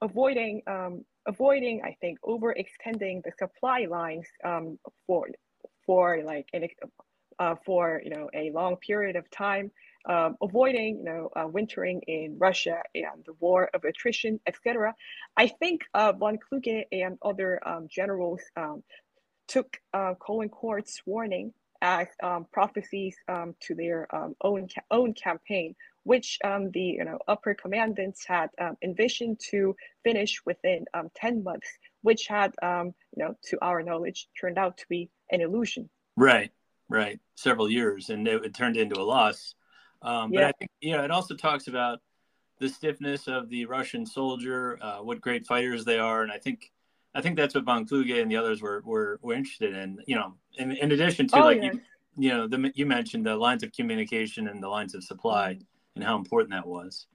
avoiding 0.00 0.62
um, 0.66 1.04
avoiding, 1.26 1.82
I 1.84 1.96
think, 2.00 2.18
overextending 2.22 3.22
the 3.24 3.32
supply 3.38 3.86
lines 3.88 4.26
um, 4.44 4.78
for 5.06 5.28
for 5.86 6.22
like 6.22 6.48
an, 6.52 6.68
uh, 7.38 7.54
for 7.64 8.00
you 8.04 8.10
know 8.10 8.28
a 8.34 8.50
long 8.50 8.76
period 8.76 9.16
of 9.16 9.30
time, 9.30 9.70
um, 10.08 10.36
avoiding 10.42 10.98
you 10.98 11.04
know 11.04 11.30
uh, 11.36 11.46
wintering 11.46 12.02
in 12.06 12.36
Russia 12.38 12.82
and 12.94 13.24
the 13.26 13.34
war 13.40 13.70
of 13.74 13.84
attrition, 13.84 14.40
etc. 14.46 14.94
I 15.36 15.48
think 15.48 15.82
uh, 15.94 16.12
von 16.12 16.38
Kluge 16.38 16.84
and 16.92 17.18
other 17.22 17.60
um, 17.66 17.88
generals 17.90 18.42
um, 18.56 18.82
took 19.48 19.78
uh, 19.92 20.14
Caulaincourt's 20.20 21.02
warning 21.06 21.52
as 21.82 22.08
um, 22.22 22.46
prophecies 22.52 23.16
um, 23.28 23.54
to 23.60 23.74
their 23.74 24.12
um, 24.14 24.34
own 24.42 24.68
ca- 24.68 24.82
own 24.90 25.12
campaign, 25.14 25.74
which 26.04 26.38
um, 26.44 26.70
the 26.72 26.80
you 26.80 27.04
know 27.04 27.18
upper 27.28 27.54
commandants 27.54 28.24
had 28.26 28.50
um, 28.60 28.76
envisioned 28.82 29.40
to 29.50 29.74
finish 30.02 30.40
within 30.46 30.84
um, 30.94 31.10
10 31.14 31.42
months, 31.42 31.68
which 32.02 32.26
had 32.26 32.54
um, 32.62 32.94
you 33.16 33.24
know 33.24 33.34
to 33.44 33.58
our 33.62 33.82
knowledge 33.82 34.28
turned 34.40 34.58
out 34.58 34.76
to 34.78 34.84
be 34.88 35.10
an 35.30 35.40
illusion. 35.40 35.88
Right, 36.16 36.52
right, 36.88 37.18
several 37.34 37.70
years, 37.70 38.10
and 38.10 38.26
it, 38.26 38.44
it 38.44 38.54
turned 38.54 38.76
into 38.76 39.00
a 39.00 39.02
loss. 39.02 39.54
Um, 40.02 40.30
but 40.32 40.40
yeah. 40.40 40.48
I 40.48 40.52
think 40.52 40.70
you 40.80 40.96
know 40.96 41.04
it 41.04 41.10
also 41.10 41.34
talks 41.34 41.66
about 41.66 42.00
the 42.60 42.68
stiffness 42.68 43.26
of 43.26 43.48
the 43.48 43.64
Russian 43.66 44.06
soldier, 44.06 44.78
uh, 44.80 44.98
what 44.98 45.20
great 45.20 45.46
fighters 45.46 45.84
they 45.84 45.98
are, 45.98 46.22
and 46.22 46.30
I 46.30 46.38
think 46.38 46.70
I 47.14 47.20
think 47.20 47.36
that's 47.36 47.54
what 47.54 47.64
von 47.64 47.86
Kluge 47.86 48.20
and 48.20 48.30
the 48.30 48.36
others 48.36 48.60
were 48.60 48.82
were, 48.84 49.18
were 49.22 49.34
interested 49.34 49.74
in. 49.74 49.98
You 50.06 50.16
know, 50.16 50.34
in, 50.56 50.72
in 50.72 50.92
addition 50.92 51.28
to 51.28 51.42
oh, 51.42 51.44
like 51.44 51.62
yeah. 51.62 51.72
you, 51.72 51.80
you 52.16 52.28
know 52.30 52.46
the 52.46 52.72
you 52.74 52.86
mentioned 52.86 53.24
the 53.26 53.36
lines 53.36 53.62
of 53.62 53.72
communication 53.72 54.48
and 54.48 54.62
the 54.62 54.68
lines 54.68 54.94
of 54.94 55.04
supply. 55.04 55.58
And 55.96 56.02
how 56.02 56.16
important 56.16 56.50
that 56.50 56.66
was. 56.66 57.06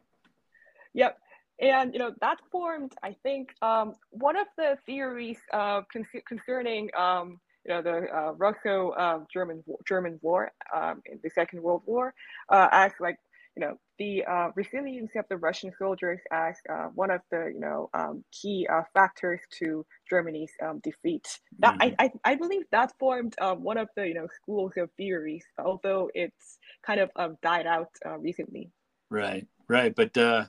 Yep. 0.93 1.17
And 1.61 1.93
you 1.93 1.99
know 1.99 2.13
that 2.21 2.37
formed, 2.49 2.93
I 3.03 3.15
think, 3.23 3.49
um, 3.61 3.95
one 4.11 4.37
of 4.37 4.47
the 4.57 4.77
theories 4.85 5.37
uh, 5.51 5.81
con- 5.91 6.07
concerning 6.25 6.89
um, 6.97 7.41
you 7.65 7.73
know 7.73 7.81
the 7.81 8.07
uh, 8.15 8.31
Russo-German 8.37 9.63
uh, 9.67 9.73
German 9.85 10.19
War 10.21 10.51
um, 10.73 11.01
in 11.05 11.19
the 11.21 11.29
Second 11.29 11.61
World 11.61 11.83
War 11.85 12.13
uh, 12.47 12.69
as 12.71 12.93
like 13.01 13.17
you 13.57 13.61
know 13.61 13.77
the 13.99 14.23
uh, 14.25 14.49
resilience 14.55 15.11
of 15.15 15.25
the 15.29 15.37
Russian 15.37 15.71
soldiers 15.77 16.19
as 16.31 16.55
uh, 16.69 16.87
one 16.95 17.11
of 17.11 17.21
the 17.29 17.51
you 17.53 17.59
know 17.59 17.89
um, 17.93 18.23
key 18.31 18.67
uh, 18.71 18.81
factors 18.93 19.41
to 19.59 19.85
Germany's 20.09 20.51
um, 20.65 20.79
defeat. 20.79 21.39
That 21.59 21.77
mm-hmm. 21.77 21.93
I, 21.99 22.05
I, 22.05 22.31
I 22.31 22.35
believe 22.35 22.63
that 22.71 22.93
formed 22.97 23.35
um, 23.39 23.61
one 23.61 23.77
of 23.77 23.89
the 23.95 24.07
you 24.07 24.13
know 24.15 24.27
schools 24.41 24.73
of 24.77 24.89
theories, 24.97 25.45
although 25.63 26.09
it's 26.13 26.57
kind 26.85 26.99
of 26.99 27.11
um, 27.15 27.37
died 27.43 27.67
out 27.67 27.89
uh, 28.05 28.17
recently. 28.17 28.71
Right, 29.11 29.45
right, 29.67 29.93
but 29.93 30.17
uh, 30.17 30.45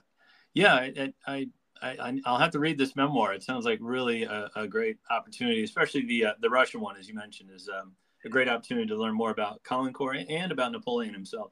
yeah, 0.53 0.75
I, 0.75 1.13
I 1.27 1.47
I, 1.81 2.11
will 2.25 2.37
have 2.37 2.51
to 2.51 2.59
read 2.59 2.77
this 2.77 2.95
memoir. 2.95 3.33
It 3.33 3.43
sounds 3.43 3.65
like 3.65 3.79
really 3.81 4.23
a, 4.23 4.49
a 4.55 4.67
great 4.67 4.97
opportunity, 5.09 5.63
especially 5.63 6.05
the 6.05 6.25
uh, 6.25 6.33
the 6.39 6.49
Russian 6.49 6.79
one, 6.79 6.95
as 6.97 7.07
you 7.07 7.15
mentioned, 7.15 7.49
is 7.53 7.69
um, 7.69 7.93
a 8.23 8.29
great 8.29 8.47
opportunity 8.47 8.87
to 8.87 8.95
learn 8.95 9.13
more 9.13 9.31
about 9.31 9.61
Caulaincourt 9.63 10.25
and 10.29 10.51
about 10.51 10.71
Napoleon 10.71 11.13
himself. 11.13 11.51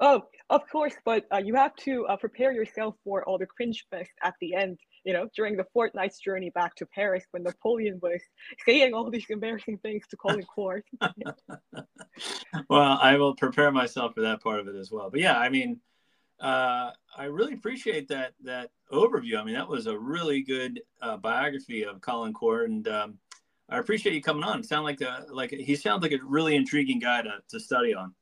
Oh, 0.00 0.22
of 0.50 0.62
course, 0.70 0.94
but 1.04 1.26
uh, 1.32 1.38
you 1.38 1.54
have 1.56 1.74
to 1.76 2.06
uh, 2.06 2.16
prepare 2.16 2.52
yourself 2.52 2.94
for 3.04 3.24
all 3.24 3.36
the 3.36 3.46
cringe 3.46 3.84
fest 3.90 4.12
at 4.22 4.34
the 4.40 4.54
end. 4.54 4.78
You 5.04 5.12
know, 5.12 5.28
during 5.34 5.56
the 5.56 5.66
fortnight's 5.72 6.20
journey 6.20 6.50
back 6.50 6.76
to 6.76 6.86
Paris, 6.86 7.24
when 7.32 7.42
Napoleon 7.42 7.98
was 8.00 8.20
saying 8.64 8.94
all 8.94 9.10
these 9.10 9.26
embarrassing 9.28 9.78
things 9.78 10.04
to 10.08 10.16
Caulaincourt. 10.16 10.82
well, 12.68 12.98
I 13.00 13.16
will 13.16 13.34
prepare 13.34 13.72
myself 13.72 14.14
for 14.14 14.20
that 14.22 14.42
part 14.42 14.60
of 14.60 14.68
it 14.68 14.76
as 14.76 14.90
well. 14.90 15.10
But 15.10 15.20
yeah, 15.20 15.36
I 15.36 15.48
mean, 15.48 15.80
uh, 16.40 16.92
I 17.16 17.24
really 17.24 17.54
appreciate 17.54 18.08
that 18.08 18.34
that 18.44 18.70
overview. 18.92 19.38
I 19.38 19.44
mean, 19.44 19.54
that 19.54 19.68
was 19.68 19.86
a 19.86 19.98
really 19.98 20.42
good 20.42 20.80
uh, 21.02 21.16
biography 21.16 21.84
of 21.84 22.00
Caulaincourt, 22.00 22.66
and 22.66 22.86
um, 22.86 23.18
I 23.68 23.78
appreciate 23.78 24.14
you 24.14 24.22
coming 24.22 24.44
on. 24.44 24.62
Sound 24.62 24.84
like 24.84 25.00
a 25.00 25.26
like 25.30 25.50
he 25.50 25.74
sounds 25.74 26.02
like 26.02 26.12
a 26.12 26.18
really 26.24 26.54
intriguing 26.54 27.00
guy 27.00 27.22
to 27.22 27.38
to 27.48 27.58
study 27.58 27.94
on. 27.94 28.14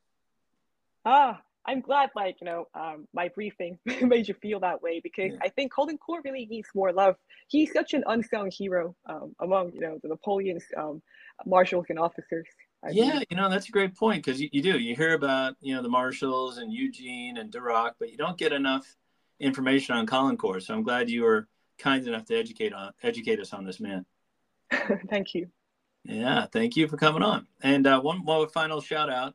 Ah, 1.05 1.41
I'm 1.69 1.81
glad, 1.81 2.11
like, 2.15 2.37
you 2.41 2.45
know, 2.45 2.69
um, 2.75 3.09
my 3.13 3.29
briefing 3.29 3.79
made 4.03 4.29
you 4.29 4.35
feel 4.35 4.61
that 4.61 4.83
way 4.83 5.01
because 5.03 5.33
yeah. 5.33 5.39
I 5.43 5.49
think 5.49 5.73
Caulaincourt 5.73 6.25
really 6.25 6.47
needs 6.47 6.69
more 6.75 6.93
love. 6.93 7.17
He's 7.49 7.73
such 7.73 7.93
an 7.93 8.05
unsung 8.07 8.51
hero 8.51 8.95
um, 9.09 9.35
among, 9.41 9.73
you 9.73 9.81
know, 9.81 9.99
the 10.03 10.09
Napoleon's 10.09 10.65
um, 10.77 11.03
marshals 11.45 11.87
and 11.89 11.99
officers. 11.99 12.47
I 12.85 12.91
yeah, 12.91 13.21
you 13.31 13.37
know, 13.37 13.51
that's 13.51 13.69
a 13.69 13.73
great 13.73 13.97
point 13.97 14.25
because 14.25 14.41
you, 14.41 14.49
you 14.53 14.63
do. 14.63 14.79
You 14.79 14.95
hear 14.95 15.15
about, 15.15 15.57
you 15.61 15.75
know, 15.75 15.83
the 15.83 15.89
marshals 15.89 16.59
and 16.59 16.73
Eugene 16.73 17.39
and 17.39 17.51
Duroc, 17.51 17.93
but 17.99 18.11
you 18.11 18.17
don't 18.17 18.39
get 18.39 18.53
enough 18.53 18.87
information 19.41 19.97
on 19.97 20.07
Caulaincourt. 20.07 20.63
So 20.63 20.75
I'm 20.75 20.83
glad 20.83 21.11
you 21.11 21.23
were 21.23 21.49
kind 21.79 22.07
enough 22.07 22.27
to 22.27 22.37
educate 22.37 22.73
on 22.73 22.93
educate 23.03 23.41
us 23.41 23.53
on 23.53 23.65
this 23.65 23.81
man. 23.81 24.05
thank 25.11 25.35
you. 25.35 25.49
Yeah, 26.05 26.47
thank 26.47 26.77
you 26.77 26.87
for 26.87 26.97
coming 26.97 27.23
on. 27.23 27.47
And 27.63 27.87
uh, 27.87 28.01
one 28.01 28.25
more 28.25 28.49
final 28.49 28.81
shout 28.81 29.11
out 29.11 29.35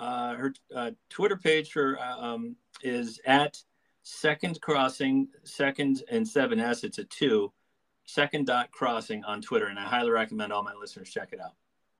uh, 0.00 0.34
her 0.34 0.54
uh, 0.74 0.90
Twitter 1.10 1.36
page 1.36 1.70
for 1.70 1.98
uh, 1.98 2.18
um, 2.18 2.56
is 2.82 3.20
at 3.26 3.58
second 4.02 4.60
crossing 4.60 5.28
second 5.44 6.02
and 6.10 6.26
seven 6.26 6.58
s. 6.58 6.82
It's 6.82 6.98
a 6.98 7.04
two 7.04 7.52
second 8.06 8.46
dot 8.46 8.72
crossing 8.72 9.22
on 9.24 9.42
Twitter, 9.42 9.66
and 9.66 9.78
I 9.78 9.84
highly 9.84 10.10
recommend 10.10 10.52
all 10.52 10.62
my 10.62 10.74
listeners 10.74 11.10
check 11.10 11.28
it 11.32 11.40
out. 11.40 11.54